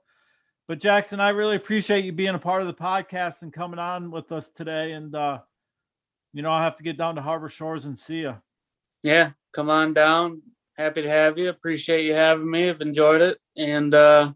but 0.72 0.80
Jackson, 0.80 1.20
I 1.20 1.32
really 1.32 1.58
appreciate 1.58 2.06
you 2.06 2.14
being 2.14 2.34
a 2.34 2.40
part 2.40 2.62
of 2.62 2.68
the 2.70 2.74
podcast 2.74 3.42
and 3.42 3.52
coming 3.52 3.78
on 3.78 4.10
with 4.10 4.32
us 4.32 4.48
today. 4.48 4.94
And, 4.94 5.14
uh, 5.14 5.40
you 6.32 6.42
know, 6.42 6.50
I'll 6.50 6.64
have 6.64 6.78
to 6.78 6.84
get 6.84 6.98
down 6.98 7.16
to 7.16 7.22
Harbor 7.22 7.50
Shores 7.50 7.84
and 7.84 8.00
see 8.00 8.20
you. 8.20 8.38
Yeah, 9.04 9.32
come 9.52 9.70
on 9.70 9.92
down. 9.92 10.42
Happy 10.78 11.02
to 11.02 11.10
have 11.10 11.38
you. 11.38 11.50
Appreciate 11.50 12.06
you 12.06 12.14
having 12.14 12.50
me. 12.50 12.70
I've 12.70 12.80
enjoyed 12.80 13.22
it. 13.22 13.38
And, 13.58 13.94
uh, 13.94 14.32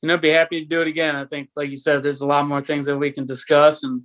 you 0.00 0.06
know, 0.06 0.16
be 0.16 0.30
happy 0.30 0.60
to 0.60 0.66
do 0.66 0.80
it 0.80 0.88
again. 0.88 1.14
I 1.14 1.26
think, 1.26 1.50
like 1.54 1.68
you 1.68 1.76
said, 1.76 2.02
there's 2.02 2.22
a 2.22 2.26
lot 2.26 2.46
more 2.46 2.62
things 2.62 2.86
that 2.86 2.96
we 2.96 3.10
can 3.10 3.26
discuss. 3.26 3.84
And, 3.84 4.04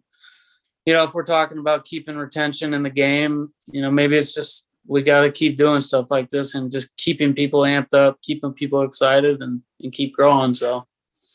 you 0.86 0.94
know, 0.94 1.06
if 1.06 1.14
we're 1.14 1.24
talking 1.24 1.60
about 1.60 1.86
keeping 1.86 2.18
retention 2.18 2.74
in 2.74 2.84
the 2.84 2.90
game, 2.90 3.54
you 3.72 3.82
know, 3.82 3.90
maybe 3.90 4.18
it's 4.18 4.34
just 4.34 4.68
we 4.86 5.02
got 5.02 5.22
to 5.22 5.32
keep 5.32 5.56
doing 5.56 5.80
stuff 5.80 6.12
like 6.12 6.28
this 6.28 6.56
and 6.56 6.70
just 6.70 6.90
keeping 6.98 7.34
people 7.34 7.62
amped 7.62 7.94
up, 7.94 8.22
keeping 8.22 8.52
people 8.52 8.82
excited, 8.82 9.42
and 9.42 9.62
and 9.80 9.94
keep 9.94 10.14
growing. 10.14 10.54
So, 10.54 10.86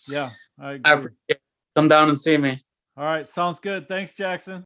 yeah, 0.08 0.28
I, 0.60 0.78
I 0.84 0.92
appreciate 0.92 1.14
it. 1.28 1.40
Come 1.76 1.88
down 1.88 2.08
and 2.08 2.18
see 2.18 2.36
me. 2.36 2.58
All 2.96 3.04
right, 3.04 3.24
sounds 3.24 3.60
good. 3.60 3.86
Thanks, 3.86 4.14
Jackson. 4.14 4.64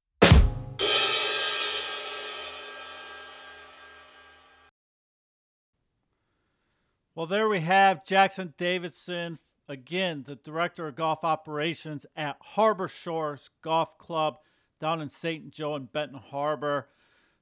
Well, 7.14 7.26
there 7.26 7.46
we 7.46 7.60
have 7.60 8.06
Jackson 8.06 8.54
Davidson, 8.56 9.38
again, 9.68 10.24
the 10.26 10.36
director 10.36 10.88
of 10.88 10.94
golf 10.94 11.24
operations 11.24 12.06
at 12.16 12.36
Harbor 12.40 12.88
Shores 12.88 13.50
Golf 13.60 13.98
Club 13.98 14.38
down 14.80 15.02
in 15.02 15.10
St. 15.10 15.50
Joe 15.50 15.74
and 15.74 15.92
Benton 15.92 16.18
Harbor. 16.18 16.88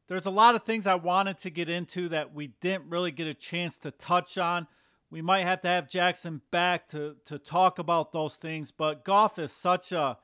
There's 0.08 0.26
a 0.26 0.30
lot 0.30 0.56
of 0.56 0.64
things 0.64 0.88
I 0.88 0.96
wanted 0.96 1.38
to 1.38 1.50
get 1.50 1.68
into 1.68 2.08
that 2.08 2.34
we 2.34 2.48
didn't 2.60 2.90
really 2.90 3.12
get 3.12 3.28
a 3.28 3.34
chance 3.34 3.78
to 3.78 3.92
touch 3.92 4.38
on. 4.38 4.66
We 5.10 5.22
might 5.22 5.44
have 5.44 5.60
to 5.62 5.68
have 5.68 5.88
Jackson 5.88 6.40
back 6.52 6.88
to, 6.88 7.16
to 7.26 7.38
talk 7.38 7.78
about 7.78 8.12
those 8.12 8.36
things, 8.36 8.70
but 8.70 9.04
golf 9.04 9.38
is 9.38 9.52
such 9.52 9.90
a 9.90 10.18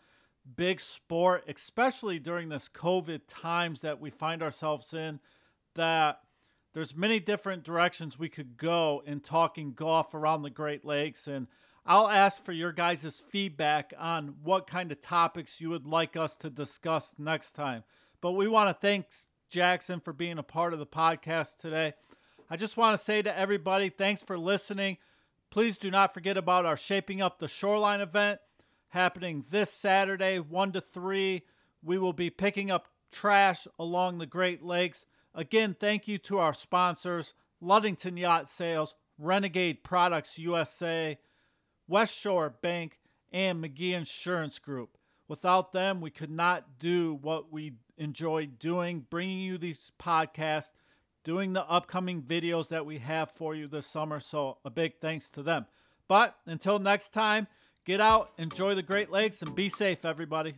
big 0.55 0.81
sport, 0.81 1.45
especially 1.49 2.21
during 2.21 2.49
this 2.49 2.69
COVID 2.69 3.23
times 3.27 3.81
that 3.81 4.01
we 4.01 4.11
find 4.11 4.43
ourselves 4.43 4.95
in, 4.95 5.19
that 5.75 6.21
there's 6.73 6.95
many 6.95 7.19
different 7.19 7.65
directions 7.65 8.19
we 8.19 8.29
could 8.29 8.57
go 8.57 9.03
in 9.05 9.21
talking 9.21 9.73
golf 9.73 10.15
around 10.15 10.43
the 10.43 10.51
Great 10.51 10.85
Lakes. 10.85 11.27
And 11.27 11.49
I'll 11.85 12.09
ask 12.09 12.45
for 12.45 12.53
your 12.53 12.73
guys' 12.73 13.21
feedback 13.21 13.93
on 13.99 14.37
what 14.43 14.67
kind 14.67 14.93
of 14.93 15.01
topics 15.01 15.61
you 15.61 15.71
would 15.71 15.87
like 15.87 16.17
us 16.17 16.37
to 16.37 16.51
discuss 16.51 17.15
next 17.19 17.53
time. 17.53 17.83
But 18.21 18.33
we 18.33 18.47
want 18.47 18.69
to 18.69 18.87
thank 18.87 19.07
Jackson 19.49 20.01
for 20.01 20.13
being 20.13 20.39
a 20.39 20.43
part 20.43 20.73
of 20.73 20.79
the 20.79 20.87
podcast 20.87 21.57
today. 21.57 21.95
I 22.49 22.57
just 22.57 22.77
want 22.77 22.97
to 22.97 23.05
say 23.05 23.23
to 23.23 23.37
everybody, 23.37 23.89
thanks 23.89 24.23
for 24.23 24.39
listening. 24.39 24.99
Please 25.51 25.77
do 25.77 25.91
not 25.91 26.15
forget 26.15 26.37
about 26.37 26.65
our 26.65 26.77
Shaping 26.77 27.21
Up 27.21 27.41
the 27.41 27.49
Shoreline 27.49 28.01
event 28.01 28.39
happening 28.91 29.45
this 29.51 29.73
Saturday, 29.73 30.39
1 30.39 30.73
to 30.73 30.81
3. 30.81 31.43
We 31.83 31.99
will 31.99 32.13
be 32.13 32.31
picking 32.31 32.71
up 32.71 32.87
trash 33.11 33.67
along 33.81 34.19
the 34.19 34.27
Great 34.27 34.63
Lakes. 34.63 35.07
Again, 35.35 35.75
thank 35.79 36.07
you 36.07 36.19
to 36.19 36.39
our 36.39 36.55
sponsors 36.55 37.35
Ludington 37.61 38.17
Yacht 38.17 38.49
Sales, 38.49 38.95
Renegade 39.19 39.83
Products 39.83 40.39
USA, 40.39 41.19
West 41.89 42.17
Shore 42.17 42.51
Bank, 42.63 43.01
and 43.33 43.63
McGee 43.63 43.93
Insurance 43.93 44.61
Group. 44.61 44.99
Without 45.27 45.73
them, 45.73 46.01
we 46.01 46.11
could 46.11 46.31
not 46.31 46.79
do 46.79 47.19
what 47.21 47.51
we 47.51 47.73
enjoy 47.99 48.47
doing, 48.47 49.05
bringing 49.11 49.41
you 49.41 49.59
these 49.59 49.91
podcasts, 50.01 50.71
doing 51.27 51.55
the 51.55 51.69
upcoming 51.69 52.23
videos 52.23 52.69
that 52.69 52.87
we 52.87 52.99
have 52.99 53.29
for 53.33 53.53
you 53.53 53.67
this 53.67 53.85
summer. 53.85 54.21
So, 54.21 54.59
a 54.65 54.71
big 54.71 55.01
thanks 55.01 55.29
to 55.31 55.43
them. 55.43 55.67
But 56.07 56.37
until 56.47 56.79
next 56.79 57.13
time, 57.13 57.49
get 57.85 58.01
out, 58.01 58.31
enjoy 58.39 58.77
the 58.77 58.83
Great 58.83 59.11
Lakes, 59.11 59.43
and 59.43 59.53
be 59.53 59.69
safe, 59.69 60.05
everybody. 60.05 60.55